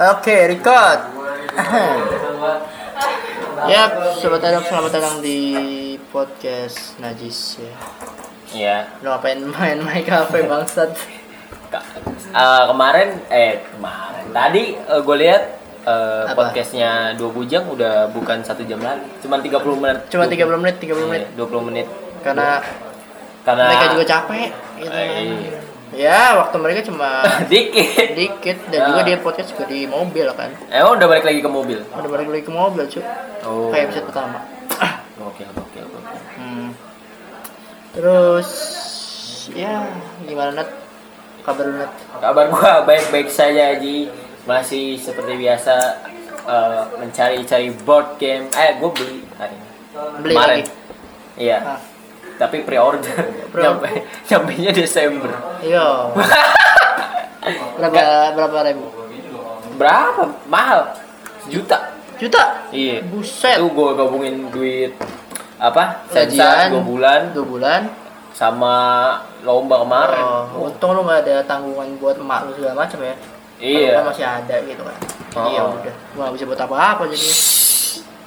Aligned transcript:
Oke, 0.00 0.32
record. 0.48 1.00
ya, 3.68 3.84
sobat 4.16 4.40
adok 4.48 4.64
selamat 4.64 4.90
datang 4.96 5.20
di 5.20 5.38
podcast 6.08 6.96
Najis 7.04 7.60
ya. 7.60 7.74
Iya. 8.48 8.76
Lu 9.04 9.12
ngapain 9.12 9.44
main 9.44 9.76
main 9.84 10.00
kafe 10.00 10.48
bangsat? 10.48 10.96
Eh, 12.32 12.62
kemarin 12.72 13.20
eh 13.28 13.60
kemarin 13.76 14.24
tadi 14.32 14.80
gue 14.80 15.16
lihat 15.20 15.42
eh, 15.84 16.24
Apa? 16.32 16.48
podcastnya 16.48 17.12
dua 17.20 17.28
bujang 17.36 17.68
udah 17.68 18.08
bukan 18.16 18.40
satu 18.40 18.64
jam 18.64 18.80
lagi, 18.80 19.04
cuma 19.20 19.36
30 19.36 19.52
menit. 19.84 19.98
Cuma 20.08 20.24
30 20.24 20.62
menit, 20.64 20.76
30 20.80 21.12
menit. 21.12 21.24
Iya, 21.36 21.44
20 21.44 21.68
menit. 21.68 21.86
Karena 22.24 22.64
Karena 23.44 23.68
mereka 23.68 23.92
juga 23.92 24.04
capek 24.08 24.48
gitu. 24.80 24.96
Eh, 24.96 25.08
iya. 25.28 25.69
Ya, 25.90 26.38
waktu 26.38 26.56
mereka 26.56 26.80
cuma 26.84 27.26
dikit. 27.50 28.14
dikit 28.14 28.58
dan 28.68 28.80
Ah. 28.80 28.86
juga 28.88 29.00
dia 29.02 29.18
podcast 29.18 29.50
juga 29.50 29.66
di 29.66 29.84
mobil 29.84 30.26
kan. 30.32 30.54
Emang 30.68 30.94
udah 30.94 31.08
balik 31.08 31.24
lagi 31.24 31.40
ke 31.40 31.50
mobil. 31.50 31.78
Udah 31.84 32.06
balik 32.08 32.28
lagi 32.28 32.44
ke 32.44 32.52
mobil, 32.52 32.82
cuy. 32.86 33.02
Oh. 33.42 33.68
Kayak 33.68 33.84
episode 33.88 34.06
pertama. 34.06 34.38
Oke, 35.20 35.44
oke, 35.44 35.78
oke. 35.82 35.98
Hmm. 36.34 36.72
Terus 37.90 38.48
ya 39.50 39.84
gimana 40.22 40.54
Nat? 40.54 40.68
Kabar 41.42 41.64
lu 41.66 41.76
Nat? 41.76 41.92
Kabar 42.14 42.44
gua 42.48 42.72
baik-baik 42.88 43.28
saja 43.28 43.76
Ji. 43.76 44.08
Masih 44.42 44.96
seperti 44.96 45.36
biasa 45.36 45.74
eh, 46.40 46.82
mencari-cari 46.96 47.68
board 47.82 48.16
game. 48.16 48.48
Eh, 48.48 48.78
gue 48.78 48.90
beli 48.90 49.16
hari 49.36 49.52
ini. 49.52 49.68
Beli 50.18 50.32
Kemarin. 50.32 50.56
lagi? 50.56 50.64
Iya. 51.36 51.58
Ah. 51.60 51.78
Tapi 52.40 52.64
pre-order. 52.64 53.20
Pre-order. 53.52 53.84
Nyampe, 54.32 54.52
nyampe 54.56 54.72
Desember. 54.72 55.28
Iya. 55.60 56.08
berapa 57.76 58.00
berapa 58.32 58.58
ribu? 58.72 58.86
Berapa? 59.76 60.22
Mahal. 60.48 60.96
Sejuta. 61.44 61.92
Juta. 62.16 62.64
Iya. 62.72 63.04
Buset. 63.08 63.60
Itu 63.60 63.68
gue 63.72 63.90
gabungin 63.92 64.48
duit 64.48 64.92
apa? 65.60 66.04
Sensa 66.08 66.72
dua 66.72 66.80
bulan 66.80 67.20
Dua 67.36 67.44
bulan. 67.44 67.82
sama 68.32 68.76
lomba 69.44 69.84
kemarin. 69.84 70.24
Oh, 70.56 70.64
untung 70.72 70.96
lu 70.96 71.04
gak 71.04 71.28
ada 71.28 71.44
tanggungan 71.44 71.92
buat 72.00 72.16
emak 72.16 72.48
lu 72.48 72.56
segala 72.56 72.88
macam 72.88 73.04
ya. 73.04 73.14
Iya. 73.60 74.00
Masih 74.00 74.24
ada 74.24 74.56
gitu 74.64 74.80
kan. 74.80 74.96
Oh. 75.36 75.44
Iya 75.52 75.60
udah. 75.68 75.94
Gua 76.16 76.22
gak 76.28 76.34
bisa 76.40 76.44
buat 76.48 76.60
apa-apa 76.64 77.04
jadi. 77.12 77.28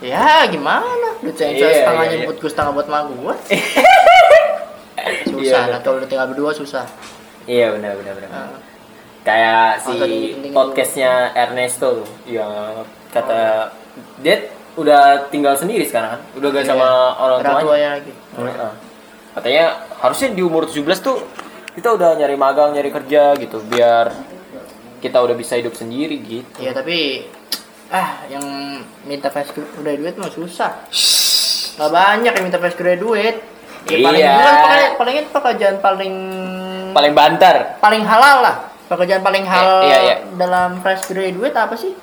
Ya 0.04 0.44
gimana? 0.52 1.10
Duit 1.24 1.36
sensa 1.40 1.56
Iya, 1.56 1.72
setengahnya 1.80 2.12
iya, 2.12 2.20
iya. 2.20 2.28
buat 2.28 2.38
gue 2.38 2.52
setengah 2.52 2.72
buat 2.76 2.88
emak 2.92 3.04
gua. 3.16 3.36
susah 5.24 5.40
Iya, 5.64 5.72
lah 5.72 5.80
kalau 5.80 5.96
udah 6.00 6.10
tinggal 6.12 6.28
berdua 6.30 6.52
susah. 6.52 6.86
Iya 7.44 7.72
benar 7.72 7.96
benar 7.96 8.14
benar. 8.20 8.32
Ah. 8.32 8.52
Kayak 9.24 9.68
si 9.80 9.94
podcastnya 10.52 11.32
Ernesto 11.32 12.04
tuh 12.04 12.08
yang 12.28 12.84
kata 13.10 13.72
dia 14.20 14.52
udah 14.76 15.32
tinggal 15.32 15.56
sendiri 15.56 15.88
sekarang 15.88 16.20
kan. 16.20 16.22
Udah 16.36 16.48
gak 16.52 16.68
sama 16.68 16.88
orang 17.16 17.40
Orang 17.40 17.54
tuanya. 17.56 17.64
tuanya 17.64 17.90
lagi. 18.00 18.14
Heeh. 18.36 18.74
Katanya 19.34 19.66
harusnya 20.04 20.30
di 20.32 20.42
umur 20.44 20.68
17 20.68 21.00
tuh 21.00 21.18
kita 21.74 21.90
udah 21.90 22.20
nyari 22.20 22.36
magang, 22.36 22.76
nyari 22.76 22.92
kerja 22.92 23.34
gitu 23.40 23.64
biar 23.66 24.12
kita 25.00 25.20
udah 25.20 25.36
bisa 25.36 25.56
hidup 25.56 25.74
sendiri 25.74 26.20
gitu. 26.20 26.60
Iya 26.60 26.76
tapi 26.76 27.28
ah 27.94 28.26
yang 28.26 28.42
minta 29.04 29.30
fresh 29.30 29.54
graduate 29.54 30.18
mah 30.18 30.28
susah. 30.28 30.90
Gak 31.74 31.92
banyak 31.92 32.32
yang 32.32 32.44
minta 32.44 32.58
fresh 32.58 32.74
graduate. 32.74 33.38
Ya, 33.86 33.98
paling 34.00 34.18
Iya. 34.18 34.32
itu 34.32 34.42
kan 34.42 34.56
paling 34.58 34.90
paling 34.96 35.16
itu 35.16 35.30
pekerjaan 35.30 35.78
paling 35.78 36.14
Paling 36.92 37.14
bantar. 37.14 37.78
paling 37.78 38.02
halal 38.02 38.38
lah. 38.42 38.56
Pekerjaan 38.86 39.22
paling 39.22 39.44
halal 39.44 39.82
iya, 39.84 39.98
iya. 40.04 40.16
dalam 40.34 40.78
fresh 40.80 41.06
graduate 41.08 41.54
apa 41.54 41.76
sih? 41.76 41.94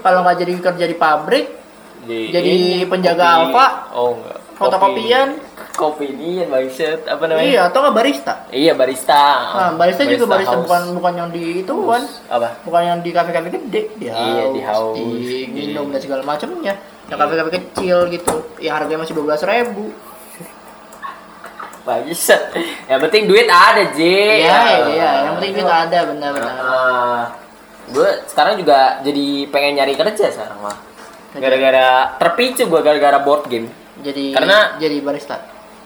Kalau 0.00 0.22
nggak 0.22 0.36
jadi 0.38 0.52
kerja 0.62 0.84
di 0.86 0.96
pabrik, 0.96 1.46
Di, 2.00 2.32
Jadi 2.32 2.52
penjaga 2.86 3.20
kopi- 3.20 3.36
Alfa, 3.52 3.66
Oh 3.92 4.16
enggak. 4.16 4.38
fotokopian, 4.56 5.28
Kopi 5.80 6.06
ini 6.06 6.44
bangset 6.44 7.08
apa 7.08 7.24
namanya? 7.24 7.42
iya 7.42 7.60
atau 7.66 7.80
nggak 7.80 7.96
barista. 7.96 8.34
Iya 8.48 8.72
barista. 8.74 9.24
Nah, 9.50 9.72
barista, 9.74 10.04
juga 10.04 10.28
barista 10.28 10.52
house. 10.52 10.64
bukan 10.64 10.82
bukan 10.94 11.12
yang 11.16 11.28
di 11.30 11.42
itu 11.58 11.72
kan. 11.72 12.02
apa? 12.28 12.48
bukan 12.60 12.82
yang 12.84 12.98
di 13.00 13.10
kafe-kafe 13.10 13.48
gede 13.50 13.82
di 13.96 14.06
Iya, 14.06 14.44
di 14.52 14.60
house. 14.60 14.94
di 14.94 15.48
minum 15.48 15.88
Iya. 15.88 15.92
dan 15.96 16.00
segala 16.00 16.22
macamnya 16.22 16.74
yang 17.08 17.18
kafe-kafe 17.18 17.50
kecil 17.56 17.96
gitu 18.08 18.34
yang 18.58 18.76
harganya 18.76 19.00
masih 19.00 19.16
dua 19.16 19.24
belas 19.26 19.40
ribu 19.42 19.88
Bangset. 21.80 22.52
Yang 22.86 23.00
penting 23.08 23.22
duit 23.24 23.48
ada, 23.48 23.80
J. 23.90 24.00
iya 24.38 24.58
iya 24.86 25.10
yang 25.24 25.34
penting 25.34 25.56
kita 25.56 25.74
ada 25.88 25.98
benar-benar 26.06 26.54
gue 27.90 28.06
sekarang 28.28 28.54
juga 28.54 29.00
jadi 29.00 29.26
pengen 29.48 29.72
nyari 29.74 29.96
kerja 29.96 30.28
sekarang 30.30 30.60
mah. 30.60 30.76
Gara-gara 31.32 31.88
terpicu 32.16 32.68
gue 32.68 32.80
gara-gara 32.80 33.18
board 33.18 33.48
game. 33.48 33.66
jadi 34.00 34.32
Karena- 34.32 34.76
jadi 34.76 34.96
barista 35.00 35.40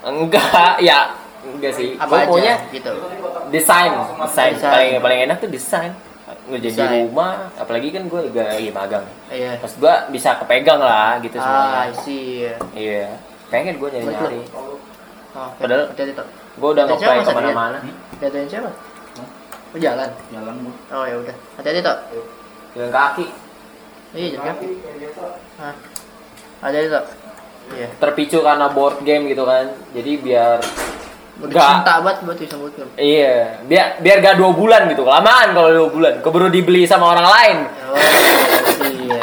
Enggak, 0.04 0.76
ya 0.78 0.98
enggak 1.42 1.72
sih. 1.72 1.96
apa 1.96 2.24
maunya 2.24 2.54
gitu 2.68 2.92
desain, 3.48 3.92
desain. 4.20 4.52
Desain. 4.52 4.70
Paling 4.70 4.90
paling 5.00 5.18
enak 5.24 5.36
tuh 5.40 5.48
desain. 5.48 5.92
Ngerjain 6.44 6.60
di 6.66 6.76
Desain. 6.76 7.04
rumah, 7.04 7.48
apalagi 7.56 7.88
kan 7.88 8.04
gue 8.04 8.20
juga 8.28 8.42
lagi 8.46 8.68
magang. 8.68 9.04
iya 9.28 9.56
Pas 9.56 9.72
gue 9.72 9.94
bisa 10.10 10.36
kepegang 10.36 10.76
lah 10.76 11.16
gitu 11.20 11.36
ah 11.36 11.44
semuanya. 11.88 11.96
sih 12.00 12.48
Iya. 12.74 13.16
Pengen 13.48 13.76
gue 13.76 13.88
nyari-nyari. 13.88 14.40
oh, 15.32 15.50
Padahal- 15.56 15.88
Gue 16.54 16.68
udah 16.70 16.84
ngeplay 16.86 17.16
Mas, 17.18 17.26
ke 17.26 17.32
mana-mana. 17.32 17.78
Jatuhin 18.20 18.46
siapa 18.46 18.70
oh, 19.74 19.78
jalan 19.80 20.06
jalan 20.30 20.54
gua 20.62 20.74
oh 20.94 21.04
ya 21.04 21.16
udah 21.18 21.36
hati-hati 21.58 21.80
tuh 21.82 21.98
Dengan 22.72 22.90
kaki. 22.94 23.26
iya 24.14 24.26
jalan 24.30 24.46
kaki 24.48 24.66
ah 25.58 25.74
hati-hati 26.62 26.88
iya 27.70 27.88
Terpicu 27.94 28.38
karena 28.40 28.66
board 28.68 29.00
game 29.00 29.24
gitu 29.26 29.42
kan. 29.42 29.66
Jadi 29.90 30.12
biar 30.16 30.58
Nggak. 31.34 31.50
cinta 31.50 31.94
banget 31.98 32.18
buat 32.22 32.38
bisa 32.38 32.54
buat 32.54 32.72
game 32.72 32.90
Iya, 32.94 33.36
biar 33.62 33.86
biar 33.98 34.16
gak 34.20 34.36
dua 34.36 34.50
bulan 34.50 34.86
gitu, 34.86 35.02
kelamaan 35.02 35.50
kalau 35.50 35.68
dua 35.68 35.88
bulan. 35.88 36.14
Keburu 36.20 36.46
dibeli 36.46 36.84
sama 36.84 37.10
orang 37.10 37.26
lain. 37.26 37.56
oh 37.90 37.98
iya 38.96 39.18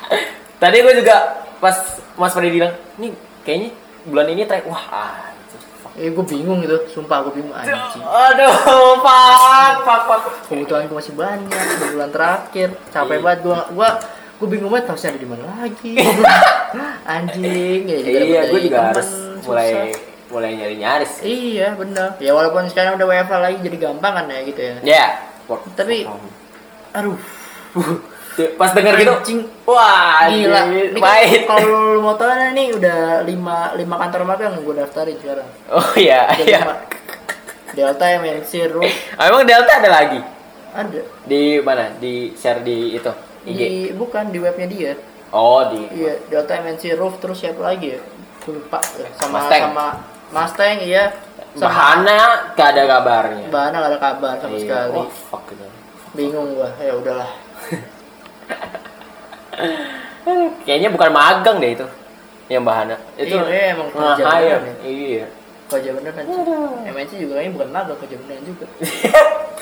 Tadi 0.62 0.76
gue 0.80 0.94
juga 0.96 1.16
pas 1.56 1.76
Mas 2.14 2.32
Freddy 2.32 2.48
bilang, 2.54 2.72
nih 2.96 3.12
kayaknya 3.42 3.70
bulan 4.02 4.26
ini 4.26 4.42
track 4.42 4.64
wah 4.64 4.80
anjir. 5.28 5.60
Eh 5.94 6.08
gue 6.08 6.24
bingung 6.24 6.60
gitu, 6.60 6.76
sumpah 6.90 7.20
gue 7.22 7.32
bingung 7.34 7.52
anjing. 7.52 7.76
Aduh, 8.00 8.52
pak, 8.98 9.76
pak, 9.78 10.00
pak. 10.06 10.18
Kebutuhan 10.46 10.88
gue 10.88 10.96
masih 10.96 11.12
banyak 11.12 11.52
bulan 11.90 12.08
terakhir, 12.08 12.68
capek 12.88 13.12
Iya. 13.14 13.22
banget 13.22 13.40
gue 13.42 13.56
gue 13.70 13.88
gue 14.36 14.46
bingung 14.46 14.68
banget 14.68 14.86
harusnya 14.88 15.10
ada 15.10 15.20
di 15.20 15.28
mana 15.28 15.44
lagi. 15.56 15.92
anjing, 17.08 17.82
ya 17.84 17.98
juga 17.98 18.18
Iya, 18.20 18.40
gue 18.46 18.60
juga 18.62 18.76
temen, 18.76 18.88
harus 18.90 19.08
susah. 19.08 19.44
mulai 19.44 19.70
mulai 20.26 20.50
nyari 20.54 20.76
nyaris. 20.76 21.12
Iya 21.20 21.68
bener. 21.72 22.08
Ya 22.18 22.32
walaupun 22.32 22.66
sekarang 22.66 22.96
udah 22.96 23.06
WFH 23.06 23.34
lagi 23.38 23.58
jadi 23.62 23.76
gampang 23.80 24.12
kan 24.12 24.26
ya 24.26 24.40
gitu 24.42 24.60
ya. 24.60 24.74
Ya, 24.82 25.06
Tapi 25.72 26.04
aduh, 26.92 27.16
pas 28.56 28.72
denger 28.72 28.94
gitu, 28.98 29.12
Anjing. 29.14 29.40
wah, 29.64 30.26
gila. 30.26 30.60
Ini 30.92 30.98
kan 30.98 31.42
kalau 31.46 31.94
lu 31.94 32.00
mau 32.00 32.16
tahu 32.16 32.28
nih 32.52 32.74
udah 32.74 33.00
lima 33.22 33.72
lima 33.72 33.94
kantor 33.96 34.20
magang 34.26 34.52
gue 34.58 34.74
daftarin 34.74 35.16
sekarang. 35.16 35.48
Oh 35.70 35.92
iya, 35.94 36.26
Udah 36.26 36.44
iya. 36.44 36.60
lima. 36.60 36.74
Delta, 37.72 38.08
MNC, 38.10 38.52
Roof, 38.72 38.88
Ah, 39.14 39.28
Emang 39.28 39.44
Delta 39.44 39.68
ada 39.76 39.90
lagi 39.90 40.20
ada. 40.72 41.00
di 41.24 41.60
mana? 41.60 41.92
Di 41.94 42.32
share 42.32 42.60
di 42.60 42.92
itu 42.92 43.12
IG. 43.46 43.56
Di 43.56 43.70
bukan 43.94 44.28
di 44.28 44.38
webnya 44.42 44.66
dia. 44.66 44.92
Oh 45.30 45.62
di. 45.70 45.86
Iya, 45.94 46.18
Delta 46.28 46.58
MNC 46.58 46.98
Roof 46.98 47.18
terus 47.18 47.38
siapa 47.40 47.62
lagi 47.62 47.94
ya? 47.94 48.00
Lupa 48.46 48.78
ya. 48.94 49.10
sama 49.18 49.42
Mustang. 49.42 49.60
sama 49.70 49.86
Mustang 50.30 50.78
iya. 50.82 51.04
Sama 51.58 51.66
Bahana 51.66 52.18
gak 52.54 52.68
ada 52.74 52.82
kabarnya. 52.86 53.46
Bahana 53.50 53.76
gak 53.82 53.90
ada 53.90 54.00
kabar 54.02 54.34
sama 54.38 54.54
Iya. 54.54 54.62
sekali. 54.62 54.98
Oh, 55.02 55.10
fuck 55.10 55.42
gitu. 55.50 55.66
Bingung 56.14 56.54
gua. 56.54 56.70
Ya 56.78 56.94
udahlah. 56.94 57.30
Kayaknya 60.66 60.88
bukan 60.90 61.10
magang 61.14 61.56
deh 61.62 61.72
itu. 61.74 61.86
Yang 62.46 62.62
bahana. 62.62 62.96
Itu 63.18 63.34
Iya, 63.34 63.74
emang 63.74 63.90
kerja 63.90 64.22
beneran 64.22 64.62
ya. 64.62 64.74
Iya. 64.86 65.26
Kerja 65.66 65.90
beneran 65.94 66.24
sih. 66.24 66.42
MNC 66.86 67.12
juga 67.18 67.32
kayaknya 67.38 67.52
bukan 67.58 67.68
magang, 67.74 67.98
kerja 67.98 68.16
beneran 68.22 68.42
juga. 68.46 68.66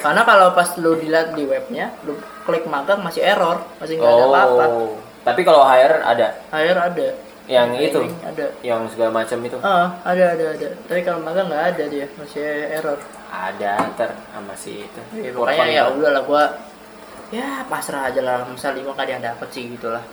Karena 0.05 0.23
kalau 0.29 0.47
pas 0.53 0.69
lu 0.77 0.93
dilihat 1.01 1.33
di 1.33 1.45
webnya, 1.49 1.97
lu 2.05 2.13
klik 2.45 2.69
magang 2.69 3.01
masih 3.01 3.25
error, 3.25 3.65
masih 3.81 3.97
nggak 3.97 4.13
ada 4.13 4.25
apa-apa. 4.29 4.65
Oh. 4.69 4.97
Tapi 5.25 5.41
kalau 5.41 5.65
hire 5.65 6.05
ada 6.05 6.37
Hire 6.53 6.77
ada. 6.77 7.09
yang 7.45 7.77
itu, 7.77 8.01
Ada. 8.25 8.57
yang 8.65 8.89
segala 8.89 9.21
macam 9.21 9.37
itu. 9.45 9.57
Ah, 9.61 9.97
ada 10.01 10.33
ada 10.33 10.57
ada. 10.57 10.69
Tapi 10.89 11.01
kalau 11.05 11.21
magang 11.21 11.49
nggak 11.49 11.65
ada 11.77 11.85
dia, 11.89 12.09
masih 12.17 12.45
error. 12.73 12.97
Ada 13.29 13.85
ter 13.97 14.13
sama 14.33 14.53
si 14.57 14.85
itu. 14.85 15.01
Ya, 15.17 15.33
makanya 15.33 15.67
ya 15.69 15.83
udahlah 15.93 16.25
gua 16.25 16.45
ya 17.33 17.65
pasrah 17.67 18.13
aja 18.13 18.21
lah 18.23 18.47
misal 18.47 18.77
lima 18.77 18.95
kan 18.95 19.09
yang 19.11 19.19
dapat 19.19 19.49
sih 19.51 19.67
gitulah 19.67 20.05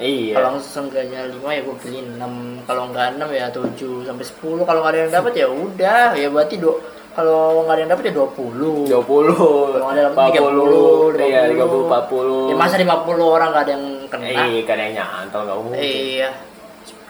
Iya. 0.00 0.40
kalau 0.40 0.56
seenggaknya 0.56 1.28
lima 1.28 1.52
ya 1.52 1.60
gue 1.62 1.76
beli 1.84 1.98
enam. 2.00 2.32
Kalau 2.64 2.88
nggak 2.90 3.20
enam 3.20 3.28
ya 3.28 3.46
tujuh 3.52 4.08
sampai 4.08 4.24
sepuluh. 4.24 4.64
Kalau 4.64 4.80
nggak 4.80 4.92
ada 4.96 5.00
yang 5.04 5.12
dapat 5.12 5.32
ya 5.36 5.46
udah. 5.52 6.06
Ya 6.16 6.28
berarti 6.32 6.56
do 6.56 6.80
kalau 7.12 7.68
nggak 7.68 7.74
ada 7.76 7.82
yang 7.84 7.92
dapat 7.92 8.04
ya 8.08 8.12
20 8.16 8.88
20 8.88 9.76
Kalau 9.76 9.88
ada 9.92 10.00
yang 10.00 10.14
40 10.16 11.20
30, 11.20 11.28
iya 11.28 11.40
30 11.44 11.92
40 11.92 12.48
ya 12.48 12.54
masa 12.56 12.74
50 12.80 13.20
orang 13.20 13.48
nggak 13.52 13.64
ada 13.68 13.72
yang 13.76 13.86
kena? 14.08 14.26
Eh 14.32 14.60
kan 14.64 14.76
yang 14.80 14.92
nyantol 14.96 15.40
nggak 15.44 15.58
mungkin. 15.60 15.76
Iya. 15.84 16.30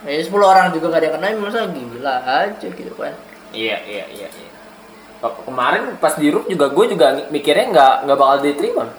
Ya 0.03 0.19
10 0.19 0.35
orang 0.43 0.75
juga 0.75 0.87
nggak 0.91 1.01
ada 1.01 1.07
yang 1.07 1.17
kena 1.23 1.27
masa 1.39 1.59
gila 1.71 2.15
aja 2.27 2.67
gitu 2.67 2.93
kan. 2.99 3.15
Iya 3.55 3.77
iya 3.87 4.05
iya 4.11 4.27
iya. 4.27 4.51
Ke- 5.23 5.39
kemarin 5.47 5.95
pas 6.03 6.19
di 6.19 6.35
juga 6.35 6.67
gue 6.67 6.85
juga 6.91 7.07
mikirnya 7.31 7.67
nggak 7.71 7.95
nggak 8.11 8.19
bakal 8.19 8.37
diterima 8.43 8.91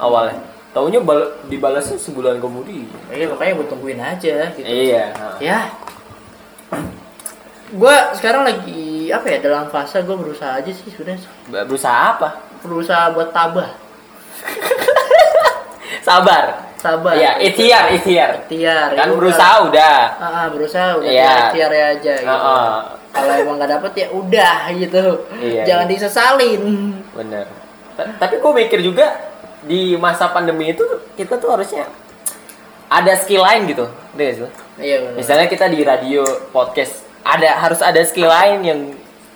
awalnya 0.00 0.55
taunya 0.76 1.00
bal 1.00 1.40
dibalasnya 1.48 1.96
sebulan 1.96 2.36
kemudian. 2.36 2.84
Iya 3.08 3.32
makanya 3.32 3.52
gue 3.56 3.66
tungguin 3.72 3.96
aja 3.96 4.52
gitu. 4.52 4.68
Iya. 4.68 5.16
Ya. 5.40 5.72
Gue 7.72 7.96
sekarang 8.20 8.44
lagi 8.44 9.08
apa 9.08 9.24
ya 9.24 9.38
dalam 9.40 9.72
fase 9.72 10.04
gue 10.04 10.12
berusaha 10.12 10.60
aja 10.60 10.68
sih 10.68 10.92
sebenarnya. 10.92 11.24
Berusaha 11.64 12.20
apa? 12.20 12.28
Berusaha 12.60 13.08
buat 13.16 13.32
tabah. 13.32 13.72
Sabar. 16.04 16.76
Sabar. 16.76 17.16
Iya 17.16 17.40
ikhtiar 17.40 17.96
ikhtiar. 17.96 18.30
Ikhtiar 18.44 18.88
kan 18.92 19.08
ya 19.08 19.08
udah. 19.08 19.16
berusaha 19.16 19.54
udah. 19.72 19.98
Ah, 20.20 20.24
ah, 20.28 20.46
berusaha 20.52 20.88
udah. 21.00 21.08
Iya. 21.08 21.32
ikhtiar 21.40 21.72
aja 21.72 22.14
gitu. 22.20 22.36
Ah, 22.36 22.44
ah. 22.52 22.76
kalau 23.16 23.32
emang 23.32 23.56
nggak 23.56 23.80
dapet 23.80 23.92
ya 23.96 24.06
udah 24.12 24.56
gitu. 24.76 25.24
Iya, 25.40 25.64
jangan 25.64 25.86
iya. 25.88 25.92
disesalin. 25.96 26.62
Bener. 27.16 27.48
Ta- 27.96 28.12
tapi 28.20 28.44
gue 28.44 28.52
mikir 28.52 28.84
juga 28.84 29.35
di 29.66 29.98
masa 29.98 30.30
pandemi 30.30 30.70
itu 30.70 30.86
kita 31.18 31.36
tuh 31.42 31.58
harusnya 31.58 31.90
ada 32.86 33.12
skill 33.18 33.42
lain 33.42 33.66
gitu. 33.66 33.86
Deh 34.14 34.46
iya 34.78 35.12
misalnya 35.18 35.50
kita 35.50 35.66
di 35.66 35.82
radio 35.82 36.22
podcast 36.54 37.02
ada 37.26 37.58
harus 37.58 37.82
ada 37.82 37.98
skill 38.06 38.30
lain 38.30 38.58
yang 38.62 38.80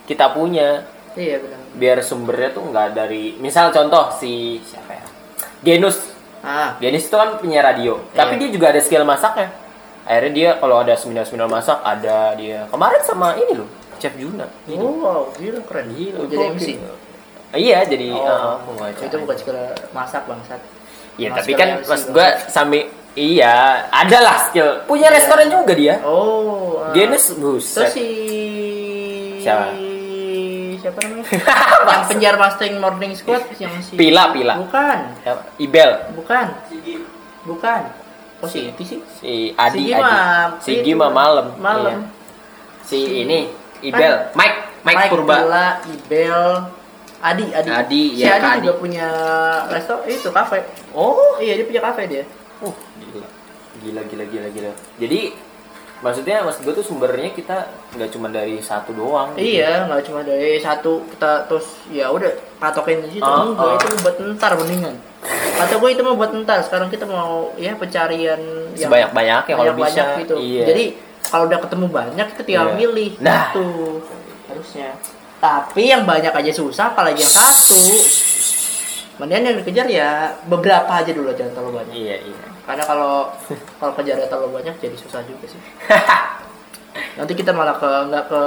kita 0.07 0.31
punya. 0.31 0.87
Iya 1.19 1.43
benar. 1.43 1.59
Biar 1.75 1.97
sumbernya 1.99 2.55
tuh 2.55 2.63
nggak 2.71 2.87
dari 2.95 3.35
misal 3.43 3.75
contoh 3.75 4.15
si 4.15 4.63
siapa 4.63 4.95
ya? 4.95 5.05
Genus. 5.61 5.99
Ah. 6.41 6.79
Genus 6.79 7.05
itu 7.05 7.15
kan 7.19 7.37
punya 7.37 7.59
radio 7.61 7.99
tapi 8.15 8.39
Iya. 8.39 8.47
dia 8.47 8.49
juga 8.55 8.65
ada 8.71 8.79
skill 8.79 9.03
masaknya. 9.03 9.51
Akhirnya 10.07 10.31
dia 10.33 10.49
kalau 10.57 10.81
ada 10.81 10.95
seminar 10.97 11.27
seminar 11.27 11.51
masak 11.51 11.77
ada 11.83 12.33
dia. 12.39 12.65
Kemarin 12.71 13.01
sama 13.03 13.35
ini 13.37 13.53
loh 13.59 13.69
Chef 14.01 14.15
Juna. 14.17 14.47
Oh 14.79 14.95
wow 15.03 15.21
gila 15.37 15.61
keren. 15.67 15.93
Gila, 15.93 16.25
jadi. 16.25 16.45
MC 16.57 16.67
iya 17.55 17.83
jadi 17.83 18.15
oh, 18.15 18.23
uh, 18.23 18.55
pengacara. 18.63 19.07
itu 19.07 19.15
bukan 19.21 19.35
skill 19.37 19.59
masak 19.91 20.23
bangsat 20.27 20.61
Iya, 21.19 21.35
tapi 21.35 21.51
kan 21.59 21.83
mas 21.83 22.07
gua 22.07 22.39
sambil 22.47 22.87
iya, 23.19 23.83
ada 23.91 24.17
lah 24.23 24.47
skill. 24.47 24.87
Punya 24.87 25.11
restoran 25.11 25.51
juga 25.51 25.75
dia. 25.75 25.99
oh 26.07 26.79
ah. 26.87 26.95
Genus 26.95 27.35
terus 27.35 27.37
buset. 27.37 27.91
si 27.91 28.07
Siapa? 29.43 29.75
siapa 30.81 30.97
namanya 31.05 31.23
yang 31.93 32.03
penyiar 32.09 32.35
Mustang 32.41 32.73
Morning 32.81 33.13
Squad 33.13 33.45
yang 33.61 33.77
si 33.85 33.93
Pila, 33.93 34.33
Pila. 34.33 34.57
bukan 34.57 34.99
Siapa? 35.21 35.41
Ibel, 35.61 35.91
bukan 36.17 36.45
bukan 37.45 37.81
oh 38.41 38.49
si 38.49 38.73
itu 38.73 38.81
sih 38.81 38.99
si 39.21 39.33
Adi, 39.53 39.93
mah 39.93 40.57
Sigi 40.57 40.93
itu, 40.93 40.97
mah 40.97 41.13
malam. 41.13 41.47
malam. 41.61 42.01
Iya. 42.01 42.09
Si 42.81 42.97
ini 42.97 43.45
Ibel, 43.85 44.33
Mike, 44.33 44.57
Mike, 44.81 45.09
Purba. 45.13 45.35
Pila, 45.37 45.67
Ibel, 45.85 46.45
Adi, 47.21 47.45
Adi. 47.49 47.69
Adi, 47.69 48.03
si 48.13 48.23
ya, 48.23 48.35
Adi 48.35 48.41
Kak 48.41 48.53
juga 48.59 48.73
Adi. 48.73 48.81
punya 48.81 49.07
resto 49.69 49.95
itu 50.03 50.29
kafe. 50.29 50.59
Oh, 50.91 51.37
Iya 51.37 51.53
dia 51.55 51.65
punya 51.65 51.81
kafe 51.81 52.01
dia. 52.05 52.23
uh, 52.59 52.73
gila. 52.99 53.27
Gila, 53.79 54.01
gila, 54.05 54.25
gila, 54.25 54.47
gila. 54.49 54.71
Jadi 54.97 55.19
maksudnya 56.01 56.41
maksud 56.41 56.61
gue 56.63 56.73
tuh 56.73 56.81
sumbernya 56.83 57.29
kita 57.29 57.57
nggak 57.93 58.09
cuma 58.09 58.27
dari 58.27 58.57
satu 58.57 58.89
doang. 58.91 59.33
gitu. 59.33 59.45
Iya, 59.55 59.85
nggak 59.85 60.01
cuma 60.03 60.21
dari 60.21 60.57
satu 60.57 61.05
kita 61.07 61.45
terus 61.45 61.65
ya 61.87 62.09
udah 62.09 62.29
patokin 62.57 63.01
di 63.03 63.09
situ. 63.11 63.23
Oh, 63.23 63.53
Enggak, 63.53 63.65
oh. 63.65 63.77
itu 63.77 63.85
buat 64.01 64.15
ntar 64.33 64.51
mendingan. 64.55 64.95
Kata 65.53 65.73
gue 65.77 65.89
itu 65.89 66.01
mau 66.01 66.15
buat 66.15 66.33
ntar. 66.35 66.61
Sekarang 66.61 66.89
kita 66.89 67.05
mau 67.05 67.53
ya 67.55 67.73
pencarian 67.73 68.41
yang 68.73 68.89
Sebanyak-banyaknya 68.89 69.53
kalau 69.55 69.73
bisa. 69.75 70.17
gitu. 70.17 70.35
Iya. 70.35 70.65
Jadi 70.67 70.85
kalau 71.23 71.45
udah 71.45 71.59
ketemu 71.61 71.85
banyak 71.87 72.25
kita 72.33 72.41
tinggal 72.43 72.67
Iya. 72.67 72.75
milih 72.75 73.11
Nah. 73.21 73.45
gitu 73.47 73.65
harusnya. 74.47 74.89
Tapi 75.41 75.89
yang 75.89 76.05
banyak 76.05 76.29
aja 76.29 76.51
susah, 76.53 76.93
apalagi 76.93 77.25
yang 77.25 77.33
satu. 77.33 77.81
Mendingan 79.17 79.43
yang 79.43 79.57
dikejar 79.61 79.87
ya 79.89 80.09
beberapa 80.45 80.87
aja 80.87 81.11
dulu 81.11 81.33
jangan 81.33 81.53
terlalu 81.53 81.71
banyak. 81.81 81.93
Iya, 81.97 82.15
iya. 82.25 82.45
Karena 82.61 82.83
kalau 82.85 83.13
kalau 83.81 83.93
kejarnya 83.97 84.29
terlalu 84.29 84.61
banyak 84.61 84.75
jadi 84.77 84.95
susah 84.95 85.21
juga 85.25 85.45
sih. 85.49 85.61
Nanti 87.17 87.33
kita 87.33 87.51
malah 87.51 87.75
ke 87.75 87.89
nggak 88.07 88.25
ke 88.29 88.41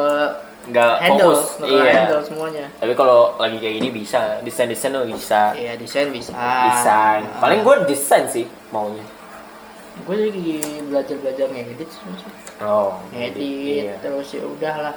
Nggak 0.65 0.93
handle, 0.97 1.29
fokus. 1.37 1.61
nggak 1.61 1.69
Iya. 1.77 1.93
handle 1.93 2.23
semuanya. 2.25 2.65
Tapi 2.81 2.93
kalau 2.97 3.37
lagi 3.37 3.61
kayak 3.61 3.75
gini 3.77 3.89
bisa, 3.93 4.41
desain-desain 4.41 4.97
tuh 4.97 5.05
bisa. 5.05 5.53
Iya 5.53 5.77
desain 5.77 6.09
bisa. 6.09 6.33
desain 6.33 7.23
paling 7.37 7.61
gue 7.61 7.75
desain 7.85 8.25
sih 8.31 8.47
maunya 8.71 9.03
gue 9.95 10.17
lagi 10.19 10.59
belajar 10.91 11.15
belajar 11.23 11.47
ngedit 11.55 11.87
sih. 11.87 12.03
Oh 12.65 12.99
ngedit 13.15 13.39
iya. 13.39 13.95
terus 14.03 14.27
ya 14.33 14.43
udah 14.43 14.75
lah. 14.91 14.95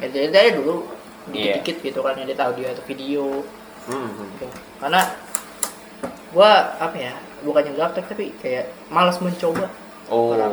Ngedit 0.00 0.32
aja 0.32 0.56
dulu 0.56 0.88
Iya. 1.30 1.62
dikit-dikit 1.62 1.76
gitu 1.86 2.00
kan 2.02 2.18
ngedit 2.18 2.40
audio 2.42 2.66
atau 2.72 2.84
video. 2.88 3.24
Hmm, 3.86 4.10
hmm. 4.10 4.26
Gitu. 4.34 4.46
Karena 4.82 5.00
gua 6.34 6.50
apa 6.80 6.96
ya 6.98 7.14
bukannya 7.46 7.72
gaptek 7.78 8.06
tapi 8.10 8.34
kayak 8.42 8.70
malas 8.90 9.18
mencoba. 9.22 9.70
oh 10.10 10.34
Orang. 10.34 10.50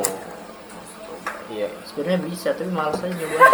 iya 1.50 1.66
Sebenarnya 1.90 2.20
bisa 2.22 2.54
tapi 2.54 2.70
malas 2.70 3.02
aja 3.02 3.10
nyoba. 3.10 3.38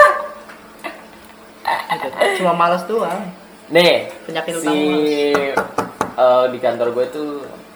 Gitu. 1.97 2.43
Cuma 2.45 2.53
malas 2.53 2.85
doang. 2.87 3.33
nih 3.67 4.07
Penyakit 4.29 4.63
si 4.63 4.79
eh, 5.35 6.45
di 6.55 6.59
kantor 6.63 6.95
gue 6.95 7.07
tuh 7.11 7.31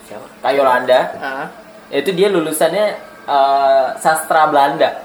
siapa 0.07 0.23
Kak 0.39 0.53
Yolanda 0.55 1.01
Ah, 1.19 1.47
itu 1.91 2.15
dia 2.15 2.31
lulusannya 2.31 2.87
eh, 3.27 3.87
sastra 3.99 4.47
Belanda 4.47 5.03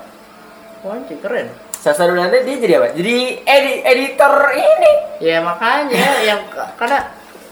wah 0.86 1.02
keren. 1.10 1.50
Sastra 1.86 2.10
Belanda 2.10 2.42
dia 2.42 2.58
jadi 2.58 2.74
apa? 2.82 2.88
Jadi 2.92 3.16
edi- 3.40 3.84
editor 3.86 4.34
ini. 4.52 4.94
Ya 5.22 5.38
makanya. 5.40 6.26
Yang 6.26 6.42
karena 6.74 7.00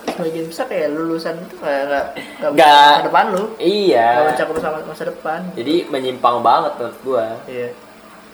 sebagian 0.04 0.46
besar 0.46 0.66
kayak 0.66 0.90
lulusan 0.90 1.38
itu 1.40 1.56
kayak 1.56 2.18
bisa 2.18 2.50
Nggak. 2.50 2.90
masa 2.90 3.06
depan 3.06 3.26
lu. 3.30 3.44
Iya. 3.56 4.10
Mencakup 4.28 4.58
sama 4.58 4.78
masa 4.82 5.04
depan. 5.06 5.40
Jadi 5.54 5.76
menyimpang 5.86 6.42
banget 6.42 6.74
menurut 6.76 6.98
gue 7.00 7.26
iya. 7.48 7.70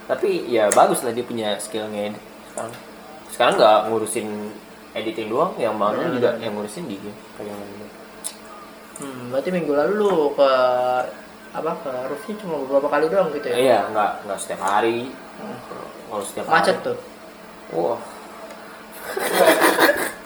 Tapi 0.08 0.30
ya 0.48 0.72
bagus 0.72 1.04
lah 1.04 1.12
dia 1.12 1.22
punya 1.22 1.60
skill 1.60 1.86
ngedit 1.86 2.16
sekarang. 2.50 2.74
Sekarang 3.30 3.54
nggak 3.56 3.80
ngurusin 3.86 4.28
editing 4.92 5.28
doang 5.28 5.54
yang 5.56 5.76
mana 5.76 6.02
Hmm. 6.02 6.16
juga 6.16 6.34
yang 6.40 6.56
ngurusin 6.56 6.88
dia 6.88 6.98
kayak 7.38 7.54
hmm, 8.98 9.30
berarti 9.30 9.50
minggu 9.50 9.72
lalu 9.72 9.94
lu 9.96 10.14
ke 10.34 10.52
apa 11.50 11.72
ke 11.78 11.92
roofnya 12.06 12.36
cuma 12.38 12.56
beberapa 12.62 12.88
kali 12.88 13.06
doang 13.08 13.30
gitu 13.32 13.48
ya 13.48 13.56
iya 13.56 13.80
nggak 13.88 14.12
nggak 14.24 14.38
setiap 14.38 14.62
hari 14.62 15.10
Hmm. 15.40 15.56
kalau 16.06 16.20
setiap 16.22 16.46
macet 16.46 16.76
hari. 16.76 16.86
tuh 16.86 16.98
wah 17.72 18.00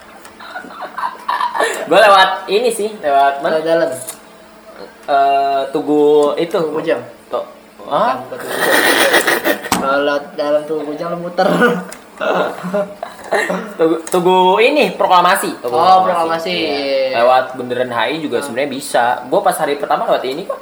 gue 1.83 1.99
lewat 1.99 2.29
ini 2.47 2.69
sih 2.69 2.89
lewat 2.97 3.39
mana 3.39 3.57
ke 3.57 3.67
dalam 3.67 3.91
Eh, 5.03 5.61
tugu 5.69 6.31
itu 6.33 6.47
Tugu 6.49 6.71
Bujang. 6.73 7.03
Tuh. 7.27 7.43
ah 7.85 8.15
tuh. 8.25 8.39
kalau 9.75 10.15
dalam 10.33 10.63
bujang 10.63 11.11
lu 11.11 11.19
muter 11.19 11.43
tugu, 13.75 13.95
tugu 14.07 14.37
ini 14.57 14.95
proklamasi 14.95 15.59
Tugu 15.59 15.75
Oh, 15.75 16.01
proklamasi. 16.01 16.55
Iya. 16.55 17.19
lewat 17.19 17.53
bundaran 17.53 17.91
HI 17.91 18.23
juga 18.23 18.39
sebenarnya 18.39 18.71
bisa 18.71 19.03
gue 19.23 19.39
pas 19.39 19.53
hari 19.53 19.75
pertama 19.75 20.07
lewat 20.07 20.23
ini 20.23 20.47
kok 20.47 20.55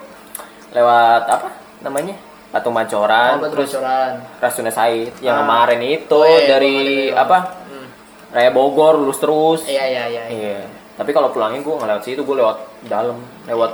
lewat 0.72 1.24
apa 1.26 1.48
namanya 1.80 2.16
patung 2.48 2.72
mancoran 2.72 3.38
oh, 3.38 3.48
terus 3.48 3.72
bocoran 3.72 4.12
Rasuna 4.38 4.70
Said 4.70 5.16
yang 5.20 5.36
Ah. 5.36 5.42
kemarin 5.42 5.82
itu 5.82 6.12
Oh, 6.14 6.28
iya, 6.28 6.48
dari 6.50 6.76
kemarin 6.76 7.08
itu. 7.08 7.16
apa 7.18 7.38
Hmm. 7.64 7.88
Raya 8.30 8.52
Bogor 8.52 8.94
lurus 8.98 9.18
terus 9.18 9.62
iya 9.66 9.84
iya 9.86 10.04
iya 10.08 10.24
iya. 10.26 10.40
Iya. 10.56 10.60
Tapi 10.94 11.12
kalau 11.12 11.30
pulangnya 11.30 11.60
gue 11.60 11.72
nggak 11.72 11.90
lewat 11.90 12.04
situ, 12.04 12.22
gue 12.22 12.36
lewat 12.38 12.58
dalam, 12.86 13.18
lewat 13.44 13.74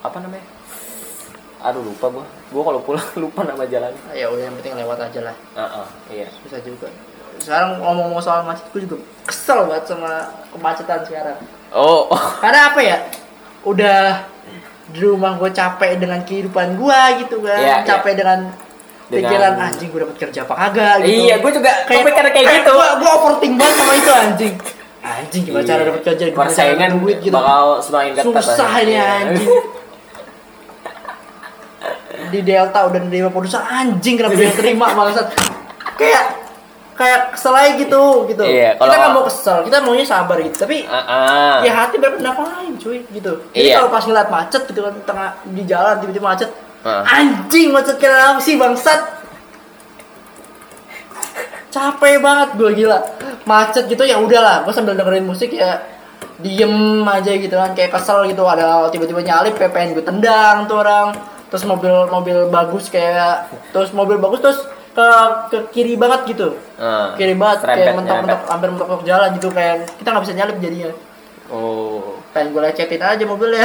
apa 0.00 0.16
namanya? 0.18 0.42
Aduh 1.62 1.80
lupa 1.82 2.06
gue. 2.10 2.24
Gue 2.50 2.62
kalau 2.62 2.80
pulang 2.80 3.04
lupa 3.22 3.40
nama 3.42 3.64
jalan. 3.64 3.92
ya 4.10 4.26
udah 4.26 4.42
yang 4.42 4.56
penting 4.58 4.74
lewat 4.74 4.98
aja 5.02 5.20
lah 5.22 5.36
Heeh, 5.54 5.86
iya. 6.14 6.28
bisa 6.40 6.58
juga 6.60 6.88
sekarang 7.36 7.76
ngomong-ngomong 7.78 8.20
soal 8.20 8.40
macet 8.42 8.62
gue 8.70 8.84
juga 8.84 8.96
kesel 9.24 9.66
banget 9.66 9.84
sama 9.86 10.12
kemacetan 10.50 11.00
sekarang 11.02 11.36
Oh, 11.70 12.06
karena 12.38 12.70
apa 12.70 12.80
ya 12.80 12.98
udah 13.62 14.22
di 14.94 15.02
rumah 15.02 15.34
gue 15.34 15.50
capek 15.50 15.98
dengan 15.98 16.22
kehidupan 16.22 16.78
gue 16.78 17.00
gitu 17.18 17.42
kan. 17.42 17.58
Iya, 17.58 17.76
capek 17.82 18.14
dengan 18.14 18.38
Dengan- 19.04 19.26
pikiran 19.26 19.52
anjing 19.60 19.88
gue 19.90 20.00
dapat 20.00 20.16
kerja 20.16 20.38
apa 20.40 20.54
kagak? 20.56 20.94
gitu. 21.02 21.10
Iya, 21.20 21.34
gue 21.36 21.50
juga 21.52 21.70
kepikiran 21.84 22.30
kayak 22.30 22.46
gitu. 22.54 22.70
gue 22.72 22.88
gue 22.94 23.10
overthink 23.12 23.54
banget 23.54 23.74
sama 23.76 23.92
itu 23.92 24.12
anjing. 24.14 24.54
Anjing 25.04 25.42
gimana 25.44 25.64
cara 25.64 25.82
dapat 25.84 26.02
kerja? 26.02 26.24
Gimana 26.24 26.38
Persaingan 26.40 26.90
duit 26.96 27.18
gitu? 27.18 27.34
bakal 27.34 27.64
semakin 27.78 28.10
ketat. 28.14 28.24
susah 28.32 28.72
ini 28.80 28.92
Iya. 28.92 29.06
anjing. 29.20 29.50
Di 32.24 32.40
Delta 32.40 32.80
udah 32.84 33.00
nerima 33.02 33.28
produser 33.28 33.60
anjing 33.60 34.14
kenapa 34.16 34.34
dia 34.34 34.50
terima 34.50 34.86
bangsat 34.90 35.26
kayak 35.94 36.24
kayak 36.94 37.34
kesel 37.34 37.50
aja 37.50 37.74
gitu 37.74 38.02
gitu. 38.30 38.42
Iya, 38.46 38.78
kita 38.78 38.94
nggak 38.94 39.12
mau 39.12 39.26
kesel 39.26 39.66
kita 39.66 39.82
maunya 39.82 40.06
sabar 40.06 40.38
gitu. 40.38 40.56
Tapi 40.62 40.86
Ah, 40.86 41.02
ah. 41.02 41.56
ya 41.66 41.72
hati 41.74 41.98
berpendapat 41.98 42.46
lain 42.46 42.72
cuy 42.78 43.02
gitu. 43.10 43.32
Jadi 43.50 43.66
Iya. 43.66 43.82
kalau 43.82 43.90
pas 43.90 44.04
ngeliat 44.06 44.28
macet 44.30 44.62
gitu 44.70 44.80
kan 44.80 44.94
tengah 45.02 45.30
di 45.42 45.62
jalan 45.66 45.94
tiba-tiba 45.98 46.26
macet. 46.26 46.50
Ah. 46.84 47.00
anjing 47.16 47.72
macet 47.72 47.96
kenapa 47.96 48.38
sih 48.38 48.54
bangsat? 48.54 49.00
Capek 51.74 52.22
banget 52.22 52.48
gue 52.54 52.70
gila. 52.78 52.98
Macet 53.42 53.90
gitu 53.90 54.06
ya 54.06 54.22
udahlah. 54.22 54.62
Gue 54.62 54.70
sambil 54.70 54.94
dengerin 54.94 55.26
musik 55.26 55.50
ya 55.50 55.82
diem 56.38 57.02
aja 57.02 57.32
gitu 57.34 57.56
kan. 57.58 57.74
Kayak 57.74 57.98
kesel 57.98 58.30
gitu 58.30 58.46
ada 58.46 58.86
tiba-tiba 58.94 59.18
nyalip 59.18 59.58
kayak 59.58 59.74
pengen 59.74 59.98
gue 59.98 60.04
tendang 60.06 60.70
tuh 60.70 60.78
orang. 60.78 61.10
Terus 61.50 61.66
mobil 61.66 61.90
mobil 62.06 62.38
bagus 62.46 62.86
kayak 62.86 63.50
terus 63.74 63.90
mobil 63.90 64.22
bagus 64.22 64.38
terus 64.38 64.60
ke 64.94 65.08
ke 65.50 65.58
kiri 65.70 65.94
banget 65.94 66.20
gitu 66.28 66.54
Ah. 66.76 67.12
kiri 67.14 67.34
banget 67.34 67.62
kayak 67.62 67.94
mentok-mentok 67.94 68.40
hampir 68.46 68.68
mentok 68.70 69.02
jalan 69.02 69.28
gitu 69.34 69.48
kayak 69.50 69.90
kita 69.94 70.08
nggak 70.08 70.24
bisa 70.24 70.34
nyalip 70.34 70.56
jadinya 70.58 70.90
Oh. 71.46 72.18
pengen 72.30 72.50
gue 72.50 72.62
lecetin 72.62 72.98
aja 72.98 73.24
mobilnya 73.24 73.62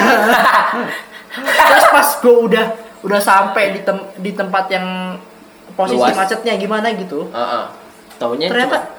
terus 1.63 1.85
pas 1.87 2.09
gue 2.17 2.35
udah 2.43 2.65
udah 2.99 3.19
sampai 3.19 3.71
di 3.71 3.81
tem- 3.81 4.09
di 4.17 4.31
tempat 4.33 4.67
yang 4.67 5.15
posisi 5.73 6.01
Luas. 6.03 6.17
macetnya 6.17 6.53
gimana 6.55 6.91
gitu 6.91 7.29
Ah, 7.31 7.39
ah. 7.39 7.65
Taunya 8.17 8.51
Ternyata- 8.51 8.83
cuma- 8.83 8.98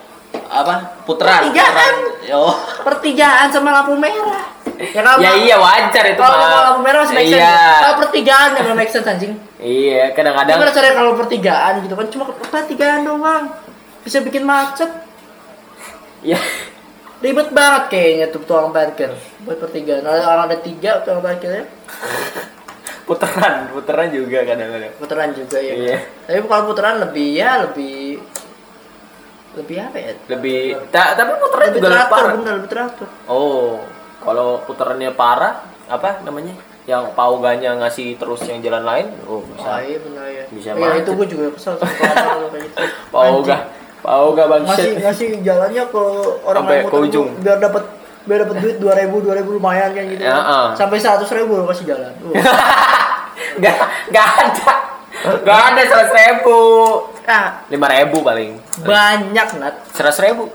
apa? 0.51 0.75
Putaran. 1.07 1.47
Pertigaan. 1.47 1.95
Oh. 2.31 2.55
pertigaan 2.81 3.49
sama 3.49 3.71
lampu 3.73 3.95
merah 3.95 4.47
ya 4.77 5.03
kalau 5.03 5.19
Ya 5.19 5.35
iya 5.37 5.57
wajar 5.57 6.05
itu 6.07 6.17
kalau 6.17 6.31
mah. 6.33 6.47
kalau 6.47 6.63
lampu 6.65 6.81
merah 6.81 6.99
masih 7.03 7.17
make 7.17 7.27
sense 7.29 7.43
Iya. 7.43 7.67
kalau 7.77 7.97
pertigaan 7.99 8.49
yang 8.51 8.65
nggak 8.65 8.79
make 8.79 8.93
sense 8.93 9.09
anjing 9.09 9.33
Iya, 9.57 10.03
kadang-kadang 10.13 10.57
gimana 10.57 10.71
caranya 10.71 10.95
kalau 10.95 11.13
pertigaan 11.15 11.73
gitu 11.81 11.95
kan 11.95 12.07
cuma 12.09 12.25
pertigaan 12.45 13.01
doang 13.03 13.45
bisa 14.01 14.19
bikin 14.21 14.43
macet 14.43 14.91
ya 16.23 16.39
ribet 17.19 17.51
banget 17.51 17.83
kayaknya 17.89 18.27
tuh 18.29 18.41
tukang 18.41 18.71
parkir 18.71 19.11
buat 19.41 19.59
pertigaan 19.59 20.01
kalau 20.01 20.21
orang 20.21 20.47
ada 20.47 20.59
tiga 20.59 21.03
tukang 21.03 21.21
parkirnya 21.21 21.65
putaran, 23.09 23.69
putaran 23.71 24.09
juga 24.09 24.45
kadang-kadang. 24.45 24.93
putaran 24.97 25.31
juga 25.33 25.59
ya 25.59 25.75
Iya. 25.75 25.99
tapi 26.25 26.47
kalau 26.47 26.65
putaran 26.65 26.97
lebih 27.01 27.29
ya 27.35 27.51
lebih 27.61 28.23
lebih 29.53 29.77
apa 29.81 29.97
ya 29.97 30.13
Lebih 30.29 30.59
ta- 30.89 31.13
tapi 31.13 31.31
putaran 31.37 31.67
lebih 31.67 31.77
juga 31.77 31.89
lebih 31.89 31.97
teratur 31.97 32.15
parah. 32.17 32.33
bener 32.35 32.53
lebih 32.57 32.71
teratur 32.71 33.09
Oh, 33.27 33.83
kalau 34.19 34.49
putarannya 34.63 35.11
parah, 35.13 35.55
apa 35.87 36.21
namanya? 36.23 36.53
Yang 36.83 37.13
pauganya 37.13 37.71
ngasih 37.77 38.15
terus 38.15 38.41
yang 38.45 38.61
jalan 38.61 38.83
lain, 38.83 39.07
oh 39.25 39.37
oh 39.37 39.41
bisa. 39.43 39.79
iya 39.81 39.99
benar 39.99 40.27
ya 40.27 40.45
Bisa 40.49 40.71
macet. 40.73 41.01
itu 41.01 41.11
gue 41.13 41.27
juga 41.29 41.45
kesel 41.53 41.75
sama 41.77 41.93
kayak 42.49 42.63
gitu 42.65 42.79
Pauga, 43.15 43.57
pauga 44.01 44.43
ngasih 44.45 44.65
bangset. 44.67 44.91
ngasih 44.99 45.29
jalannya 45.41 45.83
ke 45.85 46.03
orang 46.43 46.63
Sampai 46.65 46.79
ke 46.85 46.97
ujung. 47.01 47.29
biar 47.39 47.59
dapat 47.59 47.85
biar 48.21 48.39
dapat 48.43 48.57
duit 48.59 48.77
dua 48.77 48.93
ribu 48.95 49.19
dua 49.19 49.35
ribu 49.35 49.57
lumayan 49.57 49.91
kan 49.91 50.05
gitu 50.05 50.21
Ya, 50.21 50.35
ah. 50.35 50.69
sampai 50.75 50.97
seratus 50.97 51.31
ribu 51.31 51.53
lo 51.55 51.65
kasih 51.67 51.87
jalan 51.87 52.13
Uh. 52.23 52.35
Gak, 53.57 53.77
gak 54.09 54.29
ada. 54.39 54.73
Gak 55.43 55.61
ada 55.67 55.81
seratus 55.83 56.13
ribu. 56.15 56.59
Ah 57.25 57.65
Lima 57.67 57.87
ribu 57.87 58.21
paling. 58.21 58.57
banyak 58.81 59.49
nat 59.59 59.75
Seratus 59.91 60.21
ribu. 60.21 60.49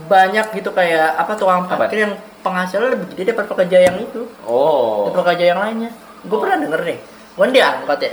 banyak 0.00 0.54
gitu 0.54 0.70
kayak 0.70 1.12
apa 1.14 1.32
tukang 1.34 1.66
Apa? 1.66 1.76
parkir 1.76 2.04
yang 2.04 2.14
penghasilan 2.40 2.88
lebih 2.90 3.12
gede 3.12 3.22
daripada 3.28 3.48
pekerja 3.48 3.78
yang 3.82 3.96
itu 3.98 4.24
Oh. 4.42 5.04
daripada 5.04 5.28
pekerja 5.28 5.44
yang 5.46 5.60
lainnya 5.60 5.90
gue 6.20 6.38
pernah 6.38 6.56
denger 6.58 6.80
deh 6.82 6.98
gue 7.30 7.46
di 7.50 7.60
angkot 7.60 8.00
ya 8.00 8.12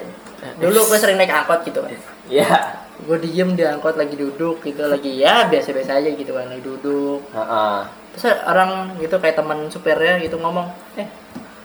dulu 0.57 0.79
gue 0.83 0.97
sering 0.97 1.15
naik 1.15 1.31
angkot 1.33 1.63
gitu 1.63 1.79
kan 1.79 1.91
Ya. 2.27 2.75
gue 2.97 3.17
diem 3.17 3.55
di 3.55 3.63
angkot 3.63 3.95
lagi 3.95 4.15
duduk 4.15 4.59
gitu 4.61 4.83
lagi 4.83 5.15
ya 5.15 5.47
biasa-biasa 5.47 5.95
aja 5.95 6.09
gitu 6.11 6.27
kan 6.29 6.49
lagi 6.49 6.59
duduk 6.59 7.23
Heeh. 7.29 7.77
terus 8.11 8.23
orang 8.41 8.69
gitu 8.97 9.15
kayak 9.15 9.35
teman 9.35 9.67
supirnya 9.67 10.19
gitu 10.19 10.35
ngomong 10.35 10.67
eh 10.95 11.07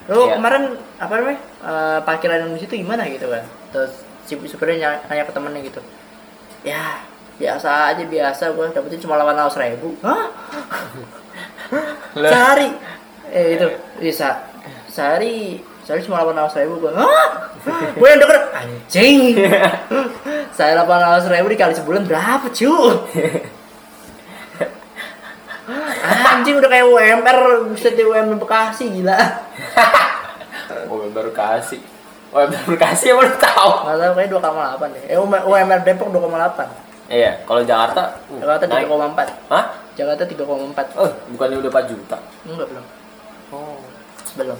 lu 0.07 0.23
Iya. 0.25 0.35
kemarin 0.35 0.62
apa 0.99 1.12
namanya 1.14 1.41
eh, 1.62 1.99
parkiran 2.00 2.47
di 2.49 2.61
situ 2.61 2.75
gimana 2.76 3.07
gitu 3.07 3.26
kan 3.26 3.43
terus 3.71 3.91
si 4.23 4.38
supirnya 4.45 4.76
nanya, 4.79 4.99
nanya 5.09 5.25
ke 5.26 5.33
temennya 5.33 5.62
gitu 5.64 5.83
ya 6.62 7.02
biasa 7.38 7.95
aja 7.95 8.04
biasa 8.07 8.54
gue 8.54 8.66
dapetin 8.71 9.02
cuma 9.02 9.19
lawan 9.19 9.35
ratus 9.35 9.59
ribu. 9.59 9.99
Hah? 10.02 10.31
Sehari. 12.14 12.69
Eh 13.31 13.59
itu 13.59 13.66
bisa. 13.99 14.49
Sehari 14.87 15.59
sehari 15.83 16.00
cuma 16.07 16.23
delapan 16.23 16.47
ratus 16.47 16.57
ribu 16.62 16.75
gue 16.83 16.92
hah? 16.95 17.50
Gue 17.99 18.09
yang 18.09 18.21
denger 18.23 18.38
anjing. 18.54 19.19
Saya 20.57 20.78
delapan 20.78 21.00
ratus 21.02 21.26
ribu 21.28 21.47
dikali 21.50 21.75
sebulan 21.75 22.07
berapa 22.07 22.47
cu 22.50 22.75
anjing 26.42 26.59
udah 26.59 26.71
kayak 26.71 26.87
UMR 26.90 27.38
buset 27.71 27.95
di 27.95 28.02
UMR 28.02 28.37
Bekasi 28.40 28.90
gila. 28.90 29.19
Oh, 30.88 31.04
baru 31.09 31.33
kasih 32.76 33.08
apa 33.12 33.20
lu 33.22 33.34
tahu? 33.36 33.70
nggak 33.84 33.96
tahu 33.98 34.12
kayak 34.16 34.30
2,8 34.32 34.94
deh 34.96 35.02
eh 35.06 35.16
UMR 35.20 35.80
Depok 35.84 36.08
2,8 36.10 36.90
Iya, 37.12 37.44
kalau 37.44 37.60
Jakarta 37.60 38.16
uh, 38.32 38.40
Jakarta 38.40 38.64
naik. 38.72 38.88
3,4 38.88 39.52
Hah? 39.52 39.64
Jakarta 39.92 40.22
3,4 40.24 40.96
Oh, 40.96 41.10
bukannya 41.36 41.56
udah 41.60 41.70
4 41.70 41.92
juta. 41.92 42.16
enggak 42.48 42.66
belum 42.72 42.84
Oh. 43.52 43.76
belum 44.32 44.58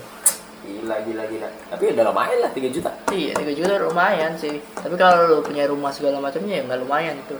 Gila, 0.63 0.95
gila, 1.03 1.25
gila. 1.27 1.49
Tapi 1.75 1.91
udah 1.91 2.05
lumayan 2.07 2.39
lah 2.39 2.51
3 2.55 2.71
juta. 2.71 2.91
Iya, 3.11 3.35
3 3.35 3.51
juta 3.51 3.83
lumayan 3.83 4.31
sih. 4.39 4.63
Tapi 4.79 4.95
kalau 4.95 5.27
lu 5.27 5.37
punya 5.43 5.67
rumah 5.67 5.91
segala 5.91 6.23
macamnya 6.23 6.61
ya 6.61 6.63
nggak 6.63 6.81
lumayan 6.87 7.19
itu. 7.19 7.35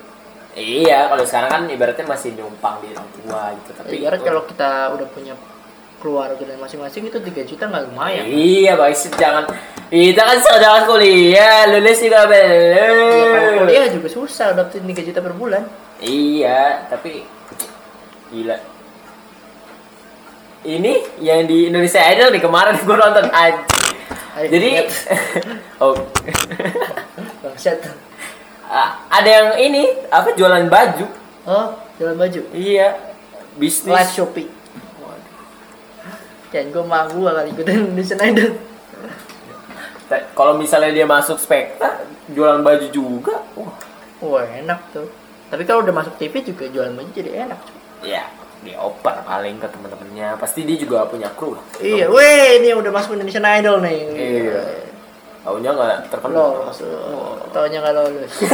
Iya, 0.53 1.07
kalau 1.07 1.23
sekarang 1.23 1.51
kan 1.51 1.63
ibaratnya 1.71 2.03
masih 2.03 2.35
numpang 2.35 2.83
di 2.83 2.91
orang 2.91 3.09
tua 3.15 3.43
gitu. 3.55 3.71
Tapi 3.79 3.95
Ibarat 3.95 4.21
kalau 4.21 4.43
kita 4.43 4.71
udah 4.91 5.09
punya 5.15 5.35
keluarga 6.03 6.43
dan 6.43 6.59
masing-masing 6.59 7.07
itu 7.07 7.19
3 7.23 7.47
juta 7.47 7.65
nggak 7.71 7.85
lumayan. 7.95 8.25
Iya, 8.27 8.75
guys, 8.75 9.07
jangan 9.15 9.47
kita 9.93 10.23
kan 10.25 10.39
sedang 10.41 10.89
kuliah, 10.89 11.69
lulus 11.69 12.01
juga 12.01 12.25
Ya, 12.33 12.89
belum. 12.89 13.69
kuliah 13.69 13.87
juga 13.93 14.09
susah 14.09 14.57
dapetin 14.57 14.89
3 14.89 15.05
juta 15.05 15.21
per 15.21 15.37
bulan. 15.37 15.69
Iya, 16.01 16.89
tapi 16.89 17.29
gila. 18.33 18.57
Ini 20.63 20.93
yang 21.21 21.45
di 21.45 21.69
Indonesia 21.69 22.01
Idol 22.09 22.33
nih 22.33 22.41
kemarin 22.41 22.81
gue 22.81 22.97
nonton 22.97 23.27
aja. 23.29 23.61
Jadi 24.49 24.89
oh 25.85 25.93
Bangsat. 27.45 27.85
ada 29.13 29.29
yang 29.29 29.49
ini 29.61 29.85
apa 30.09 30.33
jualan 30.33 30.73
baju. 30.73 31.05
Oh, 31.45 31.77
jalan 32.01 32.17
baju. 32.17 32.41
Iya, 32.57 32.97
bisnis. 33.61 33.93
Live 33.93 34.13
Shopee. 34.17 34.49
Dan 36.49 36.73
gue 36.73 36.81
mah 36.81 37.13
gue 37.13 37.29
kali 37.29 37.49
ikutan 37.53 37.77
Indonesian 37.93 38.23
Idol. 38.25 38.72
Kalau 40.33 40.59
misalnya 40.59 40.93
dia 40.93 41.07
masuk 41.09 41.39
spekta 41.39 42.03
jualan 42.33 42.61
baju 42.61 42.87
juga. 42.93 43.41
Wah, 43.57 43.77
Wah 44.23 44.45
enak 44.47 44.81
tuh. 44.95 45.09
Tapi 45.53 45.63
kalau 45.69 45.85
udah 45.85 45.95
masuk 45.95 46.17
TV 46.17 46.41
juga 46.41 46.65
jualan 46.69 46.95
baju 46.97 47.11
jadi 47.13 47.49
enak. 47.49 47.59
cuy. 47.61 47.79
ya 48.09 48.25
dioper 48.63 49.17
paling 49.27 49.59
ke 49.59 49.67
teman-temannya. 49.69 50.29
Pasti 50.39 50.63
dia 50.63 50.79
juga 50.79 51.05
punya 51.11 51.29
kru 51.35 51.59
lah. 51.59 51.65
Iya, 51.83 52.07
weh 52.07 52.63
ini 52.63 52.71
udah 52.79 52.95
masuk 52.95 53.19
Indonesian 53.19 53.43
Idol 53.43 53.83
nih. 53.83 53.99
Iya. 54.15 54.63
Taunya 55.43 55.71
nggak 55.75 55.95
terkenal. 56.15 56.39
Lolos. 56.39 56.79
Taunya 57.51 57.79
nggak 57.83 57.95
lolos. 57.99 58.33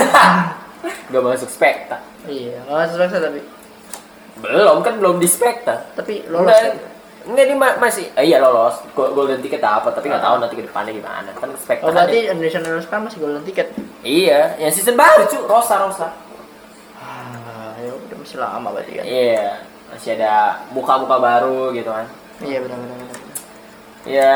Gak 1.10 1.24
masuk 1.26 1.50
spekta. 1.50 1.98
iya, 2.30 2.62
nggak 2.62 2.86
masuk 2.86 2.96
Reksa 3.02 3.18
tapi. 3.18 3.40
Belum 4.38 4.78
kan 4.78 4.94
belum 5.02 5.18
di 5.18 5.26
spekta. 5.26 5.90
Tapi 5.98 6.22
lolos. 6.30 6.54
Kan? 6.54 6.78
Enggak 7.26 7.44
dia 7.48 7.56
ma- 7.56 7.78
masih 7.78 8.06
eh, 8.14 8.24
iya 8.26 8.38
lolos. 8.38 8.78
Go- 8.94 9.10
Golden 9.10 9.40
ticket 9.40 9.58
apa 9.58 9.90
tapi 9.90 10.06
nggak 10.06 10.22
tahu 10.22 10.36
nanti 10.38 10.54
ke 10.54 10.64
depannya 10.66 10.92
gimana. 10.92 11.30
Kan 11.34 11.50
spekta. 11.58 11.84
Oh 11.86 11.90
berarti 11.90 12.30
Indonesian 12.30 12.62
Idol 12.62 12.82
sekarang 12.82 13.10
masih 13.10 13.18
golden 13.18 13.42
ticket. 13.42 13.68
Iya, 14.04 14.54
yang 14.56 14.70
season 14.70 14.94
baru 14.94 15.26
cu, 15.26 15.38
Rosa 15.44 15.74
Rosa. 15.82 16.08
Ah, 16.98 17.74
ya 17.78 17.90
udah 17.90 18.16
masih 18.18 18.38
lama 18.38 18.68
berarti 18.70 18.92
kan. 18.98 19.04
Iya, 19.04 19.48
masih 19.90 20.10
ada 20.20 20.34
muka-muka 20.70 21.16
baru 21.18 21.72
gitu 21.72 21.90
kan. 21.90 22.06
Iya 22.38 22.58
benar 22.62 22.76
benar. 22.78 22.96
benar. 22.96 23.18
Ya 24.06 24.34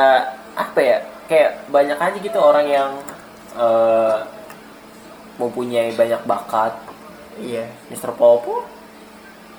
apa 0.59 0.81
ya? 0.83 0.99
Kayak 1.31 1.51
banyak 1.71 1.97
aja 1.97 2.19
gitu 2.19 2.39
orang 2.39 2.67
yang 2.67 2.91
eh 3.57 4.17
mempunyai 5.41 5.95
banyak 5.95 6.23
bakat. 6.25 6.77
Iya, 7.41 7.65
Mr. 7.89 8.12
Popo 8.12 8.69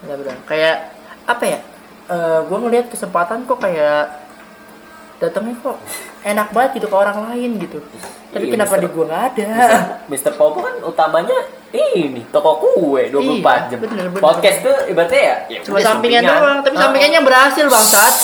benar 0.04 0.20
benar. 0.22 0.38
Kayak 0.46 0.94
apa 1.26 1.44
ya? 1.48 1.60
Eh 2.04 2.40
gue 2.44 2.58
ngelihat 2.60 2.88
kesempatan 2.88 3.44
kok 3.44 3.58
kayak 3.58 4.24
datangnya 5.18 5.56
kok 5.56 5.78
enak 6.24 6.52
banget 6.52 6.72
gitu 6.78 6.88
ke 6.88 6.96
orang 6.96 7.32
lain 7.32 7.56
gitu. 7.58 7.80
Tapi 8.34 8.44
Iya, 8.44 8.54
kenapa 8.58 8.76
Mister. 8.76 8.84
di 8.84 8.88
gua 8.92 9.06
nggak 9.08 9.24
ada? 9.30 9.50
Mr. 10.10 10.32
Popo 10.34 10.60
kan 10.60 10.76
utamanya 10.82 11.38
ini 11.70 12.26
toko 12.28 12.52
kue 12.60 13.08
24 13.08 13.14
Iya, 13.14 13.70
jam. 13.70 13.80
bener, 13.80 14.06
bener. 14.10 14.20
Podcast 14.20 14.58
tuh 14.62 14.76
ibaratnya 14.90 15.22
ya, 15.22 15.36
ya 15.48 15.60
Cuma 15.62 15.78
sampingan 15.80 16.22
doang, 16.24 16.58
tapi 16.60 16.76
Ah, 16.76 16.82
sampingannya 16.82 17.22
berhasil 17.22 17.66
bangsat. 17.66 18.16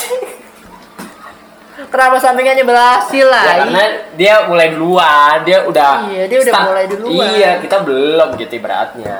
Kenapa 1.79 2.17
sampingannya 2.19 2.65
berhasil 2.67 3.25
lah? 3.25 3.45
Ya 3.45 3.55
karena 3.63 3.83
dia 4.13 4.33
mulai 4.45 4.67
duluan, 4.75 5.37
dia 5.47 5.59
udah 5.63 5.91
Iya, 6.05 6.23
dia 6.27 6.39
udah 6.43 6.53
mulai 6.67 6.85
duluan. 6.85 7.29
Iya, 7.31 7.51
kita 7.63 7.77
belum 7.81 8.29
gitu 8.35 8.53
ibaratnya. 8.55 9.17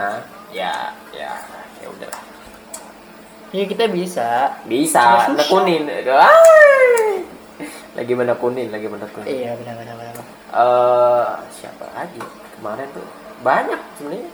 Ya, 0.51 0.67
ya. 0.67 0.73
Iya 3.49 3.65
kita 3.65 3.89
bisa. 3.89 4.53
Bisa, 4.63 5.25
nekunin. 5.29 5.89
Lagi 7.91 8.13
menekunin, 8.13 8.69
lagi 8.69 8.87
menekunin. 8.87 9.25
Iya 9.27 9.51
benar 9.55 9.75
benar 9.75 9.95
benar. 9.95 10.13
eh 10.49 11.27
siapa 11.53 11.85
lagi 11.91 12.17
kemarin 12.55 12.89
tuh 12.89 13.05
banyak 13.39 13.77
sebenarnya 13.93 14.29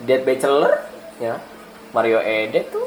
Dead 0.00 0.22
Bachelor 0.22 0.78
ya 1.18 1.42
Mario 1.90 2.22
Ede 2.22 2.70
tuh 2.70 2.86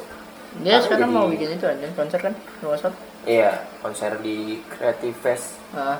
Dia 0.61 0.79
Tapi 0.79 0.85
sekarang 0.87 1.11
jadi- 1.11 1.17
mau 1.17 1.27
bikin 1.27 1.49
itu 1.51 1.65
aja 1.65 1.87
konser 1.91 2.19
kan 2.21 2.31
di 2.31 2.63
WhatsApp. 2.63 2.95
iya 3.25 3.51
konser 3.83 4.15
di 4.17 4.63
Creative 4.65 5.17
Fest 5.17 5.59
Nah, 5.75 5.99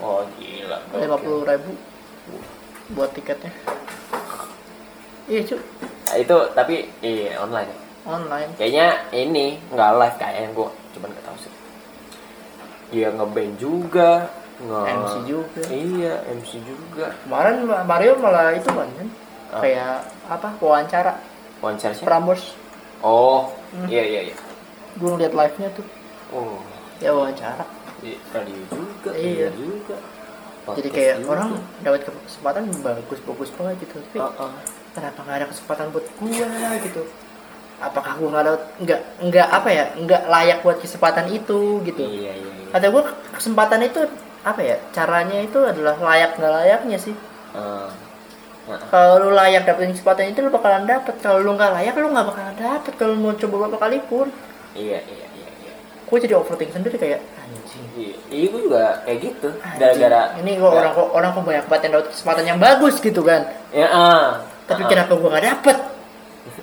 oh 0.00 0.26
gila 0.34 0.82
lima 0.92 1.16
puluh 1.16 1.44
ribu 1.44 1.70
buat 2.90 3.14
tiketnya. 3.14 3.54
Iya 5.24 5.40
cu, 5.44 5.56
Nah, 6.04 6.16
itu 6.18 6.36
tapi 6.50 6.74
iya 6.98 7.38
online. 7.38 7.70
Online. 8.04 8.50
kayaknya 8.54 8.86
ini 9.10 9.46
nggak 9.68 9.90
live 9.94 10.16
kayaknya 10.16 10.48
gue 10.50 10.68
cuman 10.92 11.08
nggak 11.10 11.24
tahu 11.24 11.38
sih 11.40 11.52
Iya 12.92 13.08
ngeband 13.10 13.52
juga 13.56 14.10
nge 14.56 14.80
MC 14.86 15.12
juga. 15.26 15.62
iya 15.68 16.14
MC 16.30 16.62
juga 16.62 17.10
Kemarin 17.20 17.54
Mario 17.82 18.12
malah 18.16 18.52
itu 18.52 18.68
kan, 18.68 18.86
kan? 18.88 19.08
Ah. 19.50 19.60
kayak 19.60 19.94
apa 20.26 20.48
wawancara 20.58 21.12
konser 21.58 21.90
siapa 21.90 22.06
Prambors. 22.08 22.54
oh 23.00 23.50
Hmm. 23.70 23.88
iya 23.88 24.04
iya 24.04 24.20
iya 24.24 24.36
Gue 24.94 25.10
ngeliat 25.10 25.34
live-nya 25.34 25.66
tuh, 25.74 25.82
oh 26.30 26.62
ya 26.96 27.10
wawancara. 27.10 27.66
di 27.98 28.14
radio 28.30 28.54
juga 28.68 29.10
Iya. 29.10 29.26
iya 29.26 29.48
juga 29.50 29.96
Jadi 30.70 30.88
kayak 30.88 31.14
juga. 31.18 31.30
orang 31.34 31.50
dapat 31.80 32.00
kesempatan 32.22 32.62
bagus 32.80 33.18
bagus 33.20 33.50
banget 33.52 33.74
gitu. 33.82 33.98
Tapi 33.98 34.16
Heeh. 34.16 34.52
kenapa 34.92 35.18
nggak 35.20 35.36
ada 35.36 35.46
kesempatan 35.50 35.86
buat 35.90 36.06
gua 36.14 36.48
gitu? 36.78 37.02
Apakah 37.76 38.16
gua 38.16 38.28
nggak 38.32 38.44
nggak 38.80 39.00
nggak 39.24 39.48
apa 39.50 39.68
ya 39.68 39.84
nggak 39.94 40.22
layak 40.26 40.58
buat 40.60 40.78
kesempatan 40.78 41.26
itu 41.28 41.82
gitu? 41.82 42.02
iya 42.02 42.32
iya 42.32 42.50
iya 42.54 42.70
Kata 42.70 42.86
gua 42.88 43.02
kesempatan 43.30 43.80
itu 43.82 44.00
apa 44.42 44.60
ya 44.60 44.76
caranya 44.90 45.38
itu 45.38 45.58
adalah 45.58 45.96
layak 45.96 46.36
nggak 46.36 46.52
layaknya 46.54 46.98
sih. 46.98 47.14
Ah. 47.52 47.88
Nah, 48.64 48.80
Kalau 48.88 49.20
lu 49.20 49.30
layak 49.30 49.64
dapetin 49.64 49.92
kesempatan 49.92 50.30
itu 50.30 50.40
lu 50.40 50.48
bakalan 50.48 50.84
dapet. 50.84 51.18
Kalau 51.18 51.38
lu 51.38 51.52
nggak 51.52 51.72
layak 51.74 51.94
lu 51.94 52.08
nggak 52.08 52.26
bakalan 52.26 52.56
dapet. 52.56 52.92
Kalau 52.94 53.14
mau 53.14 53.32
coba 53.32 53.54
berapa 53.60 53.78
kali 53.78 53.98
pun. 54.02 54.28
iya 54.72 54.98
iya 55.04 55.26
iya 55.30 55.48
iya 55.60 55.72
Gue 56.04 56.18
jadi 56.18 56.34
overthinking 56.34 56.74
sendiri 56.74 56.96
kayak 56.96 57.20
anjing. 57.36 57.84
iya 57.94 58.14
iya 58.28 58.46
gue 58.48 58.60
juga 58.62 58.84
kayak 59.04 59.18
gitu 59.20 59.48
gara-gara 59.76 60.34
ini 60.36 60.56
kok 60.56 60.66
orang 60.68 60.92
kok 60.92 61.08
orang 61.10 61.30
kok 61.30 61.42
banyak 61.42 61.64
banget 61.64 61.82
yang 61.84 61.92
dapet 61.94 62.08
kesempatan 62.10 62.44
yang 62.44 62.58
bagus 62.58 62.94
gitu 62.98 63.20
kan. 63.20 63.40
ya 63.70 63.86
ah 63.86 64.28
tapi 64.64 64.82
Ah. 64.82 64.88
kenapa 64.88 65.12
gua 65.14 65.28
nggak 65.30 65.46
dapet 65.46 65.76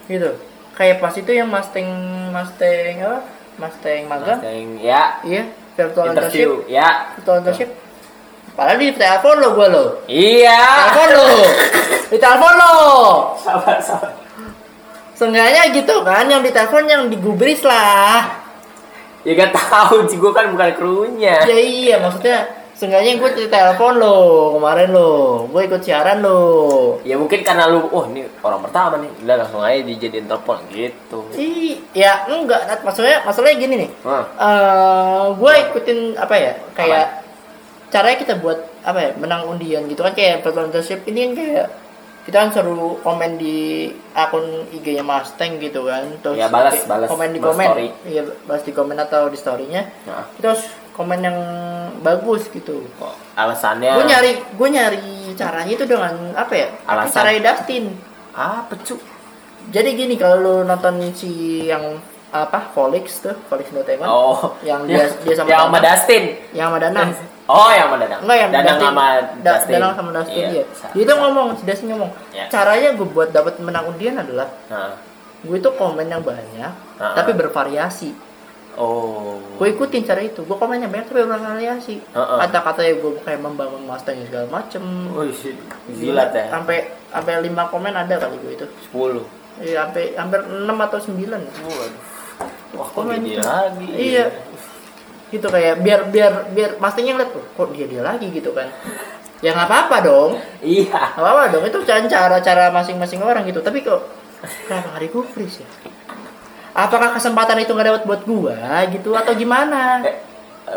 gitu 0.08 0.32
kayak 0.78 1.04
pas 1.04 1.14
itu 1.16 1.32
yang 1.32 1.50
Mustang 1.52 1.88
Mustang 2.32 2.96
apa? 3.02 3.20
Mustang 3.60 4.02
magang 4.08 4.40
Mustang, 4.40 4.68
ya. 4.80 5.22
Iya 5.24 5.44
virtual 5.78 6.06
internship. 6.12 6.50
ya. 6.68 7.16
Virtual 7.18 7.38
internship. 7.42 7.70
Padahal 8.52 8.78
di 8.78 8.92
telepon 8.94 9.36
lo 9.40 9.50
gua 9.56 9.68
lo. 9.72 9.86
Iya. 10.12 10.62
Telepon 10.92 11.10
lo. 11.16 11.30
Di 12.12 12.18
telepon 12.20 12.54
lo. 12.60 12.76
Sabar 13.40 13.78
sabar. 13.80 14.12
Seenggaknya 15.16 15.70
gitu 15.72 15.96
kan 16.02 16.26
yang 16.28 16.42
di 16.42 16.52
telepon 16.52 16.84
yang 16.90 17.08
digubris 17.08 17.62
lah. 17.64 18.42
Ya 19.22 19.38
gak 19.38 19.54
tahu. 19.54 20.10
Sih 20.10 20.18
gue 20.18 20.34
kan 20.34 20.50
bukan 20.50 20.74
krunya. 20.74 21.46
Ya 21.46 21.58
iya 21.62 21.96
maksudnya 22.02 22.61
seenggaknya 22.82 23.22
gue 23.22 23.30
di 23.38 23.46
telepon 23.46 24.02
lo 24.02 24.18
kemarin 24.58 24.90
lo. 24.90 25.46
Gue 25.54 25.70
ikut 25.70 25.86
siaran 25.86 26.26
lo. 26.26 26.42
Ya 27.06 27.14
mungkin 27.14 27.46
karena 27.46 27.70
lu 27.70 27.86
oh 27.94 28.10
ini 28.10 28.26
orang 28.42 28.66
pertama 28.66 28.98
nih. 28.98 29.12
Udah 29.22 29.36
langsung 29.38 29.62
aja 29.62 29.86
dijadiin 29.86 30.26
telepon 30.26 30.58
gitu. 30.74 31.30
Ih, 31.38 31.78
ya 31.94 32.26
enggak 32.26 32.82
maksudnya 32.82 33.22
masalahnya 33.22 33.62
gini 33.62 33.76
nih. 33.86 33.90
Hah. 34.02 34.24
eh 34.34 35.26
gue 35.38 35.54
ikutin 35.70 36.00
apa 36.18 36.34
ya 36.34 36.54
kayak 36.74 37.06
caranya 37.94 38.18
kita 38.18 38.34
buat 38.42 38.58
apa 38.82 38.98
ya 38.98 39.10
menang 39.22 39.46
undian 39.46 39.86
gitu 39.86 40.02
kan. 40.02 40.18
Kayak 40.18 40.42
partnership 40.42 41.06
ini 41.06 41.30
kan 41.30 41.32
kayak 41.38 41.68
kita 42.22 42.38
kan 42.38 42.50
seru 42.54 43.02
komen 43.02 43.38
di 43.42 43.90
akun 44.14 44.66
IG-nya 44.74 45.06
Mustang 45.06 45.62
gitu 45.62 45.86
kan. 45.86 46.06
Terus 46.26 46.38
Ya, 46.38 46.50
balas, 46.50 46.82
balas, 46.90 47.10
komen 47.10 47.30
di 47.30 47.40
komen. 47.42 47.66
iya 48.10 48.26
balas 48.50 48.66
di 48.66 48.74
komen 48.74 48.98
atau 48.98 49.30
di 49.30 49.38
storynya. 49.38 49.86
Nah, 50.10 50.26
kita 50.38 50.54
komen 51.02 51.20
yang 51.20 51.38
bagus 52.00 52.46
gitu 52.48 52.86
kok 52.96 53.14
alasannya 53.34 53.90
gue 53.92 54.06
nyari 54.06 54.32
gue 54.54 54.70
nyari 54.70 55.02
caranya 55.34 55.72
itu 55.72 55.86
dengan 55.86 56.14
apa 56.34 56.54
ya 56.54 56.68
Alasan. 56.86 57.14
cara 57.16 57.30
Dustin 57.34 57.86
apa 58.32 58.74
cu 58.78 58.96
jadi 59.70 59.90
gini 59.92 60.14
kalau 60.16 60.38
lu 60.38 60.56
nonton 60.62 61.02
si 61.12 61.30
yang 61.64 61.98
apa 62.30 62.72
Volix 62.72 63.20
tuh 63.20 63.34
Volix 63.46 63.68
Entertainment 63.70 64.08
oh 64.08 64.56
Yang 64.62 64.82
dia- 64.88 65.14
dia 65.24 65.36
sama 65.36 65.48
yang 65.48 65.62
sama. 65.68 65.78
Dustin 65.80 66.24
yang 66.52 66.68
sama 66.70 66.78
Danang 66.80 67.10
oh 67.46 67.70
yang 67.70 67.86
sama 67.86 67.98
Danang 68.00 68.20
Enggak 68.22 68.38
yang 68.38 68.50
Danang 68.52 68.66
Dustin, 68.72 68.88
sama 68.88 69.04
Da- 69.04 69.52
Dustin 69.52 69.74
Danang 69.76 69.94
sama 69.94 70.10
Dustin 70.12 70.38
Iya, 70.38 70.50
dia. 70.50 70.64
sa- 70.72 70.92
Dia 70.92 71.04
itu 71.04 71.14
ngomong, 71.14 71.48
si 71.54 71.64
Dustin 71.64 71.88
ngomong. 71.92 72.12
Ya. 72.32 72.46
Caranya 72.48 72.90
gue 72.94 73.08
buat 73.08 73.30
dapat 73.30 73.54
menang 73.60 73.86
undian 73.88 74.16
adalah 74.16 74.48
nah. 74.68 74.96
gue 75.42 75.58
itu 75.58 75.70
komen 75.72 76.06
yang 76.06 76.22
banyak, 76.22 76.72
Ah. 76.98 77.14
tapi 77.14 77.34
bervariasi. 77.34 78.14
Oh 78.78 79.42
Gue 79.62 79.78
ikutin 79.78 80.02
cara 80.02 80.26
itu. 80.26 80.42
Gue 80.42 80.58
komen 80.58 80.82
yang 80.82 80.90
banyak 80.90 81.06
tapi 81.06 81.22
bervariasi. 81.22 82.02
Ah, 82.18 82.20
ah. 82.20 82.38
Kata-katanya 82.50 82.98
gue 82.98 83.12
kayak 83.22 83.42
membangun 83.46 83.86
Mustang 83.86 84.18
segala 84.26 84.50
macem. 84.50 84.82
oh 85.14 85.22
shit. 85.30 85.54
gila 86.02 86.34
teh 86.34 86.50
Sampai 86.50 86.90
sampai 87.14 87.46
lima 87.46 87.70
komen 87.70 87.94
ada 87.94 88.16
kali 88.18 88.42
gue 88.42 88.52
itu. 88.58 88.66
10 88.90 89.22
Iya, 89.62 89.86
sampai 89.86 90.18
hampir 90.18 90.42
6 90.42 90.66
atau 90.66 90.98
9 90.98 91.14
Waduh. 91.22 92.02
Wah, 92.72 92.90
Komen 92.96 93.22
dia 93.22 93.44
lagi? 93.44 93.86
Iya. 93.86 94.26
Gitu 95.30 95.46
kayak 95.46 95.86
biar 95.86 96.10
biar 96.10 96.50
biar 96.52 96.72
Mustangnya 96.82 97.14
ngeliat 97.22 97.32
tuh, 97.36 97.46
kok 97.54 97.70
dia 97.76 97.86
dia 97.86 98.02
lagi 98.02 98.34
gitu 98.34 98.50
kan. 98.56 98.66
Ya 99.46 99.54
nggak 99.54 99.70
apa-apa 99.70 99.98
dong. 100.02 100.32
Iya. 100.66 100.90
Gak 101.14 101.22
apa-apa 101.22 101.44
dong, 101.54 101.64
itu 101.70 101.78
kan 101.86 102.06
cara-cara 102.10 102.74
masing-masing 102.74 103.22
orang 103.22 103.46
gitu. 103.46 103.62
Tapi 103.62 103.86
kok 103.86 104.02
kenapa 104.66 104.98
nggak 104.98 105.04
digubris 105.06 105.62
ya? 105.62 105.68
Apakah 106.72 107.12
kesempatan 107.12 107.60
itu 107.60 107.72
nggak 107.72 107.88
dapat 107.88 108.04
buat 108.08 108.22
gua 108.24 108.56
gitu 108.88 109.12
atau 109.12 109.36
gimana? 109.36 110.00
Eh, 110.02 110.16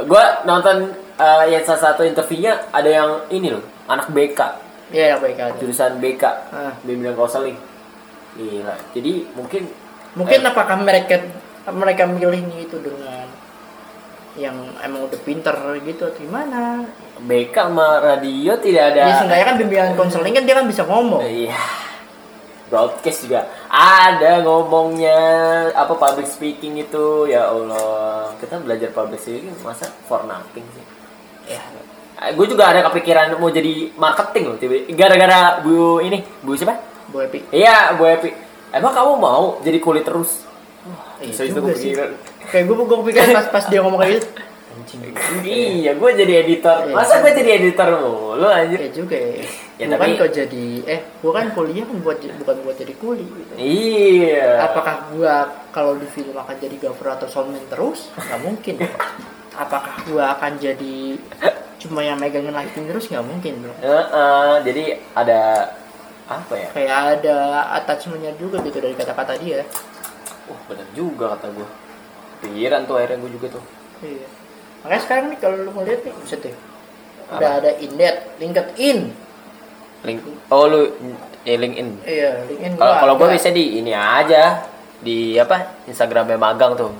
gua 0.04 0.42
nonton 0.42 0.90
eh, 1.14 1.44
yang 1.48 1.62
salah 1.62 1.94
satu 1.94 2.02
interviewnya 2.02 2.66
ada 2.70 2.90
yang 2.90 3.10
ini 3.30 3.54
loh, 3.54 3.62
anak 3.86 4.10
BK, 4.10 4.40
Iya, 4.90 5.22
baik 5.22 5.38
aja. 5.38 5.54
jurusan 5.58 6.02
BK, 6.02 6.24
Ah. 6.50 6.74
bimbingan 6.82 7.14
konseling. 7.14 7.54
Gila. 8.34 8.74
Jadi 8.90 9.30
mungkin 9.32 9.62
Mungkin 10.14 10.42
eh, 10.42 10.50
apakah 10.50 10.78
mereka 10.78 11.18
mereka 11.70 12.06
milihnya 12.06 12.58
itu 12.62 12.78
dengan 12.78 13.26
yang 14.34 14.54
emang 14.82 15.06
udah 15.06 15.20
pinter 15.22 15.54
gitu 15.86 16.10
atau 16.10 16.18
gimana? 16.18 16.82
BK 17.22 17.54
sama 17.54 18.02
radio 18.02 18.58
tidak 18.58 18.94
ada. 18.94 19.02
Ya 19.06 19.14
seenggaknya 19.22 19.46
kan 19.46 19.56
bimbingan 19.62 19.90
konseling 19.94 20.34
kan 20.34 20.42
dia 20.42 20.54
kan 20.58 20.66
bisa 20.66 20.82
ngomong. 20.82 21.22
Iya. 21.22 21.54
Broadcast 22.66 23.30
juga 23.30 23.46
ada 23.74 24.38
ngomongnya 24.46 25.18
apa 25.74 25.98
public 25.98 26.30
speaking 26.30 26.78
itu? 26.78 27.26
Ya 27.26 27.50
Allah. 27.50 28.30
Kita 28.38 28.62
belajar 28.62 28.94
public 28.94 29.18
speaking 29.18 29.50
masa 29.66 29.90
for 30.06 30.22
nothing 30.22 30.62
sih? 30.78 30.84
Ya 31.50 31.62
gue 32.32 32.46
juga 32.48 32.70
ada 32.72 32.80
kepikiran 32.88 33.36
mau 33.36 33.50
jadi 33.52 33.90
marketing 33.98 34.44
loh 34.48 34.56
tiba 34.56 34.86
gara-gara 34.96 35.60
bu 35.60 36.00
ini 36.00 36.24
bu 36.40 36.56
siapa? 36.56 36.78
Bu 37.12 37.20
Epi. 37.20 37.44
iya 37.52 37.92
bu 37.98 38.08
Epi. 38.08 38.30
Emang 38.72 38.94
kamu 38.96 39.12
mau 39.20 39.60
jadi 39.60 39.78
kulit 39.82 40.06
terus? 40.06 40.46
Iya 41.20 41.32
So, 41.34 41.42
itu 41.44 41.58
gue. 41.60 41.74
Kayak 42.48 42.64
gue 42.70 42.74
gue 42.76 42.98
pikir 43.10 43.22
pas 43.34 43.46
pas 43.50 43.64
dia 43.68 43.80
ngomong 43.84 44.00
kayak 44.00 44.22
gitu. 44.22 44.28
Anjing. 44.96 45.44
iya 45.80 45.92
gue 45.92 46.10
jadi 46.14 46.32
editor 46.40 46.76
Iya. 46.84 46.94
masa 46.94 47.18
gue 47.18 47.32
jadi 47.32 47.50
editor 47.58 47.88
mulu 47.96 48.46
anjir 48.46 48.78
Kayak 48.78 48.94
juga 48.94 49.16
ya. 49.16 49.32
Ya, 49.74 49.84
Gua 49.84 49.92
tapi- 49.92 50.06
kan 50.06 50.20
kok 50.20 50.30
jadi 50.32 50.66
eh 50.86 51.00
gua 51.18 51.32
kan 51.32 51.46
kuliah 51.50 51.82
kan 51.82 51.96
buat 51.98 52.18
bukan 52.22 52.56
buat 52.62 52.76
jadi 52.76 52.94
kuli 52.94 53.26
gitu. 53.26 53.52
iya 53.56 54.62
Apakah 54.62 55.10
gua 55.10 55.34
kalau 55.70 55.94
di 55.94 56.06
film 56.06 56.30
akan 56.32 56.54
jadi 56.56 56.76
gaffer 56.78 57.10
atau 57.10 57.26
soundman 57.26 57.58
terus? 57.66 58.14
Nggak 58.14 58.40
mungkin. 58.40 58.74
Apakah 59.56 59.94
gua 60.04 60.24
akan 60.32 60.52
jadi 60.56 61.18
cuma 61.76 62.00
yang 62.00 62.16
megangin 62.16 62.50
lighting 62.50 62.86
terus? 62.86 63.06
Nggak 63.08 63.24
mungkin 63.24 63.52
bro. 63.60 63.74
Heeh, 63.76 64.52
jadi 64.62 64.84
ada 65.12 65.40
apa 66.24 66.54
ya 66.54 66.68
Kayak 66.70 66.96
ada 67.18 67.36
attachmentnya 67.74 68.32
juga 68.34 68.56
gitu 68.60 68.78
dari 68.78 68.94
kata-kata 68.94 69.36
dia. 69.36 69.66
Wah 70.44 70.60
bener 70.66 70.86
juga 70.92 71.34
kata 71.34 71.50
gue 71.50 71.68
Pikiran 72.40 72.84
tuh 72.84 72.94
akhirnya 72.94 73.16
gue 73.18 73.32
juga 73.32 73.46
tuh 73.50 73.64
Iya. 74.00 74.26
Makanya 74.84 75.02
sekarang 75.02 75.24
nih 75.32 75.38
kalau 75.40 75.56
lu 75.58 75.70
mau 75.72 75.82
lihat 75.82 76.04
nih, 76.04 76.12
buset 76.14 76.40
deh. 76.40 76.54
Udah 77.26 77.50
ada 77.58 77.70
Indeed, 77.80 78.16
LinkedIn. 78.36 78.98
Link 80.04 80.20
Oh 80.52 80.68
lu 80.68 80.84
ya 81.42 81.56
LinkedIn 81.56 82.04
Iya, 82.04 82.44
LinkedIn. 82.44 82.76
Kalau 82.76 82.94
kalau 83.00 83.14
gue 83.16 83.28
bisa 83.32 83.48
di 83.48 83.80
ini 83.80 83.96
aja 83.96 84.60
Di 85.00 85.40
apa 85.40 85.80
Instagramnya 85.88 86.36
magang 86.36 86.76
tuh 86.76 86.92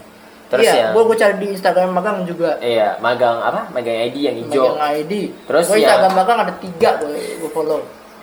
Terus 0.48 0.64
iya, 0.64 0.88
yang 0.88 0.96
gua 0.96 1.04
gua 1.04 1.16
cari 1.16 1.34
di 1.36 1.52
Instagram 1.52 1.92
magang 1.92 2.24
juga. 2.24 2.56
Iya 2.60 2.96
magang 3.00 3.40
apa 3.40 3.68
Magang 3.68 3.96
ID 4.08 4.16
yang 4.22 4.36
hijau 4.40 4.72
Magang 4.72 4.80
ID. 4.96 5.12
Terus 5.44 5.64
Gua 5.66 5.76
ya- 5.76 5.80
Instagram 5.84 6.12
magang 6.14 6.38
ada 6.40 6.54
tiga 6.56 6.90
gue 7.00 7.12
gue 7.40 7.50
follow. 7.50 7.80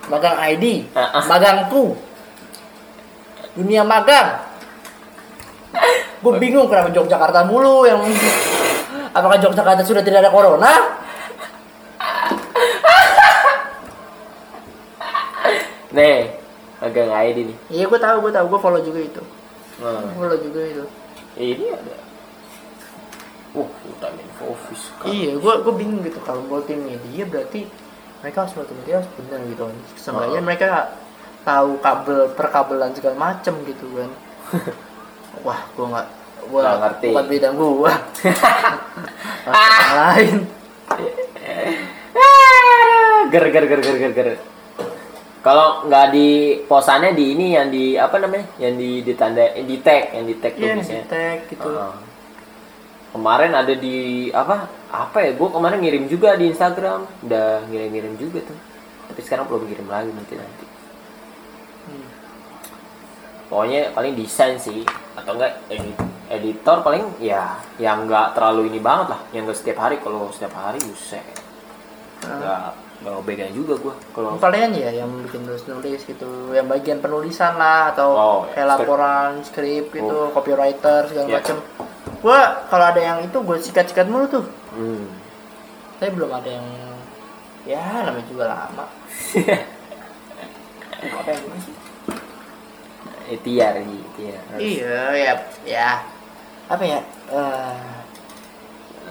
Magang 0.09 0.37
ID, 0.49 0.89
Ah, 0.97 1.13
ah. 1.13 1.23
magangku, 1.29 1.93
dunia 3.53 3.85
magang. 3.85 4.41
gue 6.25 6.33
bingung 6.41 6.65
kenapa 6.65 6.89
Yogyakarta 6.89 7.45
mulu 7.45 7.85
yang 7.85 8.01
apakah 9.11 9.37
Yogyakarta 9.37 9.83
sudah 9.83 10.01
tidak 10.01 10.19
ada 10.21 10.31
corona 10.31 10.71
Nih, 15.91 16.31
agak 16.79 17.03
nggak 17.05 17.21
ID 17.27 17.37
nih. 17.45 17.57
iya 17.69 17.83
gue 17.85 17.99
tahu 17.99 18.17
gue 18.23 18.31
tahu 18.31 18.45
gue 18.47 18.59
follow 18.59 18.81
juga 18.81 18.99
itu 19.01 19.21
Nah, 19.77 20.07
follow 20.13 20.37
juga 20.37 20.61
itu 20.63 20.85
ini 21.33 21.67
ada. 21.67 21.95
Uh, 23.51 23.67
Ultraman 23.83 24.29
Office. 24.41 24.95
iya 25.03 25.35
gue 25.35 25.53
gue 25.57 25.73
bingung 25.73 25.99
gitu 26.01 26.21
kalau 26.21 26.39
multimedia 26.41 27.23
berarti 27.25 27.67
mereka 28.19 28.47
harus 28.47 28.55
multimedia 28.55 29.03
harus 29.03 29.09
benar 29.17 29.39
gitu 29.43 29.61
kan 29.65 29.77
seenggaknya 29.97 30.39
Oh. 30.39 30.45
mereka 30.45 30.67
tahu 31.41 31.71
kabel 31.77 32.19
perkabelan 32.31 32.91
segala 32.93 33.15
macem 33.17 33.51
gitu 33.65 33.85
kan 33.91 34.09
wah 35.45 35.59
gue 35.67 35.85
nggak 35.85 36.07
gue 36.51 36.61
Nggak 36.61 36.79
ngerti. 36.83 37.07
bukan 37.15 37.25
bidang 37.31 37.55
gue 37.55 37.93
lain 39.97 40.37
Ger 43.31 43.45
ger 43.47 43.63
ger 43.63 43.79
ger 43.79 43.95
ger 43.95 44.11
ger. 44.11 44.27
Kalau 45.41 45.87
nggak 45.87 46.05
di 46.13 46.27
posannya 46.67 47.15
di 47.15 47.33
ini 47.33 47.55
yang 47.55 47.71
di 47.71 47.95
apa 47.95 48.19
namanya? 48.19 48.45
Yang 48.59 48.73
di 48.77 48.89
ditanda 49.07 49.55
eh, 49.55 49.63
di 49.63 49.79
tag, 49.79 50.11
yang 50.13 50.25
di 50.27 50.35
tag 50.37 50.53
tuh 50.53 50.67
iya 50.67 50.75
biasanya. 50.75 51.05
tag 51.07 51.37
gitu 51.47 51.69
Heeh. 51.71 51.93
Kemarin 53.15 53.51
ada 53.55 53.73
di 53.73 53.95
apa? 54.35 54.67
Apa 54.91 55.17
ya? 55.23 55.31
Gue 55.33 55.47
kemarin 55.47 55.79
ngirim 55.79 56.05
juga 56.11 56.35
di 56.35 56.51
Instagram. 56.51 57.07
Udah 57.25 57.63
ngirim-ngirim 57.71 58.19
juga 58.19 58.43
tuh. 58.45 58.59
Tapi 59.09 59.19
sekarang 59.23 59.47
belum 59.47 59.63
kirim 59.65 59.87
lagi 59.87 60.11
nanti 60.11 60.33
nanti. 60.35 60.65
Hmm. 61.87 62.07
Pokoknya 63.47 63.95
paling 63.95 64.13
desain 64.13 64.59
sih 64.59 64.83
atau 65.15 65.39
enggak 65.39 65.55
edit 65.71 65.95
editor 66.31 66.79
paling 66.79 67.19
ya 67.19 67.59
yang 67.75 68.07
nggak 68.07 68.33
terlalu 68.33 68.71
ini 68.71 68.79
banget 68.79 69.11
lah. 69.11 69.21
Yang 69.29 69.43
nggak 69.45 69.59
setiap 69.59 69.77
hari 69.79 69.95
kalau 69.99 70.31
setiap 70.31 70.53
hari 70.55 70.79
buset. 70.79 71.25
Ah. 72.21 72.37
nggak 72.37 72.61
nggak 73.01 73.13
pegang 73.25 73.51
juga 73.51 73.73
gua. 73.77 73.93
Kalau 74.13 74.37
kalian 74.37 74.71
ya 74.71 74.89
yang 74.93 75.09
bikin 75.25 75.41
nulis 75.43 75.65
nulis 75.65 76.01
gitu. 76.05 76.25
Yang 76.53 76.67
bagian 76.69 76.99
penulisan 77.01 77.57
lah 77.57 77.91
atau 77.91 78.09
Oh, 78.11 78.39
kayak 78.47 78.55
script. 78.55 78.69
laporan 78.77 79.31
skrip 79.43 79.85
gitu 79.89 80.17
copywriter 80.31 81.01
segala 81.09 81.25
Iya. 81.27 81.37
macem. 81.37 81.57
Gua 82.21 82.39
kalau 82.69 82.85
ada 82.85 83.01
yang 83.01 83.17
itu 83.19 83.33
gue 83.33 83.57
sikat 83.57 83.89
sikat 83.89 84.07
mulu 84.07 84.29
tuh. 84.29 84.45
Hmm. 84.71 85.05
tapi 85.97 86.17
belum 86.17 86.33
ada 86.33 86.49
yang 86.49 86.65
ya 87.61 88.01
namanya 88.01 88.25
juga 88.25 88.45
lama. 88.49 88.85
Apa 91.01 91.29
yang 91.29 91.45
sih? 91.59 91.75
ini 93.31 93.37
ikhtiar 93.37 93.73
iya 94.59 94.97
ya 95.15 95.33
ya 95.63 95.89
apa 96.71 96.83
ya 96.83 96.99
eh 97.29 97.89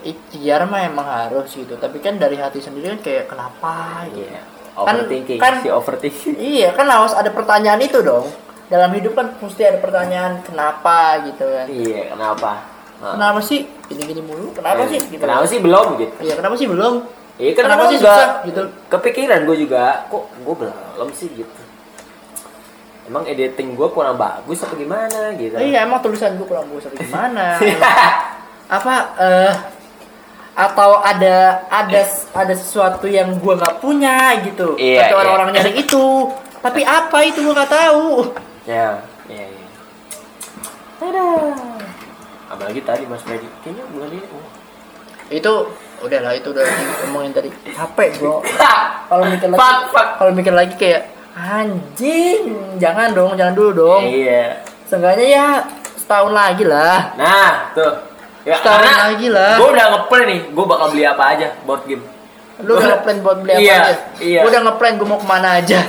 ikhtiar 0.03 0.64
mah 0.64 0.81
emang 0.83 1.05
harus 1.05 1.53
gitu 1.53 1.77
tapi 1.77 2.01
kan 2.01 2.16
dari 2.16 2.35
hati 2.35 2.59
sendiri 2.59 2.88
kan 2.90 3.01
kayak 3.01 3.25
kenapa 3.27 3.75
gitu 4.09 4.25
Iya. 4.27 4.40
Kan- 4.73 4.96
overthinking 4.96 5.38
kan- 5.38 5.61
si 5.61 5.68
overthinking 5.68 6.35
Iya 6.57 6.73
kan 6.73 6.88
harus 6.88 7.12
ada 7.12 7.29
pertanyaan 7.29 7.81
itu 7.81 8.01
dong. 8.01 8.25
Dalam 8.66 8.88
hidup 8.92 9.12
kan 9.12 9.35
mesti 9.37 9.62
ada 9.62 9.77
pertanyaan 9.77 10.40
kenapa 10.40 10.96
gitu 11.23 11.44
kan. 11.44 11.66
iya 11.68 12.09
kenapa 12.09 12.53
Nah. 12.96 13.16
Kenapa 13.16 13.40
sih 13.40 13.64
gini-gini 13.87 14.20
mulu? 14.20 14.53
Kenapa 14.53 14.85
Eh, 14.85 14.88
sih? 14.90 15.01
Gitu. 15.07 15.18
kenapa 15.18 15.44
sih 15.44 15.57
belum 15.59 15.87
gitu 15.96 16.14
Iya 16.20 16.35
kenapa 16.37 16.55
sih 16.55 16.68
belum? 16.68 16.94
iya 17.35 17.51
Kenapa 17.51 17.64
kenapa, 17.77 17.85
sih 17.87 17.96
juga 17.96 18.12
susah, 18.12 18.29
gitu? 18.44 18.62
kepikiran 18.88 19.40
gue 19.42 19.57
juga 19.59 19.83
kok 20.07 20.23
gue 20.31 20.55
belum 20.61 21.09
sih 21.11 21.29
gitu 21.35 21.61
emang 23.11 23.27
editing 23.27 23.75
gue 23.75 23.88
kurang 23.90 24.14
bagus 24.14 24.62
apa 24.62 24.79
gimana 24.79 25.35
gitu 25.35 25.59
Iya 25.59 25.83
emang 25.83 25.99
tulisan 25.99 26.38
gue 26.38 26.46
kurang 26.46 26.70
bagus 26.70 26.87
atau 26.87 26.99
gimana? 27.03 27.59
Apa 28.79 28.94
eh 29.18 29.53
atau 30.55 31.03
ada 31.03 31.66
ada 31.66 32.01
ada 32.31 32.55
sesuatu 32.55 33.11
yang 33.11 33.35
gue 33.35 33.55
nggak 33.59 33.83
punya 33.83 34.38
gitu? 34.46 34.79
Iya, 34.79 35.11
Atau 35.11 35.18
iya. 35.18 35.23
orang-orang 35.27 35.49
nyari 35.59 35.73
itu? 35.83 36.31
Tapi 36.62 36.87
apa 36.87 37.18
itu 37.27 37.42
gue 37.42 37.51
nggak 37.51 37.73
tahu. 37.73 38.31
ya 38.68 39.03
iya 39.27 39.46
iya 39.51 39.66
Aduh. 41.01 41.57
apalagi 42.46 42.79
tadi 42.85 43.09
Mas 43.11 43.25
Freddy 43.27 43.49
kayaknya 43.66 43.85
bukan 43.90 44.11
ini 44.14 44.27
oh. 44.31 44.46
Itu 45.31 45.53
udahlah 46.03 46.35
itu 46.37 46.55
udah 46.55 46.66
ngomongin 47.09 47.35
tadi 47.35 47.51
capek 47.75 48.23
bro. 48.23 48.38
Kalau 49.11 49.25
mikir 49.27 49.51
lagi 49.51 49.66
kalau 49.90 50.31
mikir 50.31 50.55
lagi 50.55 50.75
kayak 50.79 51.03
anjing 51.40 52.40
jangan 52.76 53.11
dong 53.11 53.33
jangan 53.35 53.55
dulu 53.55 53.70
dong. 53.74 54.03
Iya. 54.05 54.61
Seenggaknya 54.85 55.26
ya 55.26 55.46
setahun 55.96 56.33
lagi 56.33 56.64
lah. 56.64 57.14
Nah 57.14 57.72
tuh. 57.72 57.92
Ya 58.40 58.57
Setahun 58.57 58.83
lagi 58.83 59.29
lah. 59.29 59.57
gue 59.57 59.68
udah 59.70 59.87
ngeplan 59.90 60.22
nih 60.26 60.40
gue 60.48 60.64
bakal 60.64 60.87
beli 60.90 61.05
apa 61.05 61.24
aja 61.31 61.48
board 61.62 61.83
game. 61.85 62.05
Lu 62.61 62.72
udah 62.74 62.88
ngeplan 62.94 63.16
buat 63.20 63.37
beli 63.40 63.53
apa 63.53 63.61
Iya, 63.61 63.76
aja? 63.79 63.94
iya. 64.18 64.40
Gua 64.40 64.50
udah 64.50 64.62
ngeplan 64.66 64.92
gue 64.96 65.07
mau 65.07 65.16
ke 65.16 65.26
mana 65.26 65.48
aja. 65.57 65.79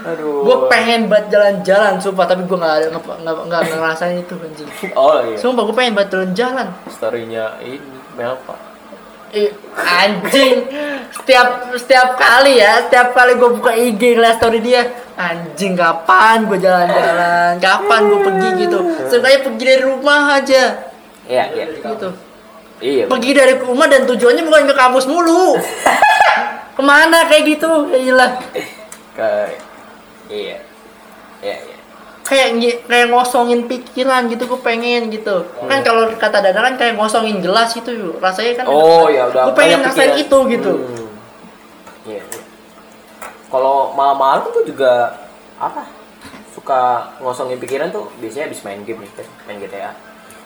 Aduh. 0.00 0.40
Gue 0.42 0.56
pengen 0.66 1.12
buat 1.12 1.28
jalan-jalan 1.28 2.00
sumpah 2.00 2.24
tapi 2.24 2.48
gue 2.48 2.56
nggak 2.56 2.74
ada 2.74 2.86
nggak 3.20 3.62
ngerasain 3.70 4.16
itu 4.18 4.32
anjing. 4.34 4.68
Oh 4.96 5.20
iya. 5.22 5.36
Sumpah 5.36 5.62
gue 5.62 5.76
pengen 5.76 5.92
buat 5.92 6.08
jalan-jalan. 6.08 6.66
Storynya 6.88 7.60
ini 7.60 7.80
Melpa 8.16 8.56
Anjing. 9.76 10.56
Setiap 11.10 11.70
setiap 11.74 12.18
kali 12.18 12.58
ya 12.58 12.86
setiap 12.86 13.14
kali 13.14 13.38
gue 13.38 13.50
buka 13.54 13.74
IG 13.74 14.18
ngeliat 14.18 14.38
story 14.38 14.58
dia 14.62 14.86
anjing 15.14 15.74
kapan 15.78 16.46
gue 16.46 16.58
jalan-jalan? 16.58 17.58
Kapan 17.62 18.00
gue 18.10 18.20
pergi 18.26 18.48
gitu? 18.66 18.78
Seenggaknya 19.06 19.40
pergi 19.46 19.64
dari 19.66 19.82
rumah 19.86 20.22
aja. 20.38 20.62
Iya 21.26 21.44
iya. 21.54 21.64
Gitu. 21.78 22.08
Iya 22.80 23.04
pergi 23.06 23.30
dari 23.36 23.54
rumah 23.60 23.86
dan 23.86 24.06
tujuannya 24.06 24.42
bukan 24.46 24.62
ke 24.70 24.74
kampus 24.74 25.06
mulu. 25.06 25.54
Ke 26.78 26.82
mana 26.86 27.28
kayak 27.28 27.44
gitu? 27.58 27.92
Ya 27.92 27.98
iyalah 27.98 28.30
ke 29.12 29.30
iya. 30.32 30.58
Iya 31.44 31.56
iya 31.66 31.69
kayak 32.30 32.54
kayak 32.86 33.06
ngosongin 33.10 33.66
pikiran 33.66 34.30
gitu 34.30 34.46
gue 34.46 34.60
pengen 34.62 35.10
gitu 35.10 35.42
kan 35.66 35.82
kalau 35.82 36.06
kata 36.14 36.38
Dada 36.38 36.62
kan 36.62 36.78
kayak 36.78 36.94
ngosongin 36.94 37.42
gelas 37.42 37.74
gitu 37.74 37.90
yuk 37.90 38.14
rasanya 38.22 38.62
kan 38.62 38.66
oh 38.70 39.10
ya 39.10 39.26
udah 39.26 39.50
gue 39.50 39.54
pengen 39.58 39.82
ngerasain 39.82 40.14
itu 40.16 40.38
gitu 40.48 40.72
Hmm. 40.78 41.10
iya 42.06 42.22
iya. 42.22 42.40
kalau 43.50 43.90
malam-malam 43.92 44.46
tuh 44.48 44.62
juga 44.62 45.18
apa 45.58 45.90
suka 46.54 47.10
ngosongin 47.18 47.58
pikiran 47.58 47.90
tuh 47.90 48.06
biasanya 48.22 48.46
habis 48.46 48.62
main 48.62 48.80
game 48.86 49.02
nih 49.02 49.10
main 49.44 49.58
GTA 49.58 49.92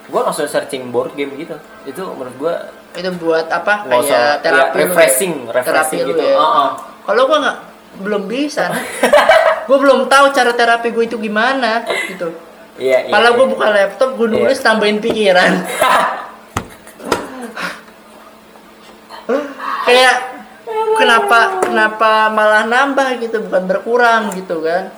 gue 0.04 0.20
langsung 0.20 0.48
searching 0.48 0.88
board 0.88 1.12
game 1.12 1.32
gitu 1.36 1.56
itu 1.84 2.00
menurut 2.00 2.36
gue 2.36 2.54
itu 2.94 3.10
buat 3.20 3.46
apa 3.48 3.88
kayak 3.88 4.40
terapi 4.40 4.76
ya, 4.76 4.84
lu 4.84 4.88
refreshing, 4.88 5.34
ya? 5.48 5.52
refreshing 5.52 6.00
Terapi 6.00 6.12
gitu. 6.16 6.22
ya. 6.24 6.36
Heeh. 6.36 6.68
kalau 7.04 7.22
gue 7.28 7.38
nggak 7.40 7.58
belum 8.00 8.26
bisa. 8.26 8.70
Gue 9.68 9.78
belum 9.80 10.06
tahu 10.06 10.28
cara 10.28 10.52
terapi 10.52 10.92
gue 10.92 11.08
itu 11.08 11.16
gimana 11.16 11.88
gitu. 12.04 12.28
Iya 12.76 13.08
iya 13.08 13.12
kalau 13.16 13.32
iya. 13.32 13.36
gue 13.38 13.46
buka 13.48 13.66
laptop 13.70 14.10
gue 14.12 14.28
nulis 14.28 14.60
Iya. 14.60 14.64
tambahin 14.66 14.98
pikiran. 15.00 15.52
Kayak 19.84 20.16
kenapa 20.96 21.38
kenapa 21.64 22.10
malah 22.28 22.64
nambah 22.68 23.08
gitu. 23.20 23.40
Bukan 23.40 23.64
berkurang 23.64 24.36
gitu 24.36 24.60
kan. 24.60 24.92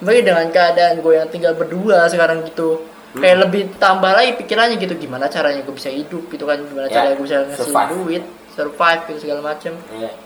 Bagi 0.00 0.24
dengan 0.24 0.48
keadaan 0.48 1.00
gue 1.00 1.14
yang 1.14 1.28
tinggal 1.28 1.52
berdua 1.52 2.08
sekarang 2.08 2.44
gitu. 2.48 2.80
Kayak 3.14 3.44
lebih 3.44 3.62
tambah 3.76 4.10
lagi 4.10 4.32
pikirannya 4.40 4.80
gitu. 4.80 4.96
Gimana 4.96 5.28
caranya 5.28 5.60
gue 5.60 5.74
bisa 5.76 5.92
hidup 5.92 6.32
gitu 6.32 6.48
kan. 6.48 6.64
Gimana 6.64 6.88
Ya, 6.88 6.94
caranya 6.96 7.14
gue 7.16 7.26
bisa 7.28 7.44
ngasih 7.44 7.60
survive. 7.60 7.90
duit 7.92 8.24
survive 8.56 9.00
gitu 9.12 9.18
segala 9.28 9.40
macem. 9.44 9.76
Iya 9.92 10.23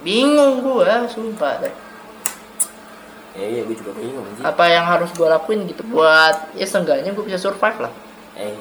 bingung 0.00 0.60
gue 0.60 0.90
sumpah 1.06 1.60
deh 1.60 1.74
iya 3.34 3.46
iya 3.48 3.60
gue 3.62 3.76
juga 3.76 3.92
bingung 3.94 4.26
sih 4.34 4.42
apa 4.42 4.64
yang 4.66 4.84
harus 4.84 5.10
gue 5.10 5.24
lakuin 5.24 5.64
gitu 5.64 5.82
buat 5.86 6.50
ya 6.52 6.66
seenggaknya 6.66 7.10
gue 7.10 7.24
bisa 7.24 7.38
survive 7.38 7.78
lah 7.80 7.92
Eh, 8.34 8.54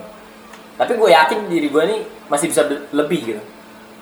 tapi 0.73 0.93
gue 0.93 1.05
yakin 1.07 1.45
diri 1.45 1.69
gue 1.69 1.83
nih 1.85 2.01
masih 2.25 2.49
bisa 2.49 2.65
lebih 2.89 3.19
gitu. 3.23 3.41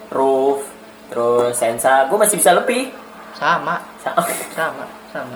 Roof, 0.08 0.64
terus 1.08 1.52
sensa, 1.52 2.08
gue 2.08 2.16
masih 2.16 2.40
bisa 2.40 2.56
lebih. 2.56 2.96
sama 3.36 3.84
Sa- 4.00 4.16
sama 4.56 4.88
sama 5.12 5.36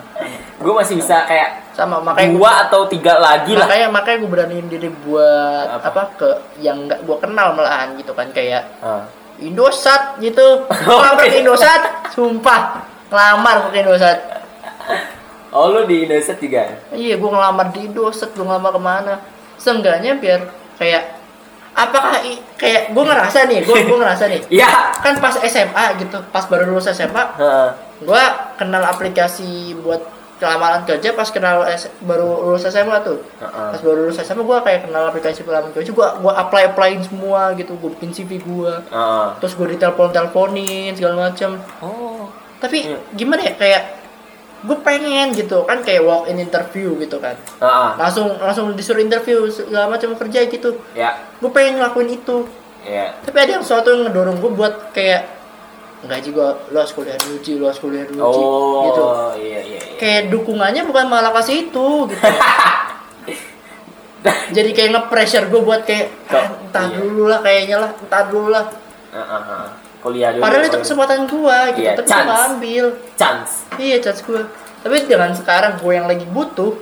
gue 0.56 0.72
masih 0.72 0.96
bisa 0.96 1.24
kayak 1.24 1.68
sama 1.72 2.00
makanya 2.00 2.32
dua 2.32 2.52
atau 2.64 2.88
tiga 2.88 3.16
lagi 3.16 3.52
gua, 3.52 3.60
lah. 3.60 3.68
makanya 3.68 3.88
makanya 3.90 4.16
gue 4.16 4.30
beraniin 4.30 4.66
diri 4.68 4.88
buat 5.04 5.66
Apa? 5.70 5.84
apa, 5.88 6.02
ke 6.16 6.28
yang 6.56 6.88
nggak 6.88 7.04
gue 7.04 7.16
kenal 7.16 7.52
malahan 7.52 7.92
gitu 7.96 8.12
kan 8.12 8.32
kayak 8.32 8.64
Ah. 8.80 9.04
Indosat 9.42 10.18
gitu 10.18 10.64
ngelamar 10.86 11.22
ke 11.22 11.38
Indosat 11.38 11.80
sumpah 12.10 12.60
ngelamar 13.06 13.56
ke 13.68 13.78
Indosat 13.78 14.18
Oh 15.50 15.66
lu 15.68 15.82
di 15.82 16.06
Indonesia 16.06 16.30
juga? 16.32 16.62
iya 16.90 17.14
gue 17.14 17.26
ngelamar 17.28 17.70
di 17.70 17.84
Indosat 17.84 18.30
gue 18.30 18.40
ngelamar 18.40 18.70
ke 18.70 18.80
mana 18.80 19.14
seenggaknya 19.56 20.14
biar 20.14 20.40
kayak 20.76 21.18
apakah 21.72 22.22
i- 22.22 22.38
kayak 22.54 22.90
gue 22.90 23.04
ngerasa 23.04 23.38
nih 23.44 23.58
gue 23.60 23.76
gue 23.80 23.96
ngerasa 23.96 24.24
nih 24.26 24.40
Iya. 24.56 24.70
kan 24.96 25.18
pas 25.18 25.34
SMA 25.40 25.84
gitu 25.98 26.18
pas 26.28 26.44
baru 26.44 26.66
lulus 26.66 26.86
SMA 26.88 27.24
Heeh. 27.34 27.68
gue 28.00 28.24
kenal 28.56 28.84
aplikasi 28.84 29.74
buat 29.76 30.02
kelamaran 30.40 30.82
kerja 30.82 31.12
pas 31.12 31.28
kenal 31.28 31.62
S- 31.68 31.92
baru 32.00 32.24
lulus 32.42 32.64
SMA 32.64 32.96
tuh 33.00 33.20
Heeh. 33.36 33.68
pas 33.70 33.78
baru 33.78 33.98
lulus 34.02 34.18
SMA 34.18 34.40
gue 34.40 34.58
kayak 34.58 34.80
kenal 34.82 35.04
aplikasi 35.06 35.40
pelamar 35.40 35.68
kerja 35.70 35.86
gue 35.86 36.08
gue 36.16 36.32
apply 36.34 36.62
applyin 36.66 37.00
semua 37.00 37.52
gitu 37.54 37.76
gue 37.76 37.90
bikin 37.92 38.10
CV 38.10 38.40
gue 38.40 38.72
Heeh. 38.82 39.26
terus 39.36 39.52
gue 39.52 39.68
ditelepon 39.68 40.08
teleponin 40.10 40.92
segala 40.92 41.28
macam 41.28 41.60
Oh. 41.78 42.32
tapi 42.56 42.84
Iya. 42.86 42.98
gimana 43.14 43.40
ya 43.42 43.54
kayak 43.54 43.82
gue 44.60 44.76
pengen 44.78 45.32
gitu 45.32 45.64
kan 45.64 45.80
kayak 45.80 46.00
walk 46.00 46.24
in 46.26 46.36
interview 46.38 46.92
gitu 46.96 47.16
kan 47.16 47.36
Heeh. 47.58 47.90
langsung 47.96 48.32
langsung 48.36 48.72
disuruh 48.72 48.98
interview 48.98 49.44
segala 49.46 49.88
macam 49.88 50.12
kerja 50.14 50.40
gitu 50.46 50.72
Ya. 50.92 51.20
gue 51.36 51.50
pengen 51.50 51.76
ngelakuin 51.76 52.10
itu 52.14 52.48
Ya. 52.80 53.12
tapi 53.20 53.36
ada 53.38 53.50
yang 53.54 53.62
sesuatu 53.62 53.88
yang 53.90 54.04
ngedorong 54.06 54.36
gue 54.36 54.50
buat 54.50 54.74
kayak 54.90 55.39
enggak 56.00 56.20
juga 56.22 56.44
lo 56.66 56.76
harus 56.76 56.92
kuliah 56.92 57.16
dulu 57.16 57.36
Ci, 57.38 57.52
lo 57.54 57.64
harus 57.66 57.78
kuliah 57.78 58.04
dulu 58.04 58.20
Ci," 58.22 58.40
Oh, 58.40 58.80
gitu 58.84 59.02
iya 59.38 59.60
iya 59.60 59.78
iya. 59.78 59.96
kayak 59.96 60.22
dukungannya 60.28 60.82
bukan 60.84 61.06
malah 61.06 61.32
kasih 61.34 61.66
itu 61.66 61.88
gitu 62.06 62.16
jadi 64.50 64.70
kayak 64.70 64.90
nge-pressure 64.92 65.46
gue 65.46 65.60
buat 65.60 65.82
kayak 65.82 66.12
"Ah, 66.28 66.52
entah 66.60 66.86
iya. 66.86 66.96
dulu 66.98 67.22
lah 67.26 67.40
kayaknya 67.40 67.76
lah 67.78 67.90
entah 67.94 68.22
dulu 68.26 68.48
lah 68.48 68.64
Heeh, 69.10 69.26
heeh. 69.42 69.66
Kuliah 70.00 70.30
dulu. 70.30 70.40
padahal 70.40 70.62
itu 70.62 70.70
kuliah. 70.70 70.82
kesempatan 70.82 71.20
gue 71.22 71.58
gitu 71.70 71.80
Iya, 71.82 71.92
tapi 71.94 72.06
gue 72.06 72.24
gak 72.26 72.40
ambil 72.50 72.84
chance. 73.14 73.52
iya 73.76 73.96
chance 73.98 74.20
gue 74.20 74.42
tapi 74.80 74.96
dengan 75.04 75.30
sekarang 75.32 75.72
gue 75.76 75.92
yang 75.92 76.06
lagi 76.06 76.24
butuh 76.26 76.72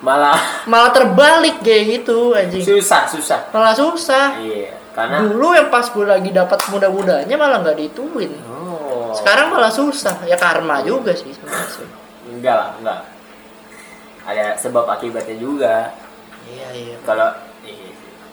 Malah 0.00 0.64
malah 0.64 0.88
terbalik 0.90 1.60
kayak 1.60 2.00
gitu 2.00 2.32
anjing 2.32 2.60
susah, 2.60 3.04
susah. 3.06 3.40
malah 3.50 3.72
susah 3.72 4.32
Iya, 4.38 4.79
karena 4.90 5.22
dulu 5.22 5.54
yang 5.54 5.68
pas 5.68 5.86
gue 5.86 6.02
lagi 6.02 6.30
dapat 6.30 6.58
muda-mudanya 6.68 7.34
malah 7.34 7.58
nggak 7.60 7.78
dituin 7.78 8.32
Oh. 8.46 9.10
sekarang 9.12 9.50
malah 9.50 9.70
susah 9.70 10.22
ya 10.22 10.34
karma 10.34 10.82
juga 10.82 11.10
sih 11.10 11.30
sebenarnya 11.30 11.82
enggak 12.30 12.54
lah, 12.54 12.68
enggak. 12.78 13.00
Ada 14.22 14.54
sebab 14.56 14.86
akibatnya 14.86 15.34
juga. 15.34 15.90
iya 16.46 16.68
iya 16.70 16.94
Kalau 17.02 17.26
iya. 17.64 17.90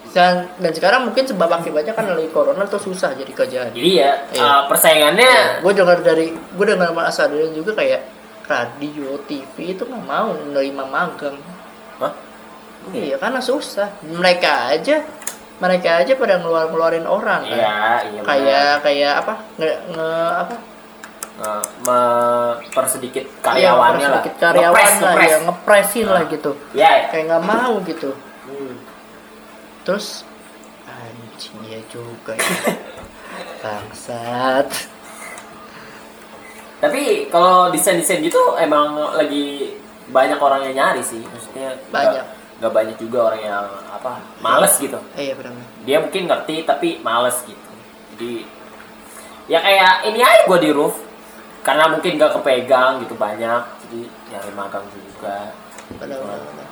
dan, 0.08 0.46
dan 0.56 0.70
sekarang 0.70 1.10
mungkin 1.10 1.26
sebab 1.26 1.50
akibatnya 1.50 1.90
kan 1.92 2.06
lagi 2.06 2.30
corona 2.30 2.62
tuh 2.64 2.78
susah 2.78 3.10
jadi 3.12 3.28
kerjaan 3.28 3.74
Jadi 3.74 3.90
ya, 3.92 4.12
Iya. 4.30 4.38
uh, 4.38 4.60
persaingannya 4.66 5.58
gue 5.60 5.72
dengar 5.74 5.98
dari 5.98 6.30
gue 6.30 6.64
dengar 6.64 6.94
mas 6.94 7.18
Adrian 7.18 7.50
juga 7.50 7.74
kayak 7.74 8.06
radio 8.46 9.18
TV 9.26 9.74
itu 9.74 9.82
nggak 9.82 10.04
mau 10.04 10.30
menerima 10.32 10.84
magang 10.86 11.36
Hah? 11.98 12.12
iya 12.90 13.18
karena 13.18 13.42
susah 13.42 13.90
mereka 14.06 14.70
aja 14.70 15.02
mereka 15.58 15.98
aja 15.98 16.12
pada 16.14 16.38
ngeluar 16.38 16.66
ngeluarin 16.68 17.02
orang 17.04 17.42
kan 17.42 17.54
Iya, 17.54 17.74
iya. 18.08 18.20
kayak 18.22 18.70
kayak 18.80 19.14
apa 19.20 19.34
nge, 19.56 19.70
nge 19.90 20.10
apa. 20.38 20.56
Uh, 21.38 21.62
mempersedikit 21.86 23.22
karyawannya 23.38 24.02
Iya, 24.02 24.10
lah. 24.10 24.22
karyawan 24.26 24.74
Ngepres, 24.74 24.98
lah 24.98 25.12
ngepres. 25.14 25.30
ya 25.30 25.38
ngepresin 25.40 26.06
lah 26.08 26.18
Ah. 26.18 26.26
gitu 26.28 26.50
Ya, 26.72 26.90
ya. 26.90 27.02
kayak 27.08 27.24
nggak 27.28 27.44
mau 27.44 27.72
gitu 27.82 28.10
Hmm. 28.42 28.74
terus 29.82 30.26
anjing 30.84 31.58
ya 31.64 31.78
juga 31.86 32.34
ya. 32.34 32.42
bangsat 33.62 34.66
Tapi 36.78 37.02
kalau 37.26 37.70
desain-desain 37.70 38.18
gitu 38.20 38.38
emang 38.54 38.94
lagi 39.12 39.74
banyak 40.08 40.38
orang 40.38 40.62
yang 40.62 40.74
nyari 40.76 41.02
sih. 41.02 41.18
Maksudnya 41.20 41.74
Banyak. 41.90 42.22
Nggak 42.58 42.72
banyak 42.74 42.96
juga 42.98 43.30
orang 43.30 43.42
yang 43.42 43.66
apa 43.88 44.18
males 44.42 44.74
gitu. 44.76 44.98
eh, 45.14 45.30
iya 45.30 45.34
benar 45.38 45.54
Dia 45.86 46.02
mungkin 46.02 46.26
ngerti 46.26 46.66
tapi 46.66 46.98
males 47.00 47.38
gitu. 47.46 47.70
Jadi 48.14 48.32
ya 49.46 49.62
kayak 49.62 50.10
ini 50.10 50.18
aja 50.20 50.42
gue 50.44 50.58
di 50.60 50.70
roof 50.74 50.98
karena 51.62 51.86
mungkin 51.86 52.18
nggak 52.18 52.34
kepegang 52.34 52.98
gitu 53.06 53.14
banyak. 53.14 53.62
Jadi 53.86 54.00
nyari 54.30 54.52
magang 54.58 54.84
juga. 54.90 55.54
benar 56.02 56.18
benar, 56.18 56.38
benar. 56.42 56.68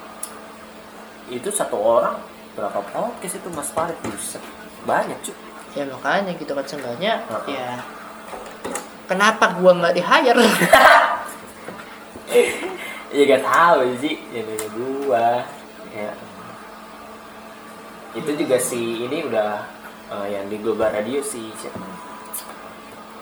Itu 1.30 1.48
satu 1.50 1.78
orang 1.78 2.18
berapa 2.52 2.80
podcast 2.82 3.36
itu 3.38 3.48
Mas 3.52 3.68
Farid 3.70 3.96
buset 4.02 4.40
banyak 4.82 5.18
cuy. 5.22 5.36
ya 5.76 5.84
makanya 5.84 6.32
gitu 6.40 6.56
kan 6.56 6.64
seenggaknya 6.64 7.20
Heeh. 7.28 7.52
ya 7.52 7.84
kenapa 9.04 9.52
gua 9.60 9.76
nggak 9.76 9.92
di 9.92 10.00
hire 10.00 10.40
Ya 13.12 13.22
gak 13.24 13.44
tahu 13.46 13.80
sih, 14.02 14.18
ya 14.34 14.40
nanya 14.44 14.68
gua. 14.76 15.28
Ya. 15.96 16.12
Itu 18.12 18.30
juga 18.32 18.56
si 18.60 18.80
ini 19.04 19.24
udah 19.28 19.50
eh, 20.12 20.26
yang 20.32 20.46
di 20.48 20.56
Global 20.60 20.92
Radio 20.92 21.20
si 21.24 21.52
siapa? 21.56 21.80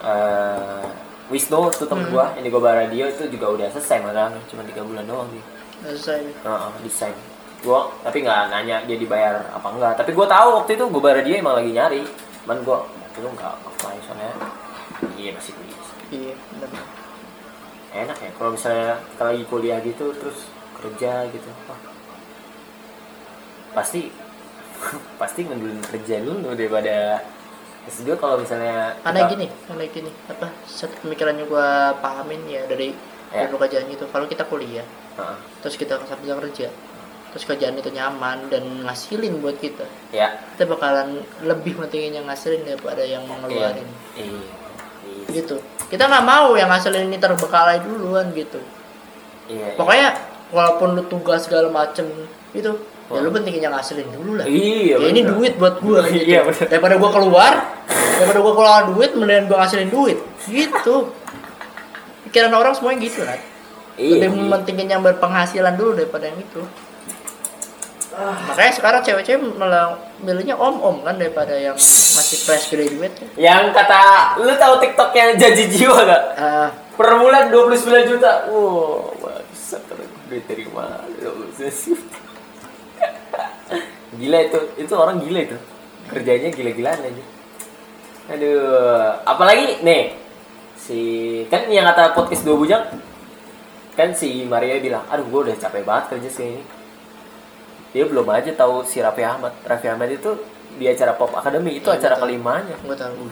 Eh, 0.05 0.85
Wisnu 1.33 1.73
tuh 1.73 1.89
temen 1.89 2.05
Hmm. 2.05 2.13
gua 2.13 2.27
yang 2.37 2.45
di 2.45 2.51
Global 2.53 2.77
Radio 2.77 3.09
itu 3.09 3.25
juga 3.33 3.47
udah 3.57 3.67
selesai 3.73 4.05
magang 4.05 4.37
cuma 4.51 4.61
tiga 4.69 4.85
bulan 4.85 5.05
doang 5.09 5.29
dia. 5.33 5.45
selesai 5.83 6.21
Heeh, 6.45 6.71
desain. 6.85 7.17
Gua 7.65 7.89
tapi 8.05 8.21
nggak 8.21 8.53
nanya 8.53 8.77
dia 8.85 8.97
dibayar 9.01 9.41
apa 9.51 9.69
enggak. 9.73 9.93
Tapi 9.97 10.11
gua 10.13 10.27
tahu 10.29 10.49
waktu 10.61 10.71
itu 10.77 10.85
Global 10.93 11.15
Radio 11.17 11.35
emang 11.35 11.57
lagi 11.57 11.71
nyari. 11.73 12.03
Cuman 12.45 12.59
gua 12.67 12.79
waktu 12.85 13.19
itu 13.23 13.29
nggak 13.31 13.55
apply 13.65 13.97
soalnya. 14.05 14.33
Iya 15.17 15.31
masih 15.37 15.53
kuliah. 15.57 15.81
iya 16.13 16.35
benar 16.53 16.71
enak 17.95 18.19
ya 18.21 18.31
kalau 18.37 18.51
misalnya 18.55 18.99
kita 19.15 19.23
lagi 19.25 19.45
kuliah 19.47 19.79
gitu 19.83 20.11
terus 20.19 20.39
kerja 20.79 21.27
gitu 21.31 21.49
wah, 21.71 21.79
pasti 23.75 24.09
pasti 25.21 25.41
ngendulin 25.45 25.83
kerja 25.83 26.23
dulu 26.23 26.55
daripada 26.55 27.21
S2 27.85 28.17
kalau 28.17 28.41
misalnya 28.41 28.97
aneh 29.05 29.23
kita- 29.23 29.33
gini 29.37 29.47
aneh 29.69 29.89
gini 29.93 30.11
apa 30.27 30.49
satu 30.65 30.95
pemikiran 31.05 31.37
yang 31.37 31.49
gua 31.49 31.93
pahamin 32.01 32.41
ya 32.49 32.65
dari 32.65 32.95
Ya. 33.35 33.51
dari 33.51 33.59
pekerjaan 33.59 33.91
itu. 33.91 34.07
Kalau 34.07 34.31
kita 34.31 34.47
kuliah 34.47 34.87
Heeh. 35.19 35.37
terus 35.59 35.75
kita 35.75 35.99
sambil 36.07 36.39
kerja 36.39 36.71
terus 37.35 37.43
kerjaan 37.43 37.75
itu 37.75 37.91
nyaman 37.91 38.47
dan 38.47 38.63
ngasilin 38.87 39.43
buat 39.43 39.59
kita 39.59 39.83
ya. 40.15 40.39
kita 40.55 40.71
bakalan 40.71 41.19
lebih 41.43 41.75
mentingin 41.75 42.15
yang 42.15 42.31
ngasilin 42.31 42.63
daripada 42.63 43.03
yang 43.03 43.27
iya. 43.27 43.35
ngeluarin. 43.35 43.89
Iya. 44.15 44.39
Iya 45.03 45.25
gitu. 45.35 45.59
Kita 45.91 46.07
nggak 46.07 46.23
mau 46.23 46.55
yang 46.55 46.71
ngasilin 46.71 47.11
ini 47.11 47.19
terbengkalai 47.19 47.83
duluan 47.83 48.31
gitu. 48.39 48.63
Iya 49.51 49.75
pokoknya 49.75 50.15
walaupun 50.55 50.95
lu 50.95 51.03
tugas 51.11 51.51
segala 51.51 51.67
macem 51.75 52.07
gitu 52.55 52.79
ya 53.11 53.19
lu 53.21 53.31
pentingin 53.31 53.61
yang 53.69 53.75
ngasilin 53.77 54.09
dulu 54.11 54.41
lah. 54.41 54.47
Iya 54.49 54.97
ya 54.97 55.07
ini 55.13 55.21
duit 55.29 55.61
buat 55.61 55.77
gua 55.85 56.05
gitu. 56.09 56.25
Iya, 56.25 56.41
bener. 56.49 56.67
daripada 56.73 56.95
gua 56.97 57.11
keluar 57.13 57.53
daripada 58.17 58.39
gua 58.41 58.55
keluar 58.57 58.81
duit 58.93 59.11
mendingan 59.13 59.45
gua 59.51 59.59
ngasilin 59.65 59.91
duit. 59.93 60.19
Gitu. 60.49 60.97
Pikiran 62.29 62.53
orang 62.57 62.73
semuanya 62.73 63.05
gitu 63.05 63.23
kan 63.23 63.41
iya, 63.99 64.27
lebih 64.27 64.29
iya. 64.31 64.43
mementingin 64.47 64.89
yang 64.91 65.03
berpenghasilan 65.03 65.75
dulu 65.79 65.95
daripada 65.95 66.31
yang 66.31 66.39
itu. 66.39 66.63
Makanya 68.15 68.73
sekarang 68.79 69.01
cewek-cewek 69.03 69.59
malah 69.59 69.99
milihnya 70.23 70.55
om-om 70.55 71.03
kan 71.03 71.19
daripada 71.19 71.51
yang 71.59 71.75
masih 71.75 72.39
fresh 72.47 72.71
graduate 72.71 73.27
yang 73.35 73.75
kata 73.75 74.39
lu 74.39 74.55
tahu 74.55 74.79
TikTok 74.79 75.11
yang 75.19 75.35
janji 75.35 75.67
jiwa 75.67 75.99
gak 76.07 76.23
Ah, 76.39 76.71
per 76.95 77.11
bulan 77.19 77.51
29 77.51 78.07
juta. 78.15 78.47
Wow 78.55 79.19
bangsat 79.19 79.83
duit 80.31 80.47
dari 80.47 80.67
mana? 80.71 81.03
29 81.19 81.91
juta 81.91 82.14
gila 84.17 84.39
itu. 84.45 84.59
Itu 84.81 84.95
orang 84.97 85.21
gila 85.21 85.41
itu. 85.45 85.57
Kerjanya 86.11 86.49
gila-gilaan 86.53 87.01
aja. 87.01 87.25
Aduh 88.35 89.21
apalagi 89.29 89.85
nih 89.85 90.17
si 90.75 91.01
kan 91.53 91.69
yang 91.69 91.85
kata 91.93 92.17
podcast 92.17 92.45
dua 92.45 92.57
bujang 92.57 92.85
kan 93.95 94.11
si 94.17 94.49
Maria 94.49 94.81
bilang 94.81 95.05
aduh 95.07 95.25
gue 95.29 95.41
udah 95.49 95.57
capek 95.57 95.85
banget 95.87 96.05
kerja 96.13 96.31
sini 96.33 96.61
dia 97.95 98.05
belum 98.11 98.27
aja 98.27 98.51
tahu 98.59 98.83
si 98.83 98.99
Raffi 98.99 99.23
Ahmad. 99.23 99.55
Raffi 99.63 99.87
Ahmad 99.87 100.11
itu 100.11 100.35
di 100.75 100.91
acara 100.91 101.15
Pop 101.15 101.31
Academy 101.31 101.79
itu 101.79 101.87
Iya, 101.87 102.03
acara 102.03 102.19
betul. 102.19 102.23
kelimanya. 102.27 102.75
Gua 102.83 102.97
tahu. 102.99 103.31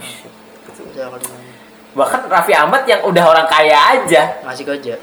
Kali 0.62 1.25
ini. 1.27 1.51
bahkan 1.99 2.23
Raffi 2.31 2.55
Ahmad 2.55 2.87
yang 2.87 3.03
udah 3.03 3.25
orang 3.27 3.47
kaya 3.51 3.75
aja. 3.75 4.38
Masih 4.47 4.62
kerja. 4.62 4.95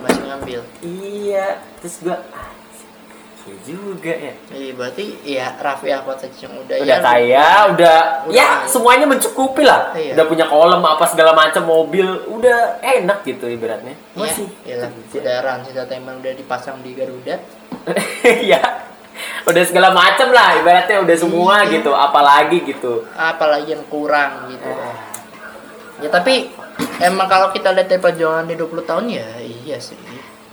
Masih 0.00 0.22
ngambil. 0.32 0.60
Iya, 0.80 1.60
terus 1.84 2.00
iya 2.00 2.16
juga 3.66 4.14
ya. 4.14 4.32
Iya 4.48 4.72
berarti 4.72 5.04
ya 5.26 5.58
Raffi 5.58 5.90
Ahmad 5.90 6.16
saja 6.16 6.46
yang 6.46 6.54
udah, 6.62 6.76
Udah 6.78 6.86
ya, 6.86 6.96
kaya, 7.02 7.46
udah, 7.74 7.98
Udah 8.24 8.32
ya 8.32 8.46
kaya. 8.62 8.70
semuanya 8.70 9.04
mencukupi 9.04 9.66
lah. 9.66 9.90
Iya. 9.92 10.14
Udah 10.14 10.24
punya 10.24 10.46
kolam 10.46 10.78
apa 10.80 11.04
segala 11.04 11.34
macam 11.34 11.66
mobil, 11.66 12.06
udah 12.30 12.78
enak 12.80 13.26
gitu 13.26 13.50
ibaratnya. 13.50 13.98
Masih. 14.14 14.46
Iya, 14.62 14.86
udah 14.88 15.36
Rans 15.42 15.66
Entertainment 15.66 16.22
udah 16.22 16.32
dipasang 16.32 16.78
di 16.80 16.94
Garuda. 16.94 17.36
Iya. 18.46 18.62
udah 19.46 19.62
segala 19.64 19.94
macam 19.94 20.28
lah 20.28 20.58
ibaratnya 20.58 21.00
udah 21.00 21.16
semua 21.16 21.64
Iya. 21.64 21.80
gitu, 21.80 21.90
apalagi 21.90 22.58
gitu. 22.62 23.06
Apalagi 23.12 23.74
yang 23.74 23.84
kurang 23.88 24.50
gitu. 24.50 24.70
Ah, 24.70 24.94
Ya 25.96 26.12
tapi 26.12 26.52
emang 27.00 27.24
kalau 27.24 27.48
kita 27.48 27.72
lihat 27.72 27.88
dari 27.88 27.96
perjuangan 27.96 28.44
di 28.44 28.52
20 28.52 28.84
tahun 28.84 29.04
ya 29.08 29.26
iya 29.40 29.80
sih. 29.80 29.96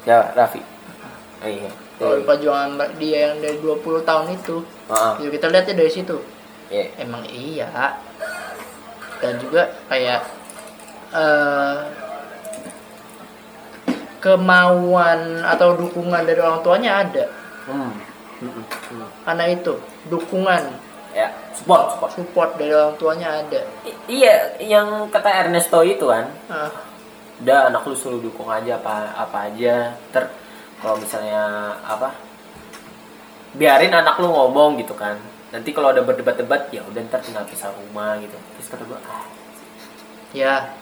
Ya, 0.08 0.32
Raffi. 0.32 0.63
Oh, 1.43 1.49
iya. 1.52 1.67
Kalau 1.93 2.19
perjuangan 2.21 2.69
dia 2.97 3.29
yang 3.29 3.38
dari 3.39 3.58
20 3.58 3.79
tahun 4.01 4.25
itu, 4.34 4.65
ya 5.19 5.27
kita 5.29 5.45
lihatnya 5.47 5.75
dari 5.77 5.91
situ. 5.91 6.17
Iya. 6.67 6.86
Emang 6.97 7.21
iya. 7.25 7.69
Dan 9.17 9.38
juga 9.38 9.69
kayak 9.88 10.21
eh 11.13 11.77
kemauan 14.17 15.43
atau 15.43 15.75
dukungan 15.75 16.23
dari 16.23 16.39
orang 16.39 16.63
tuanya 16.63 17.03
ada 17.03 17.25
Hmm. 17.63 17.91
Hmm, 18.39 18.60
hmm. 18.60 19.08
karena 19.23 19.45
itu 19.49 19.73
dukungan 20.08 20.63
Ya, 21.13 21.29
support, 21.53 21.93
support. 21.93 22.12
support 22.12 22.49
dari 22.58 22.73
orang 22.73 22.97
tuanya 22.97 23.39
ada 23.39 23.62
I- 23.86 24.19
iya, 24.19 24.58
yang 24.58 25.08
kata 25.08 25.45
Ernesto 25.45 25.79
itu 25.79 26.10
kan, 26.10 26.25
Ah, 26.49 26.73
udah 27.38 27.69
anak 27.69 27.86
lu 27.86 27.93
suruh 27.93 28.17
dukung 28.17 28.49
aja 28.49 28.75
apa 28.75 29.13
apa 29.13 29.47
aja. 29.47 29.93
Ter 30.10 30.25
kalau 30.84 31.00
misalnya 31.00 31.41
apa? 31.80 32.12
Biarin 33.56 33.96
anak 33.96 34.19
lu 34.19 34.28
ngomong 34.28 34.76
gitu 34.84 34.91
kan. 34.93 35.15
Nanti 35.56 35.72
kalau 35.72 35.96
ada 35.96 36.04
berdebat-debat 36.04 36.67
ya 36.76 36.84
udah 36.84 37.00
ntar 37.08 37.24
tinggal 37.24 37.48
pisah 37.48 37.72
rumah 37.72 38.19
gitu. 38.19 38.36
Terus 38.58 38.67
kata 38.67 38.84
gua, 38.84 39.00
ah, 39.08 39.24
ya 40.36 40.76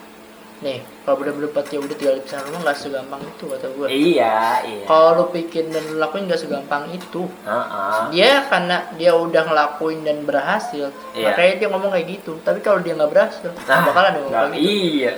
nih 0.62 0.78
kalau 1.02 1.26
udah 1.26 1.34
berdebat 1.34 1.66
ya 1.74 1.78
udah 1.82 1.96
tinggal 1.98 2.16
di 2.22 2.30
rumah 2.30 2.60
nggak 2.62 2.78
segampang 2.78 3.18
itu 3.26 3.44
kata 3.50 3.66
gue 3.74 3.86
iya, 3.90 4.62
iya. 4.62 4.84
kalau 4.86 5.08
lu 5.18 5.24
pikir 5.34 5.66
dan 5.74 5.82
lu 5.90 5.98
lakuin 5.98 6.30
nggak 6.30 6.38
segampang 6.38 6.86
itu 6.94 7.26
Heeh. 7.42 8.00
dia 8.14 8.46
karena 8.46 8.86
dia 8.94 9.10
udah 9.18 9.42
ngelakuin 9.42 10.06
dan 10.06 10.22
berhasil 10.22 10.94
Iya. 11.18 11.34
makanya 11.34 11.54
dia 11.58 11.68
ngomong 11.74 11.90
kayak 11.90 12.06
gitu 12.14 12.32
tapi 12.46 12.62
kalau 12.62 12.78
dia 12.78 12.94
nggak 12.94 13.10
berhasil 13.10 13.50
Nah, 13.66 13.78
bakalan 13.90 14.10
dia 14.14 14.22
ngomong 14.22 14.38
kayak 14.38 14.54
gitu 14.54 14.70
Iya. 14.70 15.12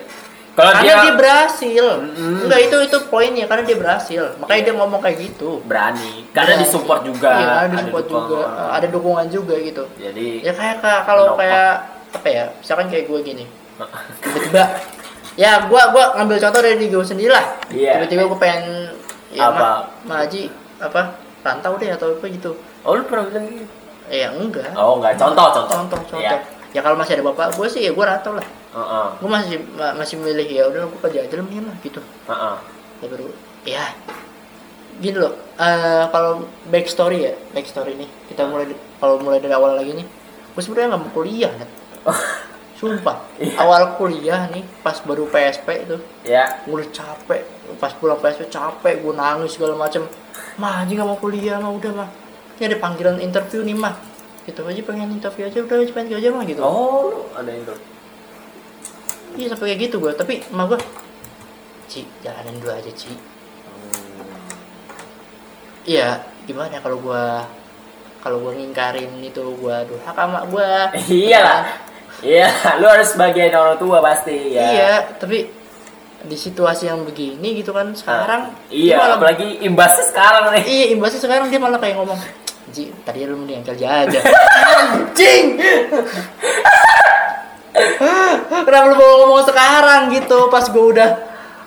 Kalau 0.55 0.71
karena 0.71 0.87
dia, 0.87 0.95
dia, 1.03 1.15
berhasil 1.15 1.85
Mm-mm. 1.99 2.47
enggak 2.47 2.61
itu 2.63 2.77
itu 2.81 2.99
poinnya 3.07 3.45
karena 3.45 3.63
dia 3.63 3.75
berhasil 3.75 4.23
makanya 4.37 4.55
Iya. 4.57 4.65
dia 4.65 4.75
ngomong 4.77 5.01
kayak 5.01 5.17
gitu 5.21 5.51
berani, 5.63 6.31
karena 6.31 6.55
Berani. 6.55 6.63
disupport 6.63 7.01
juga. 7.03 7.31
iya 7.33 7.43
karena 7.45 7.59
ada 7.59 7.75
disupport 7.77 8.05
dukungan. 8.05 8.29
juga 8.31 8.47
ada 8.71 8.87
dukungan 8.89 9.27
juga 9.29 9.55
gitu 9.61 9.85
Jadi 9.97 10.27
ya 10.41 10.53
kayak 10.53 10.77
kalau 11.03 11.35
kayak 11.35 11.71
apa 12.13 12.29
ya 12.29 12.45
misalkan 12.55 12.87
kayak 12.87 13.05
gue 13.05 13.19
gini 13.21 13.45
tiba-tiba 14.23 14.63
ya 15.35 15.53
gue 15.61 15.83
gua 15.91 16.05
ngambil 16.15 16.39
contoh 16.41 16.61
dari 16.61 16.77
diri 16.77 16.89
gue 16.89 17.03
sendiri 17.05 17.31
lah 17.31 17.47
Iya. 17.69 17.99
tiba-tiba 17.99 18.23
gue 18.25 18.39
pengen 18.39 18.65
ya 19.29 19.51
Apa? 19.51 19.59
Ma, 19.59 19.71
Maji 20.17 20.47
apa 20.77 21.01
rantau 21.43 21.75
deh 21.75 21.91
atau 21.91 22.15
apa 22.15 22.27
gitu 22.29 22.55
Oh, 22.81 22.95
lu 22.95 23.03
pernah 23.03 23.27
bilang 23.27 23.49
gitu? 23.49 23.67
ya 24.07 24.31
enggak 24.31 24.71
Oh, 24.75 25.01
enggak. 25.01 25.17
Contoh, 25.17 25.51
contoh. 25.51 25.75
contoh 25.91 25.99
contoh 26.07 26.23
Iya. 26.23 26.39
ya 26.71 26.81
kalau 26.81 26.95
masih 26.95 27.19
ada 27.19 27.25
bapak 27.25 27.51
gue 27.53 27.67
sih 27.67 27.83
ya 27.83 27.91
gue 27.91 28.05
rantau 28.05 28.33
lah 28.33 28.47
Heeh. 28.75 29.07
gue 29.17 29.31
masih 29.31 29.57
ma- 29.73 29.95
masih 29.95 30.17
milih 30.19 30.45
ya 30.45 30.67
udah 30.67 30.83
gue 30.85 31.01
kerja 31.01 31.21
aja 31.23 31.35
lah 31.37 31.47
lah 31.47 31.77
gitu 31.81 32.01
Heeh. 32.27 32.57
ya 32.99 33.07
baru 33.07 33.27
ya 33.65 33.85
gini 34.95 35.17
loh 35.17 35.35
eh, 35.55 36.05
kalau 36.09 36.43
back 36.67 36.87
story 36.87 37.19
ya 37.23 37.33
back 37.51 37.65
story 37.65 37.95
nih 37.95 38.11
kita 38.27 38.45
mulai 38.45 38.67
kalau 38.99 39.19
mulai 39.19 39.39
dari 39.39 39.51
awal 39.51 39.75
lagi 39.75 39.95
nih 39.95 40.07
gue 40.51 40.61
sebenarnya 40.61 40.95
nggak 40.95 41.03
mau 41.03 41.13
kuliah 41.13 41.53
Nat. 41.53 41.71
sumpah 42.75 43.17
Iya. 43.43 43.55
awal 43.59 43.95
kuliah 43.95 44.47
nih 44.49 44.63
pas 44.81 44.99
baru 45.01 45.27
PSP 45.27 45.69
itu 45.81 45.97
Ya. 46.23 46.63
gue 46.63 46.75
udah 46.75 46.91
capek 46.91 47.43
pas 47.79 47.91
pulang 47.93 48.19
PSP 48.19 48.47
capek 48.49 49.03
gue 49.03 49.13
nangis 49.13 49.55
segala 49.55 49.75
macem 49.75 50.03
mah 50.57 50.83
anjing 50.83 50.99
nggak 50.99 51.09
mau 51.09 51.19
kuliah 51.19 51.59
mah 51.59 51.71
udah 51.71 51.93
mah 51.95 52.09
ini 52.55 52.65
ada 52.67 52.79
panggilan 52.79 53.19
interview 53.19 53.63
nih 53.63 53.75
mah 53.75 53.95
gitu 54.45 54.63
aja 54.63 54.83
pengen 54.83 55.11
interview 55.11 55.47
aja 55.47 55.59
udah 55.59 55.77
aja 55.77 55.91
pengen 55.91 56.09
kerja 56.13 56.29
mah 56.29 56.43
gitu 56.43 56.61
Oh, 56.61 57.31
ada 57.35 57.51
tuh. 57.65 57.79
Iya 59.35 59.47
sampai 59.49 59.67
kayak 59.71 59.81
gitu 59.85 59.97
gue 59.99 60.13
tapi 60.13 60.43
mah 60.51 60.67
gue 60.67 60.79
Ci, 61.85 62.01
jalanin 62.21 62.57
dulu 62.59 62.73
aja 62.73 62.91
Ci 62.91 63.13
Iya, 65.85 66.17
gimana 66.49 66.81
kalau 66.81 66.97
gua 66.97 67.45
kalau 68.25 68.41
gua 68.41 68.57
ngingkarin 68.57 69.21
itu 69.21 69.45
gua 69.61 69.85
durhaka 69.85 70.17
sama 70.17 70.41
gua. 70.49 70.89
Iya 70.97 71.39
lah. 71.45 71.61
Iya, 72.25 72.49
lu 72.81 72.89
harus 72.89 73.13
bagian 73.21 73.53
orang 73.53 73.77
tua 73.77 74.01
pasti 74.01 74.57
ya. 74.57 74.65
Iya, 74.65 74.93
tapi 75.21 75.45
di 76.25 76.37
situasi 76.41 76.89
yang 76.89 77.05
begini 77.05 77.61
gitu 77.61 77.77
kan 77.77 77.93
sekarang 77.93 78.49
Iya, 78.73 78.97
dia 78.97 78.97
malah, 78.97 79.17
apalagi 79.21 79.61
imbasnya 79.61 80.09
sekarang 80.09 80.57
nih. 80.57 80.65
iya 80.65 80.85
imbasnya 80.97 81.21
sekarang 81.21 81.53
dia 81.53 81.61
malah 81.61 81.77
kayak 81.77 82.01
ngomong 82.01 82.17
Ji, 82.73 82.89
tadi 83.05 83.29
lu 83.29 83.37
mendingan 83.37 83.61
kerja 83.61 84.09
aja 84.09 84.21
Anjing 84.73 85.61
Kenapa 87.75 88.87
lu 88.87 88.95
mau 88.95 89.15
ngomong 89.27 89.43
sekarang 89.43 90.01
gitu? 90.15 90.47
Pas 90.47 90.63
gue 90.71 90.85
udah 90.95 91.11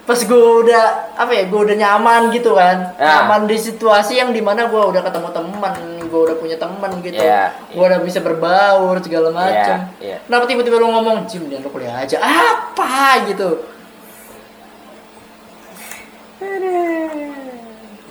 Pas 0.08 0.16
gue 0.24 0.44
udah 0.64 0.84
Apa 1.20 1.32
ya 1.36 1.44
Gue 1.52 1.68
udah 1.68 1.76
nyaman 1.76 2.32
gitu 2.32 2.56
kan. 2.56 2.96
Ya. 2.96 3.28
Nyaman 3.28 3.44
di 3.52 3.60
situasi 3.60 4.16
yang 4.16 4.32
di 4.32 4.40
mana 4.40 4.72
gue 4.72 4.80
udah 4.80 5.04
ketemu 5.04 5.30
teman 5.36 5.76
Gue 6.08 6.22
udah 6.32 6.36
punya 6.40 6.56
teman 6.56 6.92
gitu. 7.04 7.20
Iya, 7.20 7.52
Gue 7.76 7.84
udah 7.84 8.00
bisa 8.00 8.24
berbaur 8.24 8.96
segala 9.04 9.36
macam 9.36 9.92
Iya, 10.00 10.16
iya. 10.16 10.18
Kenapa 10.24 10.48
tiba-tiba 10.48 10.80
lu 10.80 10.88
ngomong 10.96 11.28
Ji 11.28 11.44
mendingan 11.44 11.68
lu 11.68 11.70
kuliah 11.76 12.00
aja. 12.00 12.24
Apa 12.24 13.28
gitu? 13.28 13.68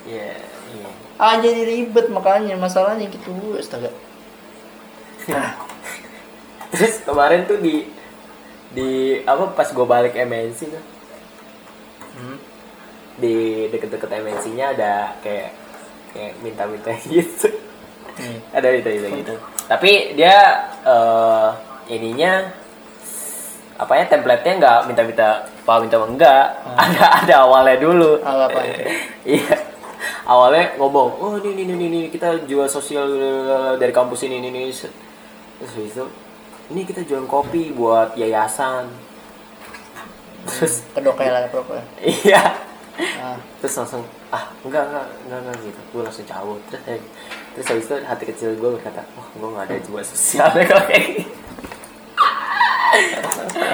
Iya, 0.07 0.37
iya. 0.37 0.89
Ah 1.17 1.41
jadi 1.41 1.65
ribet 1.65 2.13
makanya 2.13 2.53
masalahnya 2.61 3.09
gitu 3.09 3.57
astaga 3.57 3.89
Terus 6.73 7.03
kemarin 7.03 7.47
tuh 7.47 7.59
di 7.59 7.87
di 8.73 9.21
apa 9.23 9.55
pas 9.55 9.71
gue 9.71 9.87
balik 9.87 10.13
MNC 10.13 10.59
tuh 10.67 10.83
hmm. 12.19 12.37
di 13.23 13.35
deket-deket 13.71 14.11
MNC-nya 14.11 14.75
ada 14.75 15.15
kayak 15.23 15.55
kayak 16.11 16.33
minta-minta 16.43 16.91
gitu. 17.07 17.47
Hmm. 18.17 18.39
ada 18.51 18.67
minta-minta 18.73 19.07
gitu. 19.13 19.33
Tapi 19.67 20.19
dia 20.19 20.35
eh 20.83 21.49
ininya 21.87 22.51
apa 23.77 23.93
ya 23.93 24.05
template-nya 24.09 24.53
nggak 24.57 24.79
minta-minta 24.89 25.45
apa 25.45 25.83
minta 25.83 26.01
enggak 26.01 26.45
ada 26.73 27.03
ada 27.21 27.35
awalnya 27.45 27.77
dulu 27.77 28.17
Awal 28.25 28.49
apa 28.49 28.59
itu? 28.65 28.81
iya 29.37 29.55
awalnya 30.25 30.73
ngomong 30.81 31.09
oh 31.21 31.37
ini 31.37 31.61
ini 31.67 31.73
ini, 31.77 32.01
kita 32.09 32.41
jual 32.49 32.65
sosial 32.65 33.05
dari 33.77 33.93
kampus 33.93 34.25
ini 34.25 34.41
ini 34.41 34.49
ini 34.49 34.73
terus 34.73 35.73
itu 35.77 36.05
ini 36.67 36.81
kita 36.83 37.03
jual 37.07 37.23
kopi 37.27 37.71
buat 37.71 38.15
yayasan. 38.19 38.91
Terus 40.47 40.83
kedokelan 40.95 41.51
apa 41.51 41.83
iya. 42.03 42.55
Ah. 42.97 43.37
terus 43.61 43.77
langsung 43.77 44.01
ah 44.33 44.49
enggak 44.65 44.89
enggak 44.89 45.05
enggak 45.27 45.39
enggak 45.43 45.55
gitu. 45.69 45.81
Gue 45.93 46.01
langsung 46.03 46.25
cabut. 46.27 46.61
Terus 46.71 46.83
eh, 46.89 46.99
terus 47.55 47.67
habis 47.71 47.85
itu 47.87 47.95
hati 48.03 48.23
kecil 48.25 48.49
gue 48.57 48.69
berkata 48.79 49.05
wah 49.15 49.27
gue 49.31 49.49
nggak 49.53 49.65
ada 49.69 49.75
jiwa 49.85 50.01
sosialnya 50.01 50.63
kalau 50.65 50.83
kayak 50.87 51.03
gini. 51.05 51.23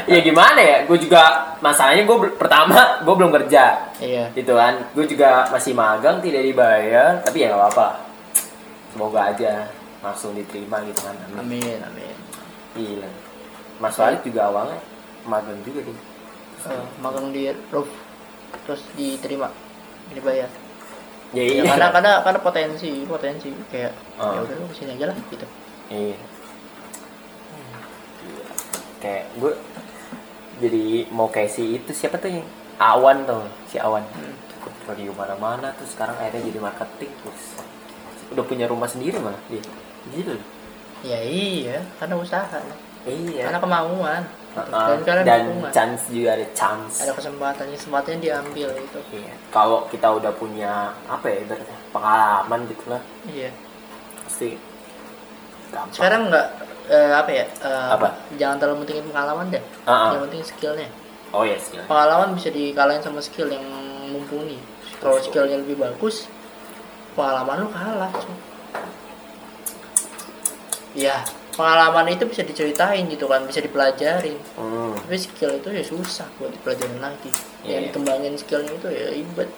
Ya 0.03 0.19
gimana 0.19 0.59
ya 0.59 0.77
gue 0.83 0.97
juga 0.99 1.55
masalahnya 1.63 2.03
gue 2.03 2.17
pertama 2.35 2.99
gue 3.01 3.13
belum 3.15 3.31
kerja. 3.41 3.93
Iya. 4.01 4.33
Gitu 4.35 4.53
kan. 4.53 4.73
Gue 4.91 5.05
juga 5.07 5.47
masih 5.49 5.73
magang 5.73 6.19
tidak 6.19 6.43
dibayar 6.43 7.21
tapi 7.23 7.45
ya 7.45 7.53
nggak 7.53 7.61
apa-apa. 7.63 7.87
Semoga 8.91 9.33
aja 9.33 9.71
langsung 10.03 10.35
diterima 10.35 10.83
gitu 10.83 10.99
kan. 11.05 11.15
Amin 11.39 11.63
amin 11.63 11.79
amin 11.87 12.22
gila 12.73 13.09
Mas 13.77 13.95
Walid 13.95 14.21
juga 14.21 14.41
awalnya 14.47 14.79
magang 15.25 15.61
juga 15.61 15.81
nih 15.81 15.97
Eh, 16.63 16.85
magang 16.97 17.27
di 17.29 17.51
roof 17.69 17.91
terus 18.63 18.87
diterima 18.93 19.51
dibayar 20.09 20.47
ya 21.33 21.41
ya, 21.41 21.53
iya 21.59 21.63
karena 21.65 21.87
karena 21.91 22.11
karena 22.21 22.39
potensi 22.39 22.89
potensi 23.03 23.49
kayak 23.67 23.91
Ah. 24.15 24.37
ya 24.37 24.45
udah 24.45 24.55
lu 24.55 24.65
ke 24.69 24.75
sini 24.77 24.95
aja 24.95 25.09
lah 25.09 25.17
gitu 25.27 25.45
Iya. 25.89 26.15
Kayak 28.99 29.25
gue 29.35 29.53
jadi 30.59 30.83
mau 31.09 31.27
kayak 31.27 31.51
si 31.51 31.75
itu 31.75 31.91
siapa 31.91 32.15
tuh 32.15 32.31
yang 32.31 32.45
Awan 32.79 33.27
tuh 33.27 33.43
si 33.67 33.75
Awan. 33.77 34.01
Ikut 34.55 34.73
pergi 34.87 35.03
ke 35.05 35.13
mana-mana 35.13 35.75
terus 35.75 35.91
sekarang 35.91 36.15
akhirnya 36.15 36.47
jadi 36.47 36.59
marketing 36.61 37.11
terus 37.19 37.43
udah 38.31 38.45
punya 38.47 38.65
rumah 38.65 38.87
sendiri 38.87 39.19
malah 39.19 39.39
dia. 39.51 39.59
Gitu. 40.09 40.39
Ya 41.03 41.19
iya 41.19 41.77
karena 41.97 42.15
usaha. 42.15 42.57
Iya. 43.03 43.43
karena 43.45 43.59
kemauan 43.59 44.21
gitu. 44.23 44.39
Uh-uh. 44.53 44.85
dan 44.87 44.99
karena 45.03 45.21
Dan 45.25 45.39
dukungan 45.43 45.71
chance 45.71 46.03
juga 46.07 46.29
ada 46.31 46.47
chance. 46.53 46.95
ada 46.99 47.11
kesempatannya 47.11 47.75
kesempatannya 47.75 48.19
diambil 48.21 48.67
gitu 48.71 48.99
Iya. 49.11 49.33
Kalau 49.49 49.83
kita 49.87 50.07
udah 50.09 50.31
punya 50.31 50.71
apa 51.03 51.25
ya 51.25 51.37
ibaratnya 51.43 51.77
pengalaman 51.89 52.59
gitu 52.65 52.83
lah 52.87 53.01
iya 53.25 53.49
pasti 54.23 54.55
gampang. 55.67 55.91
sekarang 55.91 56.21
nggak 56.29 56.47
eh, 56.87 57.11
apa 57.11 57.31
ya 57.33 57.45
eh, 57.49 57.89
Apa? 57.91 58.07
jangan 58.33 58.57
terlalu 58.57 58.77
pentingin 58.81 59.05
pengalaman 59.05 59.45
deh 59.49 59.63
Uh-uh. 59.83 60.09
yang 60.09 60.21
penting 60.23 60.43
skillnya 60.43 60.89
Oh 61.33 61.41
ya 61.41 61.57
skill. 61.57 61.81
pengalaman 61.83 62.37
bisa 62.37 62.47
dikalahin 62.47 63.01
sama 63.01 63.19
skill 63.19 63.49
yang 63.49 63.65
mumpuni 64.07 64.61
kalau 65.01 65.17
skillnya 65.17 65.57
lebih 65.57 65.75
bagus 65.75 66.29
pengalaman 67.11 67.65
lu 67.65 67.69
kalah. 67.69 68.13
Ya 70.93 71.25
pengalaman 71.53 72.09
itu 72.09 72.25
bisa 72.25 72.41
diceritain 72.41 73.05
gitu 73.09 73.25
kan 73.29 73.45
bisa 73.45 73.61
dipelajarin 73.61 74.37
Hmm. 74.57 74.93
tapi 74.97 75.17
skill 75.17 75.57
itu 75.57 75.69
ya 75.69 75.83
susah 75.85 76.25
buat 76.37 76.49
dipelajarin 76.49 76.97
lagi. 76.97 77.29
Yang 77.61 77.69
Iya. 77.69 77.85
dikembangin 77.89 78.33
skillnya 78.37 78.73
itu 78.73 78.87
ya 78.89 79.05
ribet. 79.11 79.49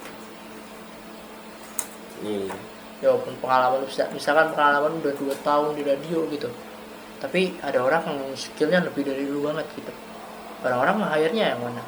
Iya. 2.23 2.55
ya 3.03 3.11
walaupun 3.11 3.36
pengalaman 3.43 3.83
misalkan 4.15 4.55
pengalaman 4.55 5.03
udah 5.03 5.13
dua 5.19 5.36
tahun 5.43 5.75
di 5.75 5.83
radio 5.83 6.23
gitu. 6.31 6.47
Tapi 7.19 7.59
ada 7.59 7.79
orang 7.83 8.07
yang 8.07 8.19
skillnya 8.36 8.79
lebih 8.83 9.03
dari 9.03 9.27
lu 9.27 9.43
banget 9.43 9.67
gitu. 9.75 9.91
Orang-orang 10.63 10.95
mah 11.03 11.09
akhirnya 11.11 11.53
yang 11.53 11.61
mana? 11.61 11.83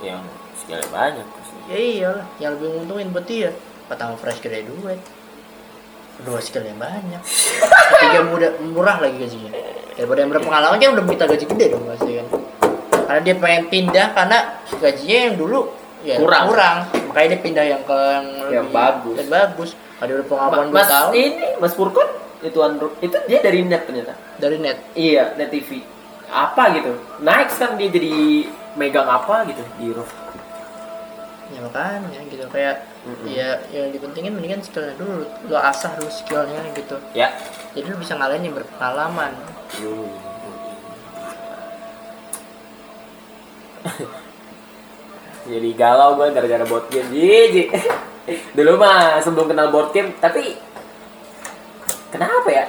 Yang 0.00 0.20
skillnya 0.64 0.88
banyak 0.88 1.26
ya 1.64 1.78
iyalah 1.80 2.26
yang 2.36 2.56
lebih 2.56 2.68
menguntungin 2.76 3.08
buat 3.12 3.24
dia. 3.24 3.50
Pertama 3.88 4.16
fresh 4.16 4.40
graduate 4.40 5.00
kedua 6.16 6.38
skill 6.38 6.62
yang 6.62 6.76
banyak 6.76 7.20
ketiga 7.92 8.20
muda, 8.22 8.48
murah 8.62 8.96
lagi 8.98 9.16
gajinya 9.18 9.50
daripada 9.92 10.18
yang 10.20 10.30
berpengalaman 10.30 10.76
kan 10.76 10.90
udah 10.92 11.04
minta 11.04 11.24
gaji 11.24 11.44
gede 11.44 11.66
dong 11.70 11.84
pasti 11.86 12.12
kan 12.14 12.26
karena 13.04 13.20
dia 13.20 13.34
pengen 13.36 13.62
pindah 13.68 14.06
karena 14.12 14.38
gajinya 14.74 15.18
yang 15.22 15.34
dulu 15.36 15.60
ya 16.02 16.16
Kurang. 16.16 16.44
kurang 16.48 16.76
makanya 17.06 17.28
dia 17.30 17.40
pindah 17.40 17.64
yang 17.66 17.82
ke 17.82 17.96
yang, 17.96 18.26
Yang 18.50 18.66
lebih- 18.66 18.74
bagus. 18.74 19.14
yang 19.16 19.30
bagus 19.30 19.70
ada 19.96 20.10
udah 20.12 20.26
pengalaman 20.26 20.66
dua 20.68 20.76
Mas 20.76 20.88
tahun 20.88 21.12
ini 21.14 21.46
Mas 21.58 21.72
Purkon 21.72 22.08
itu 22.40 22.58
Android 22.60 22.92
itu 23.00 23.16
dia 23.24 23.38
dari 23.40 23.60
net 23.62 23.82
ternyata. 23.84 24.12
dari 24.36 24.56
net 24.58 24.76
Iya, 24.92 25.32
net 25.34 25.48
TV. 25.48 25.80
Apa 26.26 26.74
gitu? 26.74 26.92
Naik 27.18 27.48
kan 27.50 27.72
dia 27.74 27.88
jadi 27.88 28.12
megang 28.74 29.06
apa 29.06 29.46
gitu 29.46 29.64
di 29.78 29.88
roof. 29.88 30.10
ya 31.46 31.60
makanya 31.60 32.20
gitu 32.26 32.44
kayak 32.48 32.84
Mm-mm. 33.04 33.28
ya 33.28 33.60
yang 33.68 33.92
dipentingin 33.92 34.32
mendingan 34.32 34.64
skillnya 34.64 34.96
dulu. 34.96 35.28
Lo 35.52 35.60
asah 35.60 35.92
dulu 36.00 36.08
skillnya 36.08 36.64
gitu. 36.72 36.96
Ya. 37.12 37.28
jadi 37.76 37.92
lu 37.92 38.00
bisa 38.00 38.16
ngalahin 38.16 38.48
yang 38.48 38.56
berpengalaman. 38.56 39.32
Jadi 45.44 45.76
galau 45.76 46.16
gue 46.16 46.32
gara-gara 46.32 46.64
board 46.64 46.88
game. 46.88 47.08
Jiji. 47.12 47.68
dulu 48.56 48.80
mah 48.80 49.20
sebelum 49.20 49.52
kenal 49.52 49.68
board 49.68 49.92
game 49.92 50.16
tapi 50.16 50.56
kenapa 52.08 52.48
ya? 52.48 52.64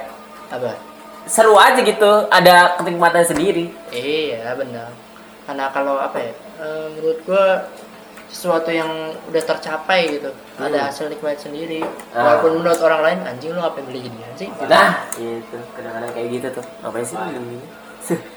Apa? 0.52 0.76
Seru 1.24 1.56
aja 1.56 1.80
gitu 1.80 2.28
ada 2.28 2.76
kenikmatan 2.76 3.24
sendiri. 3.24 3.72
Iya 3.96 4.52
benar. 4.60 4.92
Karena 5.48 5.72
kalau 5.72 5.96
apa 5.96 6.20
ya 6.20 6.34
eh, 6.60 6.86
menurut 6.92 7.20
gua 7.24 7.64
sesuatu 8.36 8.68
yang 8.68 8.92
udah 9.26 9.44
tercapai 9.46 10.12
gitu. 10.12 10.28
Hmm. 10.28 10.68
ada 10.68 10.92
hasil 10.92 11.08
nikmat 11.08 11.40
sendiri. 11.40 11.80
Ah. 12.12 12.36
walaupun 12.36 12.60
menurut 12.60 12.82
orang 12.82 13.02
lain 13.02 13.20
anjing 13.26 13.52
lu 13.52 13.62
apa 13.62 13.80
yang 13.80 13.88
beli 13.88 14.00
ginian 14.04 14.32
sih? 14.36 14.50
Gitu. 14.50 14.68
nah 14.68 14.92
itu. 15.16 15.58
Kadang-kadang 15.72 16.12
kayak 16.12 16.28
gitu 16.30 16.48
tuh. 16.52 16.66
Ngapain 16.82 17.06
sih 17.06 17.16
lu 17.16 17.28
gini 17.32 17.58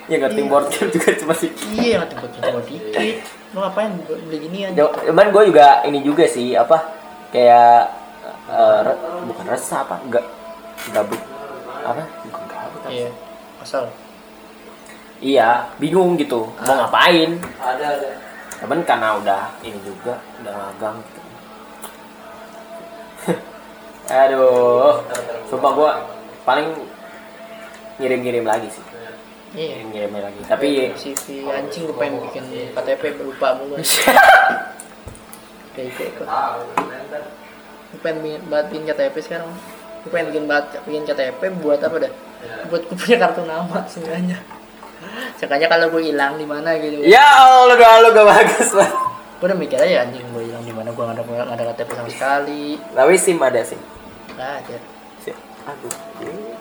ya 0.09 0.17
ngerti 0.17 0.41
Iya. 0.41 0.49
board 0.49 0.67
game 0.73 0.89
juga 0.89 1.11
cuma 1.13 1.35
sih. 1.35 1.51
Iya 1.69 1.89
yang 1.99 2.07
tempat 2.07 2.31
cuma 2.33 2.61
dikit. 2.63 3.17
Lu 3.51 3.59
ngapain 3.59 3.91
beli 4.07 4.39
ginian? 4.41 4.71
Cuman 4.73 5.27
gue 5.29 5.43
juga 5.45 5.67
ini 5.83 5.99
juga 6.01 6.25
sih 6.25 6.55
apa 6.55 6.79
kayak 7.29 7.91
eh, 8.49 8.79
re- 8.81 9.01
bukan 9.27 9.45
resah 9.45 9.83
apa 9.83 9.99
enggak 10.01 10.25
gabut. 10.89 11.21
Apa? 11.83 12.03
Bukan 12.25 12.43
gabut 12.47 12.81
apa? 12.81 12.89
Iya 12.89 13.11
asal. 13.59 13.91
Iya 15.19 15.49
bingung 15.77 16.15
gitu. 16.15 16.47
Mau 16.47 16.71
Ah. 16.71 16.87
ngapain? 16.87 17.37
Ada 17.59 17.87
ada 17.93 18.09
Cuman 18.59 18.83
karena 18.83 19.09
udah 19.19 19.43
ini 19.63 19.79
juga 19.87 20.19
udah 20.43 20.53
magang 20.55 20.97
gitu. 21.03 21.21
Aduh, 24.25 25.05
sumpah 25.47 25.73
gua 25.77 25.91
paling 26.43 26.75
ngirim-ngirim 27.99 28.47
lagi 28.47 28.69
sih. 28.71 28.85
iya 29.55 29.83
Ngirim 29.85 30.13
lagi. 30.17 30.41
Tapi 30.47 30.93
CV 30.97 31.49
anjing 31.49 31.89
gue 31.89 31.97
pengen 31.97 32.21
bikin 32.29 32.45
KTP 32.75 33.03
berupa 33.17 33.57
mulu 33.57 33.79
kayak 35.79 35.95
gitu 35.95 36.25
gue 37.89 38.01
pengen 38.03 38.43
banget 38.51 38.67
bikin 38.75 38.85
KTP 38.91 39.17
sekarang 39.23 39.51
gue 40.05 40.11
pengen 40.11 40.27
bikin 40.35 40.45
banget 40.51 40.67
bikin 40.85 41.03
KTP 41.07 41.41
buat 41.63 41.81
apa 41.81 41.97
dah 42.03 42.13
buat 42.69 42.83
gue 42.91 42.97
punya 42.99 43.17
kartu 43.23 43.43
nama 43.47 43.87
sebenarnya 43.87 44.39
Sekanya 45.37 45.67
kalau 45.67 45.89
gue 45.89 46.03
hilang 46.05 46.35
di 46.35 46.45
mana 46.45 46.75
gitu 46.77 47.03
ya 47.03 47.43
Allah 47.43 47.75
doa 47.75 47.95
lu 48.03 48.09
gak 48.11 48.27
bagus 48.27 48.69
banget. 48.73 48.97
gue 49.39 49.47
udah 49.47 49.55
mikir 49.55 49.79
aja 49.79 50.03
anjing 50.03 50.27
gue 50.29 50.43
hilang 50.45 50.63
di 50.63 50.75
mana 50.75 50.91
gue 50.91 50.99
nggak 50.99 51.15
ada 51.15 51.23
nggak 51.23 51.55
ada 51.55 51.65
KTP 51.73 51.91
sama 51.95 52.11
sekali 52.11 52.65
Tapi 52.91 53.15
SIM 53.15 53.39
ada 53.39 53.61
SIM. 53.63 53.81
nggak 54.35 54.51
ada 54.63 54.77
SIM. 55.23 55.37
Aduh. 55.69 55.93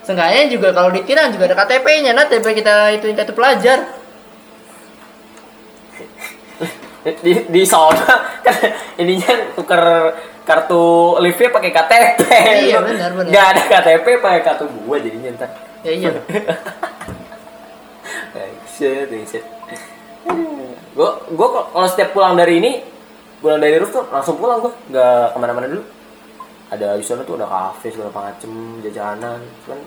Seenggaknya 0.03 0.41
juga 0.47 0.67
kalau 0.71 0.89
di 0.91 1.01
Tirang 1.01 1.31
juga 1.31 1.47
ada 1.47 1.55
KTP-nya, 1.57 2.11
nah 2.11 2.27
KTP 2.27 2.59
kita 2.59 2.91
itu 2.91 3.07
kartu 3.11 3.31
pelajar. 3.31 3.79
Di 7.23 7.33
di 7.47 7.61
sono 7.63 7.95
kan 8.45 8.55
ininya 8.99 9.55
tuker 9.55 10.11
kartu 10.43 11.15
liftnya 11.23 11.49
pakai 11.51 11.71
KTP. 11.71 12.19
Iya, 12.67 12.83
benar, 12.83 13.11
benar. 13.15 13.31
Gak 13.31 13.45
ada 13.55 13.61
KTP 13.63 14.05
pakai 14.19 14.41
kartu 14.43 14.67
gua 14.83 14.99
jadinya 14.99 15.31
ntar. 15.39 15.49
Ya 15.87 15.91
iya. 15.95 16.11
shit. 19.27 19.45
Gue 20.97 21.11
gue 21.29 21.47
kalau 21.47 21.87
setiap 21.89 22.09
pulang 22.17 22.33
dari 22.33 22.57
ini, 22.57 22.81
pulang 23.39 23.61
dari 23.61 23.77
roof 23.77 23.93
tuh 23.93 24.05
langsung 24.09 24.41
pulang 24.41 24.65
gue, 24.65 24.73
nggak 24.91 25.33
ke 25.33 25.37
mana-mana 25.37 25.67
dulu. 25.69 25.83
Ada 26.67 26.99
di 26.99 27.05
sana 27.05 27.23
tuh 27.23 27.39
ada 27.39 27.47
kafe 27.47 27.95
segala 27.95 28.11
macem, 28.11 28.51
jajanan. 28.83 29.39
Cuman 29.63 29.79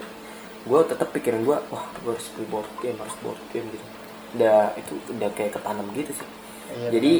gue 0.60 0.80
tetap 0.86 1.08
pikirin 1.12 1.42
gue, 1.44 1.58
wah 1.58 1.84
gue 2.04 2.12
harus 2.14 2.28
beli 2.38 2.46
board 2.48 2.70
game, 2.80 2.96
harus 2.96 3.16
board 3.20 3.40
game 3.52 3.66
gitu. 3.74 3.86
Udah 4.38 4.72
itu 4.78 4.92
udah 5.12 5.28
kayak 5.34 5.58
ketanam 5.58 5.86
gitu 5.92 6.12
sih. 6.14 6.28
Iya, 6.70 6.88
Jadi 6.94 7.12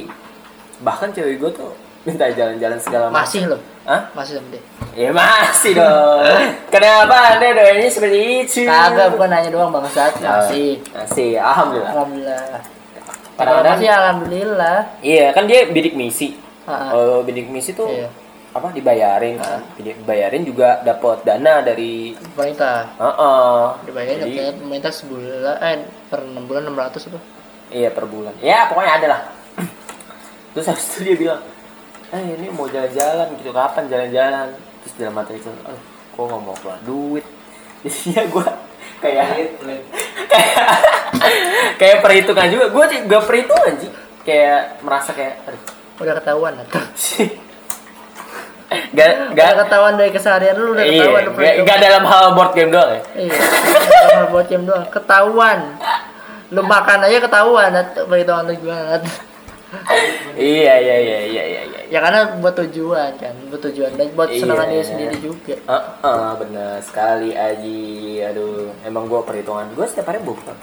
bahkan 0.81 1.13
cewek 1.13 1.37
gue 1.43 1.51
tuh 1.53 1.73
minta 2.01 2.25
jalan-jalan 2.29 2.79
segala 2.79 3.07
macam. 3.09 3.21
Masih 3.21 3.43
loh. 3.47 3.61
Hah? 3.85 4.03
Masih 4.13 4.33
sama 4.39 4.49
dia. 4.49 4.63
Ya 4.93 5.11
masih 5.11 5.73
dong. 5.75 6.21
Kenapa 6.69 7.15
anda 7.31 7.49
doanya 7.51 7.89
seperti 7.89 8.19
itu? 8.43 8.65
Kagak 8.65 9.09
bukan 9.13 9.29
nanya 9.29 9.51
doang 9.51 9.71
bangsat. 9.71 10.17
Ah, 10.21 10.43
Masih. 10.43 10.81
Masih, 10.91 11.31
alhamdulillah. 11.37 11.93
Alhamdulillah. 11.93 12.45
Kadang-kadang- 13.35 13.77
Masih 13.77 13.89
alhamdulillah. 13.91 14.79
Iya, 15.01 15.27
kan 15.33 15.45
dia 15.45 15.61
bidik 15.67 15.95
misi. 15.95 16.37
Ah. 16.65 16.91
Kalau 16.91 17.21
bidik 17.23 17.49
misi 17.49 17.73
tuh 17.73 17.89
Iya. 17.89 18.09
apa 18.51 18.69
dibayarin 18.71 19.37
kan? 19.37 19.61
Bidik- 19.75 20.01
Dibayarin 20.01 20.43
juga 20.43 20.81
dapat 20.81 21.23
dana 21.23 21.61
dari 21.61 22.13
Pemerintah. 22.33 22.85
Heeh. 22.97 23.61
Dibayarin 23.85 24.17
Jadi, 24.23 24.37
pemerintah 24.57 24.91
sebulan 24.91 25.57
eh 25.59 25.77
per 26.09 26.21
6 26.23 26.45
bulan 26.45 26.63
600 26.65 27.09
apa? 27.09 27.21
Iya, 27.71 27.89
per 27.91 28.05
bulan. 28.05 28.35
Ya, 28.41 28.67
pokoknya 28.67 28.93
ada 28.95 29.07
lah. 29.09 29.21
Terus 30.53 30.67
habis 30.67 30.85
itu 30.91 31.01
dia 31.07 31.17
bilang, 31.17 31.41
"Eh, 32.11 32.25
ini 32.39 32.47
mau 32.51 32.67
jalan-jalan 32.67 33.27
gitu. 33.39 33.51
Kapan 33.51 33.85
jalan-jalan?" 33.87 34.49
Terus 34.83 34.95
dalam 34.99 35.15
mata 35.15 35.33
itu, 35.33 35.51
"Oh, 35.67 35.79
kok 36.13 36.25
nggak 36.27 36.41
mau 36.43 36.57
keluar 36.59 36.79
duit?" 36.83 37.27
Jadinya 37.85 38.23
gue 38.29 38.47
kayak 39.01 39.27
kayak 39.57 39.83
kayak 41.81 41.99
perhitungan 42.05 42.47
juga. 42.53 42.67
Gue 42.69 42.85
juga 42.93 43.19
perhitungan 43.25 43.73
sih. 43.81 43.91
Kayak 44.21 44.85
merasa 44.85 45.11
kayak 45.17 45.35
aduh, 45.49 45.63
Udah 46.01 46.15
ketahuan 46.17 46.55
atau? 46.57 46.81
Gak, 48.95 49.35
Udah 49.35 49.35
gak, 49.35 49.67
ketahuan 49.67 49.99
dari 49.99 50.15
keseharian 50.15 50.55
lu 50.55 50.79
udah 50.79 50.87
iya, 50.87 51.03
ketahuan. 51.03 51.23
udah 51.27 51.43
gak, 51.43 51.55
gak 51.67 51.79
dalam 51.83 52.05
hal 52.07 52.25
board 52.39 52.53
game 52.55 52.71
doang 52.71 52.91
ya. 52.95 53.01
Iya. 53.19 53.35
Cuma 54.07 54.25
buat 54.31 54.47
jam 54.47 54.63
doang. 54.63 54.87
Ketahuan. 54.95 55.59
Lu 56.55 56.63
makan 56.63 56.99
aja 57.03 57.19
ketahuan 57.19 57.71
atau 57.75 58.07
perhitungan 58.07 58.47
lu 58.47 58.55
gimana. 58.63 59.03
Iya, 60.35 60.75
iya, 60.83 60.97
iya, 60.99 61.19
iya, 61.27 61.43
iya, 61.47 61.63
iya. 61.67 61.81
Ya 61.91 61.99
karena 61.99 62.39
buat 62.39 62.55
tujuan 62.55 63.19
kan, 63.19 63.35
buat 63.51 63.63
tujuan 63.71 63.95
dan 63.99 64.11
buat 64.15 64.31
Iya. 64.31 64.43
senangan 64.47 64.67
dia 64.71 64.85
sendiri 64.87 65.17
juga. 65.19 65.55
Heeh, 65.59 66.31
benar 66.39 66.79
sekali 66.83 67.31
Aji. 67.35 68.23
Aduh, 68.31 68.71
emang 68.83 69.07
gua 69.11 69.23
perhitungan. 69.23 69.67
Gua 69.75 69.87
setiap 69.87 70.11
hari 70.11 70.23
bawa 70.23 70.39
bekal. 70.39 70.57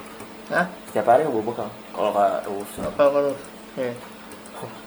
Hah? 0.51 0.66
Setiap 0.91 1.08
hari 1.08 1.28
bawa 1.28 1.43
bekal. 1.43 1.68
Kalau 1.95 2.10
nggak 2.16 2.34
rusak. 2.47 2.84
Apa 2.95 3.03
kalau? 3.12 3.34
Ya. 3.76 3.91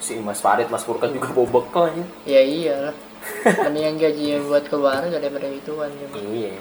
Si 0.02 0.18
Mas 0.18 0.40
Farid, 0.42 0.66
Mas 0.66 0.82
Furkan 0.82 1.12
juga 1.12 1.28
bawa 1.32 1.48
bekal 1.60 1.82
aja. 1.92 2.04
Ya 2.24 2.40
iyalah. 2.40 2.96
Mendingan 3.68 4.00
gaji 4.00 4.40
buat 4.48 4.64
keluarga 4.68 5.16
daripada 5.16 5.48
ituan 5.48 5.92
kan. 5.92 6.08
Iya. 6.16 6.56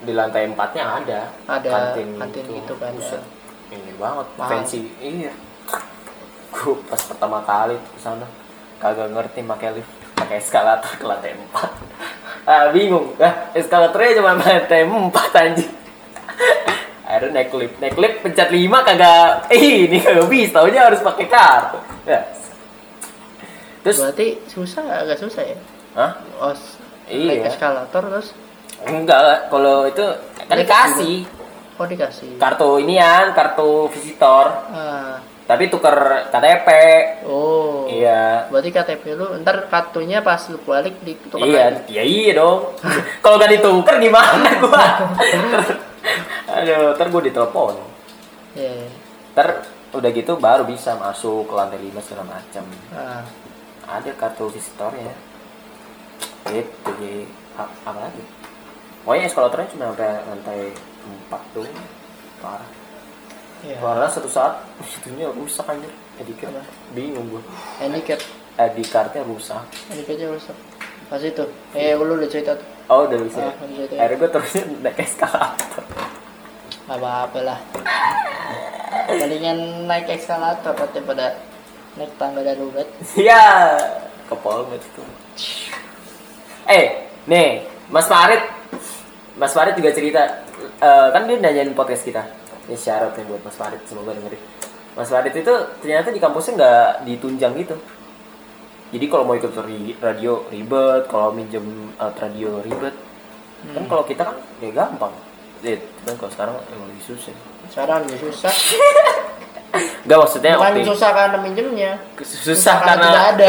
Di 0.00 0.12
lantai 0.14 0.50
empatnya 0.50 0.84
ada. 1.00 1.20
Ada 1.46 1.94
kantin 1.94 2.44
gitu 2.50 2.74
kan. 2.78 2.92
Buset. 2.94 3.22
Ini 3.70 3.94
banget. 3.94 4.26
Mahal. 4.34 4.50
Fancy. 4.50 4.90
Iya. 4.98 5.30
Gue 6.50 6.74
pas 6.84 6.98
pertama 7.00 7.38
kali 7.40 7.76
ke 7.76 7.98
sana 7.98 8.26
kagak 8.76 9.08
ngerti 9.08 9.40
pakai 9.42 9.70
lift, 9.72 9.90
pakai 10.14 10.36
eskalator 10.36 10.92
ke 10.92 11.04
lantai 11.04 11.32
empat. 11.32 11.70
Ah, 12.42 12.68
bingung. 12.70 13.12
Ah, 13.16 13.52
eskalatornya 13.52 14.18
cuma 14.18 14.34
lantai 14.40 14.82
empat 14.82 15.30
anjing. 15.32 15.72
Akhirnya 17.02 17.30
naik 17.36 17.52
lift, 17.52 17.76
naik 17.78 17.96
lift 17.96 18.16
pencet 18.20 18.48
lima 18.48 18.80
kagak. 18.80 19.50
Eh, 19.50 19.84
ini 19.84 19.98
kagak 19.98 20.26
bisa. 20.26 20.58
Taunya 20.58 20.86
harus 20.86 21.00
pakai 21.00 21.26
kartu. 21.26 21.78
Ya. 22.04 22.20
Terus, 23.80 23.96
Berarti 23.98 24.26
susah 24.46 24.84
agak 25.04 25.18
susah 25.18 25.42
ya. 25.42 25.58
Hah? 25.92 26.12
Oh, 26.38 26.54
Iya. 27.04 27.26
naik 27.26 27.50
eskalator 27.50 28.02
terus 28.06 28.28
Enggak, 28.80 29.50
kalau 29.50 29.84
itu 29.84 30.04
kan 30.40 30.56
dikasih 30.56 31.26
oh 31.74 31.84
dikasih. 31.84 32.38
kartu 32.38 32.78
inian, 32.78 33.34
kartu 33.34 33.90
visitor, 33.90 34.46
Ah, 34.70 35.18
tapi 35.50 35.66
tuker 35.66 35.96
KTP. 36.30 36.68
oh. 37.26 37.90
Iya. 37.90 38.46
Berarti 38.46 38.70
KTP 38.70 39.02
lu 39.12 39.34
ntar 39.42 39.66
kartunya 39.66 40.22
pas 40.22 40.38
lu 40.46 40.62
balik 40.62 40.94
ditukar 41.02 41.42
Iya, 41.42 41.64
lagi. 41.74 41.90
iya 41.90 42.02
iya 42.02 42.32
dong. 42.32 42.70
kalau 43.22 43.34
gak 43.34 43.50
dituker 43.50 43.98
gimana 43.98 44.46
gua? 44.58 44.86
Aduh, 46.54 46.94
ntar 46.94 47.06
gua 47.08 47.22
ditelepon. 47.22 47.74
Iya. 48.54 48.70
iya. 48.78 48.88
Ntar 49.32 49.48
udah 49.90 50.10
gitu 50.10 50.38
baru 50.38 50.62
bisa 50.62 50.94
masuk 50.94 51.50
ke 51.50 51.52
lantai 51.52 51.82
5 51.82 51.98
segala 52.00 52.30
macam 52.30 52.62
Nah, 52.94 53.26
ada 53.90 54.10
kartu 54.14 54.46
visitornya 54.46 55.10
itu 56.46 56.62
jadi 56.86 57.26
a- 57.54 57.74
apa 57.84 57.98
lagi 58.00 58.22
pokoknya 59.02 59.26
eskalatornya 59.26 59.66
cuma 59.68 59.84
sampai 59.90 60.10
lantai 60.24 60.60
4 61.26 61.42
tuh 61.50 61.66
parah 62.38 62.70
iya. 63.66 63.76
Karena 63.80 64.06
satu 64.08 64.28
saat 64.30 64.64
itunya 64.80 65.28
rusak 65.32 65.66
anjir 65.68 65.92
Apa? 66.20 66.62
bingung 66.92 67.26
gue 67.32 67.42
ID 68.60 68.76
cardnya 68.88 69.24
rusak 69.24 69.64
handicapnya 69.88 70.28
rusak. 70.36 70.56
Pas 71.10 71.18
itu, 71.18 71.42
eh 71.74 71.98
lu 71.98 72.14
udah 72.14 72.30
cerita 72.30 72.54
tuh. 72.54 72.66
oh 72.86 73.06
udah 73.10 73.18
bisa 73.26 73.40
Ah, 73.42 73.54
akhirnya 73.98 74.16
gue 74.20 74.28
terusnya 74.30 74.62
naik 74.78 74.98
eskalator 75.02 75.84
apa-apa 76.90 77.38
lah. 77.46 77.58
Palingan 79.06 79.86
naik 79.86 80.10
eskalator 80.10 80.74
daripada 80.90 81.38
naik 81.94 82.10
tangga 82.18 82.42
darurat. 82.42 82.86
Iya, 83.14 83.42
ke 84.26 84.34
Polmed 84.34 84.82
itu. 84.82 85.02
Eh, 86.66 87.06
nih, 87.30 87.66
Mas 87.90 88.06
Farid. 88.10 88.42
Mas 89.38 89.54
Farid 89.54 89.78
juga 89.78 89.94
cerita, 89.94 90.22
eh, 90.58 91.08
kan 91.14 91.26
dia 91.26 91.38
nanyain 91.38 91.74
podcast 91.74 92.02
kita. 92.02 92.22
Ini 92.70 92.78
syarat 92.78 93.18
nih 93.18 93.26
buat 93.26 93.42
Mas 93.42 93.58
Farid, 93.58 93.82
semoga 93.82 94.14
dengerin. 94.14 94.38
Mas 94.94 95.10
Farid 95.10 95.34
itu 95.34 95.54
ternyata 95.82 96.14
di 96.14 96.22
kampusnya 96.22 96.52
nggak 96.54 96.90
ditunjang 97.02 97.52
gitu. 97.58 97.74
Jadi 98.94 99.06
kalau 99.10 99.26
mau 99.26 99.34
ikut 99.34 99.50
radio 99.98 100.46
ribet, 100.50 101.02
kalau 101.10 101.34
minjem 101.34 101.90
alat 101.98 102.14
radio 102.22 102.62
ribet. 102.62 102.94
Kan 103.74 103.84
kalau 103.90 104.06
kita 104.06 104.22
kan 104.22 104.38
ya 104.62 104.70
gampang. 104.70 105.10
Eh, 105.66 105.82
kan 106.06 106.14
kalau 106.14 106.30
sekarang 106.30 106.54
emang 106.70 106.86
lebih 106.94 107.04
susah. 107.10 107.34
Sekarang 107.74 108.06
lebih 108.06 108.30
susah. 108.30 108.54
Gak 110.06 110.18
maksudnya 110.18 110.58
Bukan 110.58 110.74
oke. 110.78 110.88
susah 110.94 111.10
karena 111.14 111.38
minjemnya. 111.42 111.92
Susah 112.22 112.82
karena 112.82 113.02
tidak 113.02 113.24
ada. 113.34 113.46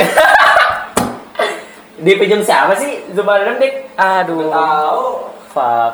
Dia 2.05 2.15
pinjam 2.17 2.41
siapa 2.41 2.74
sih? 2.78 3.05
Zubair 3.13 3.57
Dik? 3.61 3.93
Aduh. 3.97 4.49
Tahu. 4.49 5.05
Fuck. 5.53 5.93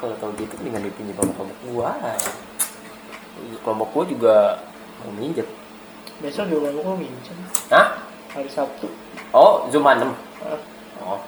Kalau 0.00 0.14
tahu 0.20 0.30
gitu 0.40 0.56
mendingan 0.60 0.88
dipinjam 0.88 1.16
sama 1.20 1.32
kelompok 1.36 1.58
gua. 1.68 1.92
Kelompok 3.60 3.88
gua 3.90 4.04
juga 4.04 4.34
mau 5.00 5.12
minjem. 5.12 5.46
Besok 6.20 6.46
juga 6.46 6.68
mau 6.76 6.94
minjem. 6.94 7.36
Hah? 7.68 8.00
Hari 8.30 8.48
Sabtu. 8.48 8.86
Oh, 9.30 9.66
Zoom 9.68 9.84
6. 9.84 10.12
Ah, 10.40 10.58
Oh. 11.00 11.20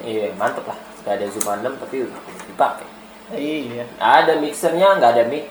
Iya, 0.00 0.32
mantep 0.34 0.64
lah. 0.64 0.78
Gak 1.02 1.14
ada 1.16 1.26
Zoom 1.28 1.46
6 1.46 1.76
tapi 1.76 1.96
dipakai. 2.46 2.86
iya. 3.34 3.84
Ada 3.98 4.38
mixernya, 4.38 4.96
nggak 4.96 5.10
ada 5.12 5.24
mic. 5.26 5.44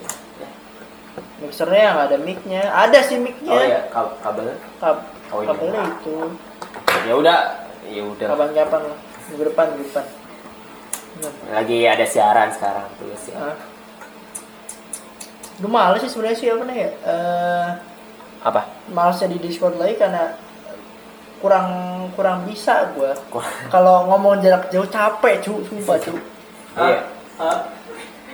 Mixernya 1.37 1.93
nggak 1.93 2.07
ada 2.07 2.17
mic-nya. 2.17 2.61
Ada 2.65 2.99
sih 3.03 3.17
mic-nya. 3.17 3.51
Oh 3.51 3.61
ya, 3.61 3.79
kab- 3.89 4.17
kabel. 4.21 4.57
Kab 4.81 4.97
Oh, 5.27 5.43
iya. 5.43 5.47
kabelnya 5.51 5.81
itu. 5.91 6.15
Ya 7.03 7.13
udah, 7.13 7.37
ya 7.85 8.01
udah. 8.05 8.27
Kapan-kapan 8.31 8.81
lah. 8.87 8.97
Minggu 9.27 9.43
depan, 9.43 9.65
minggu 9.75 9.85
depan. 9.91 10.05
Lagi 11.51 11.77
ada 11.87 12.05
siaran 12.05 12.49
sekarang 12.53 12.85
tuh 12.99 13.13
sih. 13.17 13.33
ah. 13.33 13.55
Lu 15.57 15.67
males 15.71 16.05
sih 16.05 16.11
sebenarnya 16.11 16.37
sih 16.37 16.47
apa 16.53 16.63
nih 16.69 16.77
ya? 16.77 16.89
Eh, 17.05 17.67
Apa? 18.45 18.61
malesnya 18.93 19.33
di 19.33 19.41
Discord 19.41 19.75
lagi 19.81 19.97
karena 19.97 20.37
kurang 21.41 21.67
kurang 22.13 22.45
bisa 22.45 22.93
gua. 22.93 23.17
Kurang. 23.33 23.49
Kalau 23.73 24.05
ngomong 24.09 24.37
jarak 24.41 24.69
jauh 24.69 24.85
capek 24.85 25.41
cu, 25.41 25.65
sumpah 25.65 25.97
cu. 25.97 26.13
Iya. 26.77 26.99
Hah? 27.41 27.57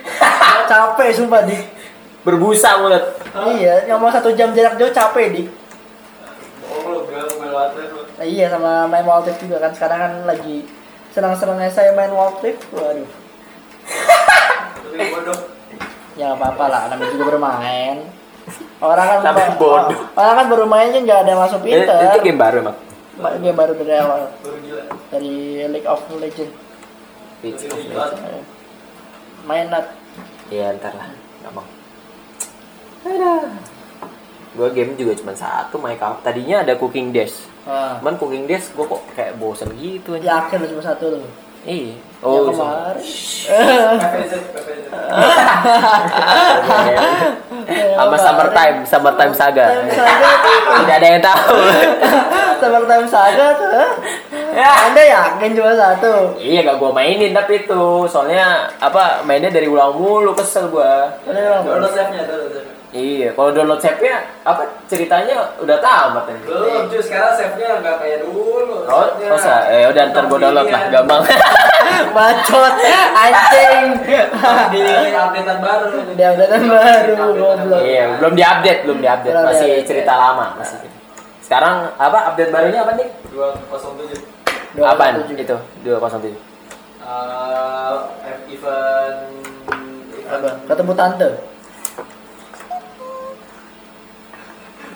capek 0.70 1.08
sumpah 1.16 1.42
di. 1.48 1.56
Berbusa 2.24 2.80
mulut. 2.80 3.04
Iya, 3.56 3.84
ngomong 3.92 4.08
satu 4.12 4.32
jam 4.32 4.52
jarak 4.56 4.76
jauh 4.80 4.92
capek 4.92 5.26
di. 5.32 5.42
Oh, 6.68 6.80
lu. 6.88 7.04
Nah, 8.14 8.26
iya 8.26 8.46
sama 8.46 8.86
main 8.86 9.04
Rift 9.04 9.42
juga 9.42 9.58
kan 9.58 9.72
sekarang 9.74 9.98
kan 9.98 10.12
lagi 10.24 10.64
senang-senangnya 11.14 11.70
saya 11.70 11.92
main 11.92 12.10
Wild 12.10 12.40
Rift. 12.40 12.62
Waduh. 12.70 13.08
Ya 16.14 16.30
nggak 16.30 16.38
apa-apa 16.38 16.64
lah, 16.70 16.80
namanya 16.86 17.10
juga 17.10 17.24
bermain. 17.28 18.06
Orang 18.78 19.04
kan 19.04 19.18
Tapi 19.24 19.40
bodoh. 19.56 19.98
Orang 20.14 20.34
kan 20.36 20.46
baru 20.46 20.64
main 20.64 20.88
kan 20.90 21.02
nggak 21.02 21.18
ada 21.18 21.28
yang 21.28 21.40
masuk 21.42 21.58
Eh, 21.60 21.64
pinter. 21.74 21.96
Itu 22.06 22.18
game 22.22 22.38
baru 22.38 22.56
emang. 22.62 22.76
Ma- 23.14 23.34
Game 23.34 23.52
baru 23.52 23.72
dari 23.74 23.92
awal 23.96 24.30
Baru 24.38 24.56
gila. 24.60 24.82
dari 25.10 25.64
League 25.66 25.84
of 25.84 26.00
Legends. 26.12 26.54
Jadi 27.40 27.66
of 27.66 27.80
gila. 27.80 28.04
Legends. 28.04 28.30
Eh, 28.30 28.42
Main 29.42 29.66
nat. 29.68 29.84
Iya 30.48 30.72
ntar 30.72 30.92
lah, 30.92 31.08
gampang. 31.42 31.66
Ada. 33.02 33.32
Gue 34.54 34.68
game 34.70 34.94
juga 34.94 35.12
cuma 35.14 35.32
satu 35.32 35.76
Minecraft. 35.76 36.22
Tadinya 36.22 36.62
ada 36.62 36.74
Cooking 36.74 37.10
Dash. 37.10 37.34
Nah, 37.64 37.98
Cuman 37.98 38.14
Cooking 38.14 38.44
Dash 38.44 38.70
gue 38.70 38.84
kok 38.84 39.02
kayak 39.12 39.34
bosen 39.36 39.68
gitu 39.74 40.14
di 40.14 40.24
aja. 40.24 40.46
akhir 40.46 40.62
cuma 40.64 40.80
satu 40.80 41.04
loh. 41.12 41.26
Iya. 41.64 41.96
Oh, 42.20 42.40
Oh, 42.40 42.48
kemarin. 42.50 43.00
PPZ, 43.00 44.32
PPZ. 44.48 44.88
Sama 47.94 48.16
Summertime, 48.16 48.78
Summertime 48.84 49.34
Saga. 49.34 49.66
Time 49.66 49.88
Saga 49.90 50.30
tuh. 50.38 50.58
Tidak 50.76 50.94
ada 50.94 51.08
yang 51.08 51.22
tahu. 51.22 51.56
Summertime 52.60 53.06
Saga 53.06 53.46
tuh. 53.54 53.72
ya. 54.52 54.70
Anda 54.86 55.02
yakin 55.02 55.50
cuma 55.52 55.72
satu? 55.72 56.12
Iya 56.36 56.60
gak 56.62 56.76
gue 56.78 56.90
mainin 56.92 57.32
tapi 57.32 57.52
itu 57.58 57.82
soalnya 58.06 58.68
apa 58.78 59.24
mainnya 59.24 59.48
dari 59.48 59.66
ulang 59.66 59.96
mulu 59.96 60.32
kesel 60.32 60.68
gue. 60.68 60.92
Ada 61.24 61.64
save-nya, 61.90 62.22
download 62.24 62.52
save-nya. 62.52 62.72
Iya, 62.94 63.34
kalau 63.34 63.50
download 63.50 63.82
save-nya 63.82 64.22
apa 64.46 64.62
ceritanya 64.86 65.50
udah 65.58 65.82
tamat 65.82 66.30
ini. 66.30 66.46
Belum, 66.46 66.86
cuy. 66.86 67.02
Sekarang 67.02 67.34
save-nya 67.34 67.82
nggak 67.82 67.98
kayak 67.98 68.22
dulu. 68.22 68.86
Oh, 68.86 69.18
masa? 69.18 69.66
Eh 69.66 69.90
udah 69.90 70.14
ntar 70.14 70.30
gue 70.30 70.38
download 70.38 70.70
lah, 70.70 70.82
gampang. 70.94 71.26
bacot 72.14 72.74
anjing. 73.18 73.98
Di 74.70 75.10
updatean 75.10 75.58
baru. 75.58 76.06
Dia 76.14 76.38
udah 76.38 76.46
baru 76.54 77.12
goblok. 77.18 77.82
iya, 77.82 78.14
belum 78.22 78.38
diupdate, 78.38 78.86
belum 78.86 78.98
diupdate, 79.02 79.42
masih 79.42 79.82
cerita 79.82 80.14
lama 80.14 80.54
masih. 80.54 80.78
Sekarang 81.42 81.90
apa 81.98 82.30
update 82.30 82.54
barunya 82.54 82.86
apa 82.86 82.94
nih? 82.94 83.10
207. 83.34 84.22
Apaan 84.86 85.18
27. 85.26 85.42
itu? 85.42 85.56
207. 85.82 86.30
Eh, 86.30 86.38
event 88.54 89.18
Apa? 90.24 90.48
Ketemu 90.70 90.94
tante. 90.94 91.53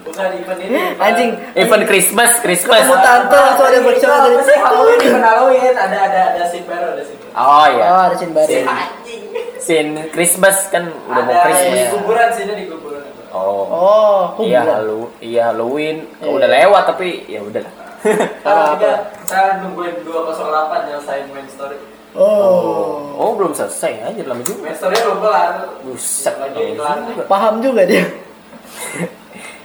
Bukan 0.09 0.29
event 0.35 0.61
ini. 0.61 0.73
bukan. 0.73 1.05
Anjing. 1.05 1.31
Event 1.55 1.85
Christmas, 1.85 2.31
Christmas. 2.41 2.81
Ketemu 2.81 2.97
tante 2.99 3.37
langsung 3.37 3.67
ada 3.67 3.79
bercanda 3.81 4.17
dari 4.19 4.35
Apa 4.35 4.43
sih 4.43 4.57
Halloween 4.59 4.99
event 5.03 5.25
Halloween 5.25 5.75
ada 5.77 5.99
ada 6.03 6.21
ada 6.33 6.45
scene 6.49 6.65
baru 6.65 6.87
ada 6.91 7.03
baru. 7.05 7.37
Oh 7.37 7.67
iya. 7.69 7.85
Oh, 7.87 8.03
ada 8.05 8.17
scene 8.17 8.33
baru. 8.33 8.51
Anjing. 8.65 9.23
Scene 9.59 9.91
Christmas 10.09 10.57
kan 10.69 10.85
udah 11.05 11.23
mau 11.23 11.31
Ada 11.31 11.45
Christmas. 11.45 11.77
di 11.77 11.85
kuburan 11.93 12.29
sini 12.33 12.53
di 12.55 12.65
kuburan. 12.67 13.03
Oh. 13.29 13.65
Oh, 13.69 14.21
Iya, 14.41 14.65
kuburan. 14.65 14.65
halu, 14.75 15.01
iya 15.21 15.43
Halloween. 15.47 15.97
Iya. 16.17 16.33
Udah 16.33 16.49
lewat 16.49 16.83
tapi 16.89 17.09
ya 17.27 17.41
udahlah. 17.41 17.73
Sekarang 18.41 18.67
kita 18.75 18.93
saya 19.27 19.61
nungguin 19.61 20.01
208 20.01 20.89
nyelesain 20.89 21.25
main 21.29 21.45
story. 21.47 21.77
Oh. 22.17 23.13
Oh, 23.13 23.37
belum 23.37 23.53
selesai 23.53 24.09
aja 24.09 24.23
lama 24.25 24.41
juga. 24.41 24.65
Main 24.65 24.75
story 24.75 24.97
belum 24.97 25.19
kelar. 25.21 25.51
Buset, 25.85 26.35
Lagi 26.35 26.63
iklan. 26.73 26.99
Paham 27.29 27.55
juga 27.61 27.83
dia. 27.85 28.07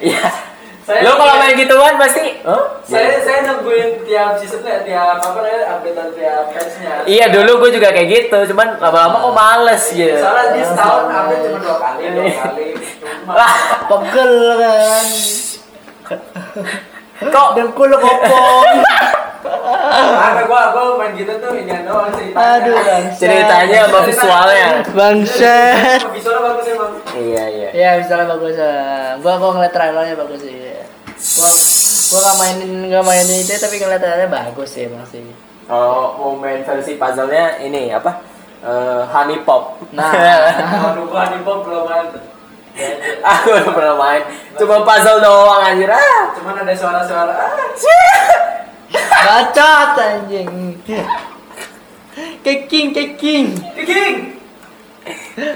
Iya. 0.04 0.28
Saya- 0.84 1.00
Lo 1.00 1.16
kalau 1.16 1.40
main 1.40 1.56
gituan 1.56 1.96
pasti, 1.96 2.44
huh? 2.44 2.84
Saya 2.84 3.24
saya 3.24 3.48
nungguin 3.48 4.04
tiap 4.04 4.36
seasonnya, 4.36 4.84
tiap 4.84 5.16
apa 5.16 5.32
namanya 5.34 5.80
updatean 5.80 6.12
tiap 6.12 6.52
patchnya. 6.52 7.08
Iya 7.08 7.26
dulu 7.32 7.64
gue 7.64 7.80
juga 7.80 7.88
kayak 7.90 8.10
gitu, 8.12 8.38
cuman 8.52 8.76
lama-lama 8.78 9.16
kok 9.18 9.32
males 9.34 9.84
gitu. 9.90 10.20
Soalnya 10.20 10.52
dia 10.52 10.66
setahun 10.68 11.08
update 11.08 11.42
cuma 11.42 11.58
dua 11.58 11.78
kali, 11.80 12.04
dua 12.12 12.28
kali. 12.36 12.68
Cuma 13.00 13.32
Lah, 13.32 13.56
Pegel 13.88 14.34
kan. 14.60 15.08
kok 17.24 17.48
Dengkul 17.56 17.92
kopong. 17.96 18.68
Karena 19.44 20.42
gua 20.48 20.62
gua 20.72 20.84
main 20.98 21.12
gitu 21.20 21.34
tuh 21.38 21.52
ini 21.54 21.72
doang 21.84 22.10
ceritanya. 22.16 22.58
Aduh, 22.64 22.78
ceritanya 23.20 23.78
sama 23.86 24.00
visualnya? 24.08 24.68
Bangsat. 24.96 26.00
Visualnya 26.16 26.42
bagus 26.48 26.66
emang. 26.72 26.92
Iya 27.14 27.44
iya. 27.52 27.70
Ya, 27.76 27.90
misalnya 28.00 28.26
bagus. 28.32 28.56
ah. 28.58 29.20
Gua 29.20 29.34
gua 29.38 29.50
ngeliat 29.60 29.74
trailernya 29.76 30.16
bagus 30.16 30.40
sih. 30.42 30.56
Gua 31.40 31.50
gua 32.14 32.20
nggak 32.24 32.38
mainin 32.40 32.72
nggak 32.90 33.06
mainin 33.06 33.38
itu 33.44 33.54
tapi 33.60 33.76
ngeliat 33.80 34.02
trailernya 34.02 34.32
bagus 34.32 34.70
sih 34.72 34.88
emang 34.88 35.06
sih. 35.08 35.22
Kalau 35.64 36.20
mau 36.20 36.32
main 36.36 36.60
versi 36.64 37.00
puzzle-nya 37.00 37.64
ini 37.64 37.92
apa? 37.92 38.20
Eh, 38.64 39.02
honey 39.12 39.44
pop. 39.44 39.80
Nah. 39.92 40.12
Kalau 40.96 41.08
gua 41.08 41.28
di 41.28 41.40
pop 41.44 41.68
belum 41.68 41.84
main. 41.88 42.08
Aku 43.22 43.54
udah 43.54 43.70
pernah 43.70 43.96
main. 44.02 44.22
Cuma 44.58 44.82
puzzle 44.82 45.22
doang 45.22 45.62
anjir. 45.62 45.92
Ah. 45.92 46.32
Cuman 46.34 46.64
ada 46.64 46.74
suara-suara 46.74 47.34
ah. 47.38 47.52
Bacot 48.94 49.98
anjing. 49.98 50.78
Keking, 52.46 52.88
keking. 52.94 53.48
King. 53.84 54.18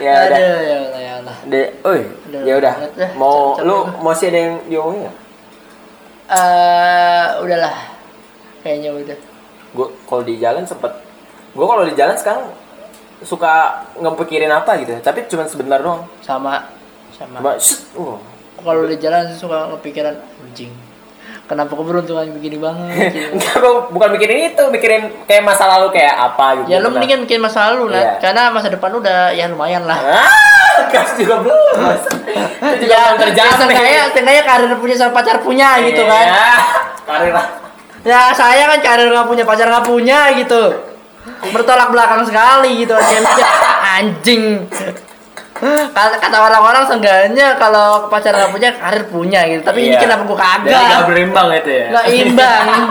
Ya 0.01 0.13
udah. 0.25 0.39
Ya 0.39 0.55
Allah, 0.57 1.01
ya 1.01 1.13
Allah. 1.21 1.25
lah. 1.27 1.37
De, 1.45 1.61
oi, 1.85 2.01
Udah 2.31 2.41
ya 2.43 2.53
udah. 2.57 2.73
Mau 3.19 3.59
lu 3.61 3.85
gua. 3.85 4.01
mau 4.01 4.13
sih 4.15 4.27
ada 4.31 4.39
yang 4.39 4.55
diomongin 4.65 5.07
nggak? 5.07 5.15
Eh, 6.27 7.25
udahlah. 7.45 7.75
Kayaknya 8.65 8.89
udah. 8.95 9.17
Gue 9.75 9.87
kalau 10.09 10.23
di 10.25 10.35
jalan 10.41 10.63
sempet, 10.65 10.91
gue 11.53 11.65
kalau 11.67 11.83
di 11.85 11.93
jalan 11.93 12.15
sekarang 12.17 12.45
suka 13.21 13.85
ngepikirin 13.97 14.51
apa 14.51 14.77
gitu, 14.81 14.97
ya. 14.97 15.01
tapi 15.01 15.25
cuma 15.29 15.45
sebentar 15.49 15.81
doang. 15.81 16.05
Sama 16.21 16.69
sama. 17.13 17.41
Uh. 17.97 18.17
Kalau 18.57 18.83
di 18.85 18.97
jalan 18.97 19.33
suka 19.37 19.73
kepikiran 19.77 20.15
anjing. 20.43 20.73
Kenapa 21.47 21.79
keberuntungan 21.79 22.27
begini 22.35 22.59
banget 22.59 23.07
gitu. 23.15 23.39
Enggak, 23.39 23.55
gue 23.63 23.73
bukan 23.95 24.09
mikirin 24.19 24.51
itu, 24.51 24.63
mikirin 24.67 25.03
kayak 25.23 25.47
masa 25.47 25.63
lalu 25.63 25.95
kayak 25.95 26.11
apa 26.11 26.59
gitu. 26.59 26.75
Ya 26.75 26.83
lu 26.83 26.91
mendingan 26.91 27.23
bikin 27.23 27.39
masa 27.39 27.71
lalu, 27.71 27.95
Nat. 27.95 28.03
Iya. 28.03 28.11
Karena 28.19 28.43
masa 28.51 28.67
depan 28.67 28.91
udah 28.91 29.31
ya 29.31 29.47
lumayan 29.47 29.87
lah. 29.87 29.95
Ah, 29.95 30.91
gas 30.91 31.15
juga 31.15 31.39
belum. 31.39 31.75
Itu 32.75 32.75
juga 32.83 33.15
belum 33.15 33.19
terjadi. 33.31 33.51
Seenggaknya, 33.55 34.03
seenggaknya 34.11 34.43
karir 34.43 34.75
punya 34.75 34.95
sama 34.99 35.15
pacar 35.15 35.39
punya 35.39 35.79
gitu 35.87 36.03
kan. 36.03 36.25
Karir 37.07 37.31
lah. 37.31 37.47
Ya 38.03 38.31
saya 38.35 38.67
kan 38.67 38.79
karir 38.83 39.07
nggak 39.07 39.27
punya 39.31 39.43
pacar 39.47 39.71
nggak 39.71 39.87
punya 39.87 40.35
gitu. 40.35 40.63
Bertolak 41.55 41.95
belakang 41.95 42.27
sekali 42.27 42.83
gitu. 42.83 42.91
Anjing. 43.95 44.67
Kata, 45.57 46.15
kata 46.17 46.37
orang-orang 46.39 46.83
seenggaknya 46.85 47.55
kalau 47.55 48.07
pacar 48.07 48.31
nggak 48.31 48.51
punya 48.51 48.69
karir 48.73 49.03
punya 49.07 49.39
gitu. 49.47 49.61
Tapi 49.61 49.77
ini 49.81 49.87
Iya. 49.91 49.99
kenapa 49.99 50.21
gua 50.23 50.37
Jadi 50.37 50.63
nggak 50.63 50.83
kagak? 50.83 51.05
berimbang 51.07 51.47
itu 51.55 51.71
ya. 51.71 51.85
Nggak 51.89 52.05
imbang. 52.13 52.67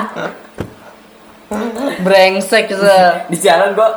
Brengsek 1.98 2.66
gitu. 2.66 2.82
Di 3.26 3.36
jalan 3.38 3.72
gue 3.72 3.88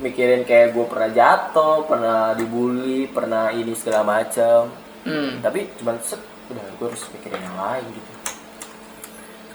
mikirin 0.00 0.42
kayak 0.44 0.70
gue 0.70 0.84
pernah 0.84 1.08
jatuh, 1.08 1.84
pernah 1.84 2.32
dibully, 2.32 3.06
pernah 3.06 3.50
ini 3.50 3.72
segala 3.72 4.02
macam. 4.02 4.68
Hmm. 5.02 5.40
Tapi 5.40 5.66
cuman 5.76 5.96
set, 5.98 6.20
udah 6.46 6.62
gue 6.70 6.86
harus 6.86 7.02
mikirin 7.10 7.40
yang 7.40 7.56
lain 7.56 7.84
gitu. 7.90 8.10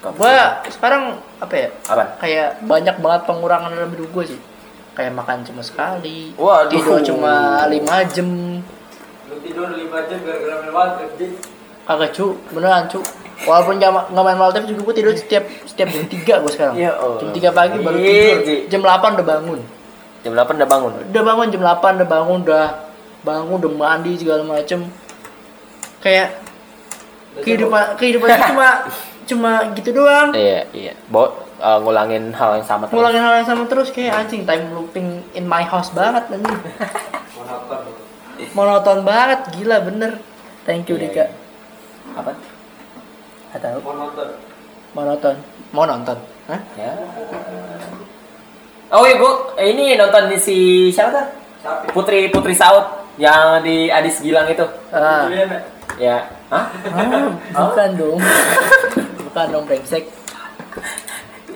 Gua 0.08 0.60
sekarang 0.64 1.18
apa 1.38 1.54
ya? 1.56 1.68
Apa? 1.86 2.02
Kayak 2.20 2.48
banyak 2.62 2.96
banget 2.96 3.20
pengurangan 3.26 3.70
dalam 3.72 3.90
hidup 3.90 4.10
gue 4.12 4.24
sih. 4.28 4.40
Kayak 4.92 5.12
makan 5.14 5.44
cuma 5.44 5.60
sekali, 5.60 6.32
Waduh. 6.34 6.72
tidur 6.72 6.98
cuma 7.04 7.64
5 7.68 8.00
jam. 8.08 8.55
Tidur 9.46 9.70
5 9.70 10.10
jam 10.10 10.18
gara-gara 10.26 10.54
main 10.66 10.90
Jin. 11.14 11.30
Kagak 11.86 12.10
cu, 12.18 12.34
beneran 12.50 12.90
cu. 12.90 12.98
Walaupun 13.46 13.78
nggak 13.78 14.10
nggak 14.10 14.24
main 14.26 14.38
Maltef 14.40 14.64
juga 14.66 14.80
gue 14.90 14.94
tidur 14.96 15.12
setiap 15.14 15.44
setiap 15.68 15.88
jam 15.94 16.02
3 16.10 16.42
gue 16.42 16.50
sekarang. 16.50 16.74
Ya 16.74 16.98
Allah. 16.98 17.20
Jam 17.22 17.30
3 17.30 17.54
pagi 17.54 17.76
baru 17.78 17.96
Iya, 18.02 18.34
tidur. 18.42 18.58
Jam 18.66 18.80
8 18.82 19.16
udah 19.22 19.26
bangun. 19.26 19.60
Jam 20.26 20.32
8 20.34 20.58
udah 20.58 20.68
bangun. 20.68 20.92
Udah 21.14 21.22
bangun 21.22 21.46
jam 21.54 21.62
8 21.62 21.98
udah 22.02 22.08
bangun 22.10 22.38
udah 22.42 22.66
bangun 23.22 23.56
udah 23.62 23.70
mandi 23.70 24.12
segala 24.18 24.42
macem. 24.42 24.80
Kayak 26.02 26.42
kehidupan 27.46 27.82
kehidupan 28.00 28.28
itu 28.34 28.42
cuma 28.50 28.68
cuma 29.30 29.50
gitu 29.78 29.90
doang. 29.94 30.34
Iya, 30.34 30.66
iya. 30.74 30.92
Bawa 31.06 31.46
uh, 31.62 31.78
ngulangin 31.86 32.34
hal 32.34 32.58
yang 32.58 32.66
sama 32.66 32.90
terus. 32.90 32.98
Ngulangin 32.98 33.22
hal 33.22 33.34
yang 33.38 33.46
sama 33.46 33.62
terus 33.70 33.94
kayak 33.94 34.26
anjing 34.26 34.42
time 34.42 34.74
looping 34.74 35.22
in 35.38 35.46
my 35.46 35.62
house 35.62 35.94
banget 35.94 36.26
anjing. 36.34 36.58
Monoton. 38.52 38.98
Banget, 39.02 39.40
gila 39.52 39.80
bener. 39.80 40.18
Thank 40.62 40.88
you 40.88 40.96
Iya, 40.96 41.02
Dika. 41.06 41.16
iya. 41.18 41.26
Apa? 42.14 42.32
Gak 43.52 43.60
tahu. 43.60 43.78
Monoton. 43.82 44.28
Monoton. 44.92 45.36
Mau 45.70 45.84
nonton? 45.84 46.16
Hah? 46.46 46.60
Ya. 46.74 46.90
Oh 48.88 49.02
iya, 49.02 49.18
gua 49.18 49.50
eh, 49.56 49.74
ini 49.74 49.98
nonton 49.98 50.30
di 50.30 50.38
si 50.38 50.56
siapa 50.88 51.10
tuh? 51.10 51.26
Putri 51.90 52.30
Putri 52.30 52.54
Saud 52.54 52.86
yang 53.18 53.58
di 53.60 53.90
Adis 53.90 54.22
Gilang 54.22 54.46
itu. 54.46 54.62
Ah. 54.88 55.26
Ya? 55.26 55.44
Ya. 55.98 56.16
Hah? 56.48 56.70
Ah, 56.94 57.06
bukan 57.66 57.90
dong. 57.98 58.18
bukan 59.26 59.46
dong 59.50 59.64
brengsek. 59.66 60.06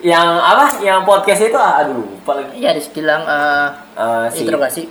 Yang 0.02 0.28
apa? 0.42 0.64
Yang 0.82 0.98
podcast 1.06 1.40
itu 1.44 1.58
ah, 1.60 1.80
aduh 1.80 2.02
lupa 2.02 2.32
lagi. 2.34 2.50
Iya, 2.58 2.70
di 2.74 2.82
sekilang 2.82 3.22
eh 3.22 3.66
Eh, 3.94 4.26
si 4.32 4.42
interogasi. 4.42 4.82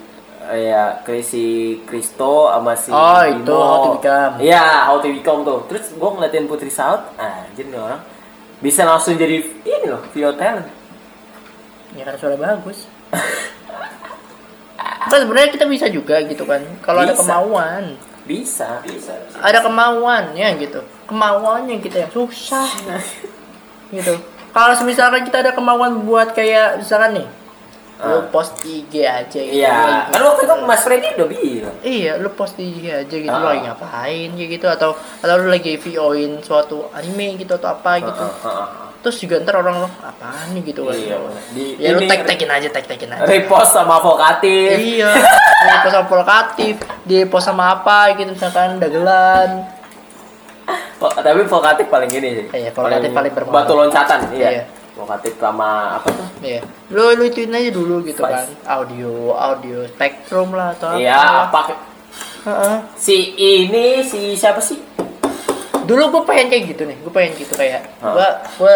Ya, 0.53 1.01
si 1.21 1.77
Kristo 1.85 2.49
sama 2.49 2.73
si 2.73 2.89
Oh, 2.89 3.21
Bimo. 3.21 3.41
itu, 3.43 3.55
How 3.55 3.77
to 3.81 3.89
Become. 4.01 4.33
Iya, 4.41 4.67
How 4.89 4.97
to 5.01 5.07
Become 5.09 5.41
tuh. 5.45 5.59
Terus 5.69 5.85
gua 5.97 6.09
ngeliatin 6.17 6.49
Putri 6.49 6.71
Saud, 6.73 7.01
anjir 7.17 7.69
nih 7.69 7.77
orang 7.77 8.01
bisa 8.59 8.83
langsung 8.83 9.15
jadi 9.15 9.39
ini 9.63 9.87
loh, 9.87 10.03
video 10.11 10.35
talent. 10.35 10.67
Ya 11.95 12.03
karena 12.03 12.19
suara 12.19 12.35
bagus. 12.35 12.85
Kan 15.09 15.25
sebenarnya 15.25 15.49
kita 15.49 15.65
bisa 15.65 15.87
juga 15.89 16.21
gitu 16.27 16.43
kan. 16.45 16.61
Kalau 16.83 17.01
ada 17.01 17.15
Bisa. 17.15 17.23
kemauan. 17.23 17.83
Bisa. 18.27 18.69
Bisa. 18.85 19.15
bisa. 19.25 19.37
Ada 19.41 19.65
kemauannya 19.65 20.47
gitu. 20.61 20.85
Kemauannya 21.09 21.81
kita 21.81 22.05
yang 22.05 22.11
susah. 22.13 22.67
gitu. 23.95 24.21
Kalau 24.53 24.75
misalkan 24.85 25.25
kita 25.25 25.41
ada 25.41 25.51
kemauan 25.55 26.05
buat 26.05 26.35
kayak 26.35 26.83
misalkan 26.83 27.23
nih, 27.23 27.27
lu 27.99 28.15
Ah. 28.15 28.23
post 28.25 28.55
IG 28.61 29.03
aja 29.03 29.27
gitu. 29.35 29.59
Iya, 29.59 30.07
kan 30.07 30.21
waktu 30.23 30.47
itu 30.47 30.55
Mas 30.63 30.81
Freddy 30.81 31.11
udah 31.13 31.27
bilang. 31.27 31.75
Iya, 31.81 32.15
lu 32.15 32.31
post 32.31 32.55
IG 32.55 32.79
aja 32.87 33.11
gitu, 33.11 33.27
lu 33.29 33.43
Ah. 33.43 33.51
lagi 33.51 33.61
ngapain 33.61 34.29
gitu 34.33 34.65
atau 34.65 34.91
atau 34.95 35.35
lu 35.35 35.47
lagi 35.47 35.75
VO-in 35.75 36.39
suatu 36.39 36.87
anime 36.89 37.35
gitu 37.35 37.53
atau 37.53 37.69
apa 37.69 37.99
gitu. 37.99 38.15
Heeh, 38.15 38.39
heeh. 38.41 38.67
Terus 38.99 39.15
juga 39.17 39.35
ntar 39.39 39.55
orang 39.57 39.79
lo 39.79 39.87
apaan 39.99 40.47
nih 40.51 40.63
gitu 40.65 40.83
kan. 40.83 40.95
Iya. 40.95 41.15
Di- 41.49 41.75
ya 41.75 41.89
lu 41.91 41.99
ini- 41.99 42.07
tag 42.07 42.23
tagin 42.23 42.47
aja, 42.49 42.67
tag 42.69 42.85
tagin 42.85 43.09
aja. 43.09 43.23
Repost 43.25 43.71
sama 43.71 43.95
vokatif. 43.97 44.75
Iya, 44.75 45.11
di 45.11 45.75
post 45.77 45.93
sama 45.93 46.05
provokatif, 46.05 46.73
di 47.03 47.17
post 47.23 47.45
sama 47.45 47.63
apa 47.73 48.15
gitu 48.15 48.31
misalkan 48.31 48.79
dagelan. 48.79 49.67
Tapi 50.99 51.41
vokatif 51.43 51.87
paling 51.87 52.11
ini 52.11 52.29
sih. 52.33 52.45
Iya, 52.53 52.71
vokatif 52.71 53.09
paling 53.09 53.31
berpengaruh. 53.33 53.63
Batu 53.63 53.73
loncatan, 53.73 54.19
iya. 54.31 54.49
Iya. 54.51 54.63
Vokatif 54.99 55.39
sama 55.39 55.95
apa 55.95 56.11
tuh? 56.11 56.27
Iya. 56.43 56.59
Lu 56.91 57.15
lu 57.15 57.23
ituin 57.23 57.49
aja 57.49 57.71
dulu 57.71 58.03
gitu 58.03 58.19
Spice. 58.19 58.35
kan. 58.35 58.47
Audio, 58.83 59.31
audio 59.31 59.87
spektrum 59.87 60.51
lah 60.51 60.75
atau 60.75 60.91
apa. 60.91 60.99
Iya, 60.99 61.21
pakai 61.47 61.75
Heeh. 62.39 62.77
si 62.95 63.17
ini 63.33 64.03
si 64.03 64.35
siapa 64.35 64.59
sih? 64.59 64.75
Dulu 65.87 66.03
gue 66.11 66.23
pengen 66.23 66.47
kayak 66.51 66.63
gitu 66.69 66.83
nih, 66.83 66.97
gue 66.99 67.09
pengen 67.09 67.31
gitu 67.33 67.53
kayak 67.55 67.87
Hah. 67.99 68.13
gue 68.13 68.27
gue 68.59 68.75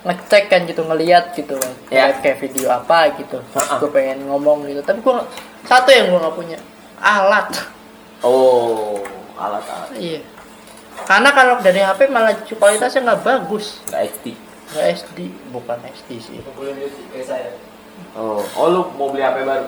ngecek 0.00 0.44
kan 0.46 0.60
gitu 0.64 0.80
ngeliat 0.80 1.32
gitu 1.32 1.56
kan, 1.56 1.72
Ya. 1.88 2.08
ngeliat 2.08 2.18
kayak 2.20 2.38
video 2.38 2.68
apa 2.68 3.16
gitu. 3.16 3.40
Hah. 3.52 3.80
Gue 3.80 3.90
pengen 3.90 4.28
ngomong 4.28 4.68
gitu, 4.68 4.80
tapi 4.80 5.00
gue 5.00 5.14
satu 5.64 5.88
yang 5.88 6.08
gue 6.08 6.20
nggak 6.20 6.36
punya 6.36 6.58
alat. 7.00 7.48
Oh, 8.20 9.00
alat-alat. 9.34 9.96
Iya. 9.96 10.20
Karena 11.00 11.32
kalau 11.32 11.56
dari 11.58 11.80
HP 11.80 12.06
malah 12.06 12.36
kualitasnya 12.44 13.00
nggak 13.02 13.22
bagus. 13.24 13.80
Nggak 13.88 14.00
HD. 14.12 14.26
Nggak 14.70 14.86
SD, 15.02 15.18
bukan 15.50 15.78
SD 15.82 16.08
sih. 16.22 16.38
Oh, 18.16 18.40
oh 18.56 18.66
lu 18.70 18.80
mau 18.96 19.10
beli 19.10 19.22
HP 19.22 19.42
baru? 19.42 19.66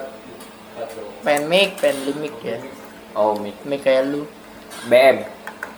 Pengen 1.26 1.44
mic, 1.50 1.76
mic 2.16 2.34
ya. 2.40 2.58
Oh, 3.12 3.36
mic. 3.36 3.54
Mic 3.66 3.82
kayak 3.84 4.08
lu, 4.08 4.24
BM. 4.88 5.26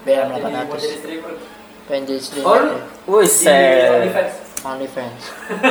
BM 0.05 0.29
Jadi 0.29 0.31
mau 0.31 0.39
jadi 0.39 0.69
800. 0.69 1.01
stripper. 1.01 1.33
Pengen 1.89 2.03
jadi 2.07 2.21
streamer 2.21 2.47
Oh, 2.47 2.57
lu? 2.61 2.69
ya. 2.69 2.81
Wih. 3.11 3.29
OnlyFans. 4.65 5.23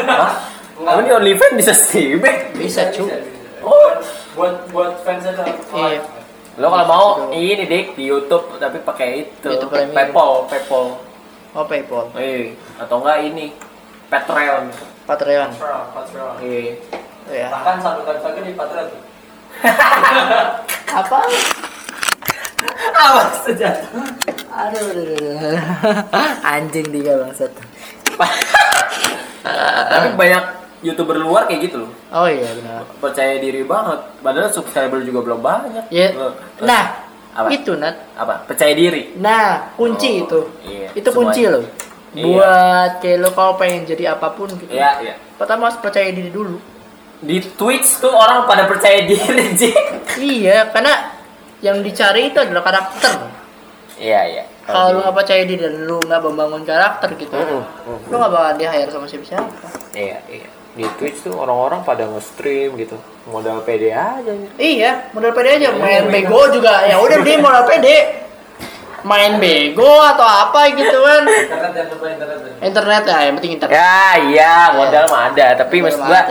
Hah? 0.06 0.34
Kamu 0.74 1.00
di 1.06 1.12
OnlyFans 1.14 1.54
bisa 1.58 1.74
streaming? 1.74 2.40
Bisa, 2.58 2.90
cu. 2.94 3.06
Oh. 3.64 3.90
Buat 4.34 4.66
buat 4.74 4.92
fans 5.06 5.30
aja. 5.30 5.46
Iya. 5.46 6.02
Lo 6.58 6.70
kalau 6.70 6.86
mau 6.86 7.06
ini 7.34 7.66
dik 7.66 7.98
di 7.98 8.06
YouTube 8.06 8.62
tapi 8.62 8.78
pakai 8.86 9.26
itu 9.26 9.46
YouTube 9.46 9.74
Premium. 9.74 9.94
PayPal, 9.98 10.32
PayPal. 10.50 10.86
Oh, 11.54 11.66
PayPal. 11.66 12.10
Eh, 12.18 12.58
atau 12.76 12.98
enggak 13.00 13.18
ini 13.24 13.54
Patreon. 14.10 14.74
Patreon. 15.06 15.50
Patreon, 15.54 15.86
Patreon. 15.94 16.34
Eh, 16.42 16.82
Ya. 17.24 17.48
Bahkan 17.48 17.80
sambutan 17.80 18.20
saja 18.20 18.40
di 18.44 18.52
Patreon. 18.52 18.90
Apa? 21.00 21.20
awas 22.94 23.44
saja. 23.44 23.70
Aduh, 24.50 24.92
aduh, 24.92 25.06
aduh, 25.08 25.40
aduh. 25.40 25.60
Anjing 26.44 26.88
dia 26.92 27.16
bangsat. 27.16 27.52
Tapi 29.88 30.08
banyak 30.16 30.44
youtuber 30.84 31.16
luar 31.16 31.48
kayak 31.48 31.72
gitu 31.72 31.88
loh. 31.88 31.92
Oh 32.12 32.28
iya 32.28 32.48
benar. 32.54 32.84
Percaya 33.00 33.40
diri 33.40 33.64
banget. 33.64 34.00
Padahal 34.20 34.52
subscriber 34.52 35.00
juga 35.04 35.20
belum 35.24 35.40
banyak. 35.40 35.86
Ya. 35.90 36.12
Terus 36.12 36.36
Nah, 36.60 37.03
apa? 37.34 37.48
itu 37.50 37.72
Nat. 37.74 37.96
apa? 38.14 38.46
Percaya 38.46 38.74
diri. 38.74 39.18
Nah, 39.18 39.74
kunci 39.74 40.10
Oh, 40.10 40.24
itu. 40.26 40.40
iya. 40.64 40.88
Itu 40.94 41.10
Semuanya. 41.10 41.18
kunci 41.30 41.42
loh. 41.50 41.64
Iya. 42.14 42.24
Buat 42.24 42.92
kayak 43.02 43.18
lo 43.20 43.30
kalau 43.34 43.54
pengen 43.58 43.82
jadi 43.84 44.14
apa 44.14 44.28
pun 44.32 44.50
gitu. 44.54 44.70
Iya, 44.70 44.92
iya. 45.02 45.14
Pertama 45.34 45.68
harus 45.68 45.82
percaya 45.82 46.14
diri 46.14 46.30
dulu. 46.30 46.62
Di 47.20 47.42
Twitch 47.56 47.98
tuh 47.98 48.12
orang 48.12 48.46
pada 48.46 48.70
percaya 48.70 49.02
diri, 49.02 49.46
Ji. 49.60 49.74
Iya, 50.20 50.70
karena 50.70 51.10
yang 51.60 51.82
dicari 51.82 52.30
itu 52.30 52.38
adalah 52.38 52.62
karakter. 52.62 53.14
Iya, 53.98 54.22
iya. 54.30 54.44
Kalau 54.64 54.96
lu 54.96 55.00
nggak 55.02 55.16
percaya 55.16 55.44
diri 55.44 55.60
dan 55.60 55.76
lu 55.84 56.00
nggak 56.00 56.22
membangun 56.22 56.64
karakter 56.64 57.10
gitu, 57.16 57.36
Mm-mm, 57.36 57.64
mm. 57.84 58.00
lu 58.08 58.16
nggak 58.16 58.32
bakal 58.32 58.52
di 58.56 58.64
hire 58.64 58.88
sama 58.88 59.06
siapa 59.08 59.26
siapa. 59.28 59.68
Iya, 59.92 60.18
iya. 60.32 60.48
Di 60.74 60.86
Twitch 60.98 61.22
tuh 61.22 61.38
orang-orang 61.38 61.86
pada 61.86 62.10
nge-stream 62.10 62.74
gitu 62.82 62.98
modal 63.30 63.62
pede 63.64 63.94
aja 63.94 64.26
gitu. 64.26 64.54
Iya, 64.58 65.14
modal 65.14 65.32
pede 65.32 65.50
aja. 65.62 65.70
Main 65.78 66.10
bego 66.10 66.50
juga. 66.50 66.84
Ya 66.84 66.98
udah 67.00 67.18
dia 67.22 67.38
modal 67.40 67.64
pede. 67.64 68.26
Main 69.04 69.38
bego 69.38 70.02
atau 70.02 70.24
apa 70.26 70.72
gitu 70.74 70.98
kan. 70.98 71.24
Internet 71.28 71.72
internet. 71.94 72.40
Internet 72.64 73.04
ya, 73.06 73.18
yang 73.28 73.36
penting 73.38 73.54
internet. 73.60 73.76
ya 73.76 74.06
iya 74.32 74.54
modal 74.74 75.04
mah 75.12 75.22
ada 75.32 75.48
tapi 75.60 75.84
maksud 75.84 76.02
gua 76.08 76.22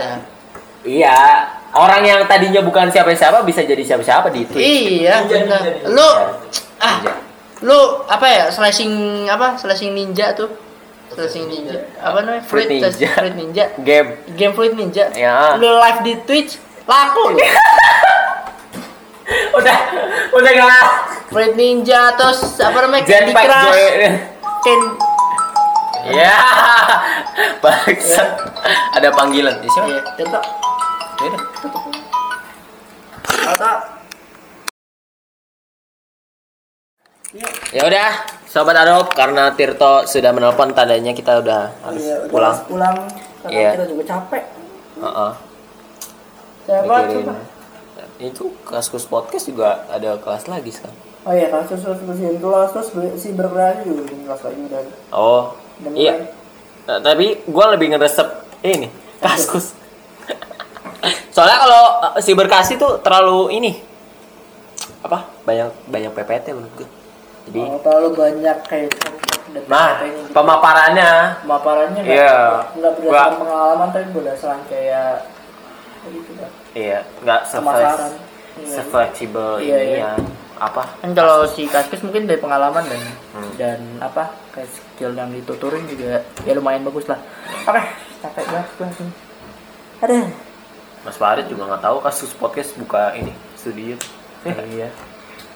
iya 0.81 1.45
orang 1.73 2.01
yang 2.01 2.19
tadinya 2.25 2.61
bukan 2.65 2.89
siapa-siapa 2.89 3.45
bisa 3.45 3.61
jadi 3.61 3.81
siapa-siapa 3.81 4.29
di 4.33 4.45
Twitch 4.49 4.61
Iya, 5.05 5.25
ninja. 5.25 5.57
Lu 5.89 6.09
ah, 6.81 6.95
lu 7.61 7.79
apa 8.09 8.25
ya? 8.25 8.43
Slashing 8.49 9.25
apa? 9.29 9.57
Slashing 9.57 9.93
ninja 9.93 10.33
tuh. 10.33 10.49
Slashing 11.13 11.45
ninja. 11.45 11.77
Apa 12.01 12.17
namanya? 12.25 12.43
Fruit 12.43 12.65
Fruit 12.65 12.81
Ninja. 12.81 13.09
Fruit 13.13 13.35
ninja. 13.37 13.65
game 13.85 14.09
Game 14.33 14.53
Fruit 14.57 14.73
Ninja. 14.73 15.05
Ya. 15.13 15.53
Lu 15.61 15.69
live 15.69 15.99
di 16.01 16.13
Twitch 16.25 16.57
laku 16.89 17.33
lu. 17.33 17.39
udah 19.57 19.77
udah 20.33 20.51
gak 20.51 20.85
Fruit 21.29 21.53
Ninja 21.53 22.17
terus 22.17 22.57
apa 22.59 22.77
namanya? 22.83 23.05
Candy 23.05 23.33
Crush. 23.33 23.65
joy 23.69 23.85
Ken 24.63 24.81
ya 26.03 26.35
bangsa 27.63 28.35
ada 28.91 29.07
panggilan 29.15 29.55
di 29.63 29.71
siapa 29.71 29.87
Iya, 29.87 30.01
tetap. 30.19 30.43
Ya 31.23 31.27
udah. 31.31 31.41
Tetap. 33.23 33.77
Ya 37.69 37.81
udah 37.83 38.09
sobat 38.45 38.77
Adob 38.77 39.09
karena 39.09 39.49
Tirto 39.51 40.05
sudah 40.05 40.29
menelpon 40.29 40.69
tandanya 40.71 41.11
kita 41.11 41.41
udah 41.41 41.73
harus 41.81 41.99
Iya, 41.99 42.15
udah 42.19 42.29
pulang 42.29 42.53
harus 42.53 42.69
pulang. 42.69 42.95
Karena 43.41 43.57
Iya. 43.57 43.71
kita 43.73 43.85
juga 43.89 44.03
capek. 44.07 44.43
Heeh. 44.95 45.31
Mikirin 46.63 47.21
coba? 47.21 47.35
itu 48.15 48.43
kaskus 48.63 49.03
podcast 49.03 49.45
juga 49.45 49.83
ada 49.89 50.15
kelas 50.15 50.47
lagi 50.47 50.71
sekarang 50.71 50.95
Oh 51.23 51.31
iya, 51.31 51.47
kelas 51.47 51.67
terus 51.67 51.99
bersihin 51.99 52.37
kelas 52.37 52.69
terus 52.71 52.87
si 53.15 53.31
berkreasi 53.31 53.83
juga 53.83 54.01
bikin 54.05 54.21
kelas 54.23 54.41
lagi 54.43 54.59
udah. 54.63 54.79
oh 55.11 55.43
Udah 55.81 55.91
iya. 55.91 56.13
Nah, 56.83 56.99
tapi 56.99 57.41
gue 57.41 57.65
lebih 57.69 57.87
ngeresep 57.91 58.27
ini 58.61 58.87
kaskus 59.19 59.75
soalnya 61.31 61.57
kalau 61.59 61.83
uh, 61.99 62.21
si 62.21 62.31
berkasih 62.31 62.77
tuh 62.77 63.01
terlalu 63.01 63.51
ini 63.51 63.71
apa 65.01 65.27
banyak 65.43 65.67
banyak 65.89 66.11
PPT 66.13 66.53
menurut 66.53 66.73
gue 66.77 66.89
jadi 67.45 67.59
Oh, 67.65 67.79
terlalu 67.79 68.09
banyak 68.13 68.57
kayak 68.65 68.89
nah 69.69 70.01
gitu. 70.01 70.33
pemaparannya 70.33 71.11
pemaparannya 71.41 72.01
nggak 72.01 72.15
Iya. 72.15 72.37
nggak 72.73 72.91
berdasarkan 72.95 73.29
Gua- 73.29 73.39
pengalaman 73.39 73.87
tapi 73.91 74.05
berdasarkan 74.09 74.61
kayak 74.65 75.09
kayak 75.95 76.11
gitu 76.11 76.31
kan 76.33 76.51
iya 76.73 76.99
nggak 77.21 77.39
Pemasaran. 77.53 78.11
se 78.59 78.81
Iya. 78.81 78.81
Iya, 79.59 79.77
ini 79.79 79.93
iya. 79.93 79.97
ya 79.99 80.11
apa 80.55 80.83
kan 80.97 81.09
kalau 81.11 81.43
si 81.45 81.65
kaskus 81.65 82.01
mungkin 82.01 82.25
dari 82.25 82.37
pengalaman 82.37 82.81
dan 82.83 83.01
Hmm. 83.29 83.51
dan 83.57 83.79
apa 83.99 84.23
kayak 84.49 84.69
skill 84.69 85.11
yang 85.11 85.29
dituturin 85.29 85.83
juga 85.85 86.21
ya 86.41 86.53
lumayan 86.53 86.81
bagus 86.81 87.05
lah 87.05 87.19
oke 87.63 87.81
capek 88.21 88.45
banget 88.47 88.69
gue 88.71 88.87
sini 88.95 89.13
ada 89.99 90.15
Mas 91.03 91.17
Farid 91.17 91.45
juga 91.45 91.67
nggak 91.67 91.83
tahu 91.83 91.97
kasus 91.99 92.31
podcast 92.33 92.73
buka 92.73 93.11
ini 93.13 93.33
studio 93.53 93.97
iya 94.45 94.89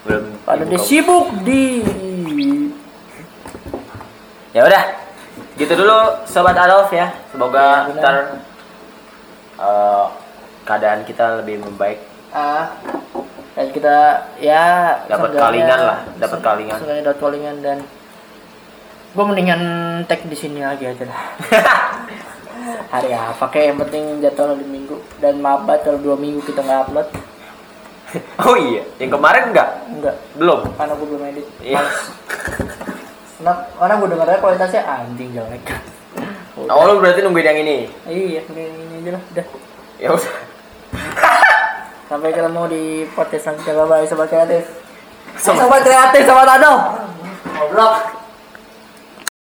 belum 0.08 0.24
pada 0.48 0.64
dia 0.64 0.80
sibuk 0.80 1.28
di 1.44 1.84
ya 4.56 4.64
udah. 4.64 4.84
Gitu 5.58 5.74
dulu 5.74 6.24
sobat 6.24 6.56
Adolf 6.56 6.90
ya. 6.96 7.12
Semoga 7.34 7.92
benar. 7.92 8.00
ntar 8.00 8.16
eh, 9.60 10.06
keadaan 10.64 11.02
kita 11.04 11.44
lebih 11.44 11.62
membaik. 11.62 12.00
Ah. 12.32 12.72
Dan 13.58 13.74
kita 13.74 14.22
ya 14.38 14.94
Dapat 15.10 15.34
kalingan 15.34 15.80
lah, 15.82 16.00
dapat 16.22 16.40
kalingan. 16.46 16.78
seenggaknya 16.78 17.04
dapat 17.10 17.20
kalingan 17.26 17.56
dan 17.66 17.78
gue 19.18 19.24
mendingan 19.26 19.62
tag 20.06 20.22
di 20.30 20.38
sini 20.38 20.62
lagi 20.62 20.86
aja 20.86 21.10
lah. 21.10 21.22
Hari 22.94 23.10
apa 23.18 23.46
kayak 23.50 23.66
yang 23.74 23.80
penting 23.82 24.04
jadwal 24.22 24.54
di 24.54 24.68
minggu. 24.70 25.02
Dan 25.18 25.42
maaf 25.42 25.66
banget 25.66 25.90
kalau 25.90 26.00
dua 26.06 26.16
minggu 26.22 26.46
kita 26.46 26.62
nggak 26.62 26.86
upload 26.86 27.10
oh 28.48 28.56
iya 28.56 28.84
yang 28.98 29.12
kemarin 29.12 29.52
enggak? 29.52 29.70
Enggak. 29.92 30.16
Belum? 30.40 30.60
Karena 30.76 30.94
gue 30.96 31.08
belum 31.08 31.24
edit. 31.28 31.46
Iya. 31.60 31.82
karena 33.38 33.54
karena 33.78 33.94
gue 34.00 34.08
dengarnya 34.16 34.40
kualitasnya 34.42 34.82
anjing 34.88 35.30
jelek. 35.36 35.66
Oh 36.58 36.84
lu 36.90 36.98
berarti 36.98 37.22
nungguin 37.22 37.46
yang 37.46 37.60
ini? 37.62 37.78
Iya 38.10 38.42
ini, 38.50 38.64
ini 38.66 38.96
aja 39.06 39.12
lah 39.14 39.22
udah. 39.30 39.46
Ya 40.02 40.10
udah. 40.10 40.34
Sampai 42.10 42.34
ketemu 42.34 42.62
di 42.66 42.84
podcast 43.14 43.46
selanjutnya. 43.46 43.78
Bye 43.78 43.88
bye 43.88 44.06
sobat 44.10 44.28
kreatif. 44.34 44.66
Sobat- 45.38 45.70
sobat 45.70 45.82
kreatif 45.86 46.26
sobat 46.26 46.50
goblok 47.58 48.17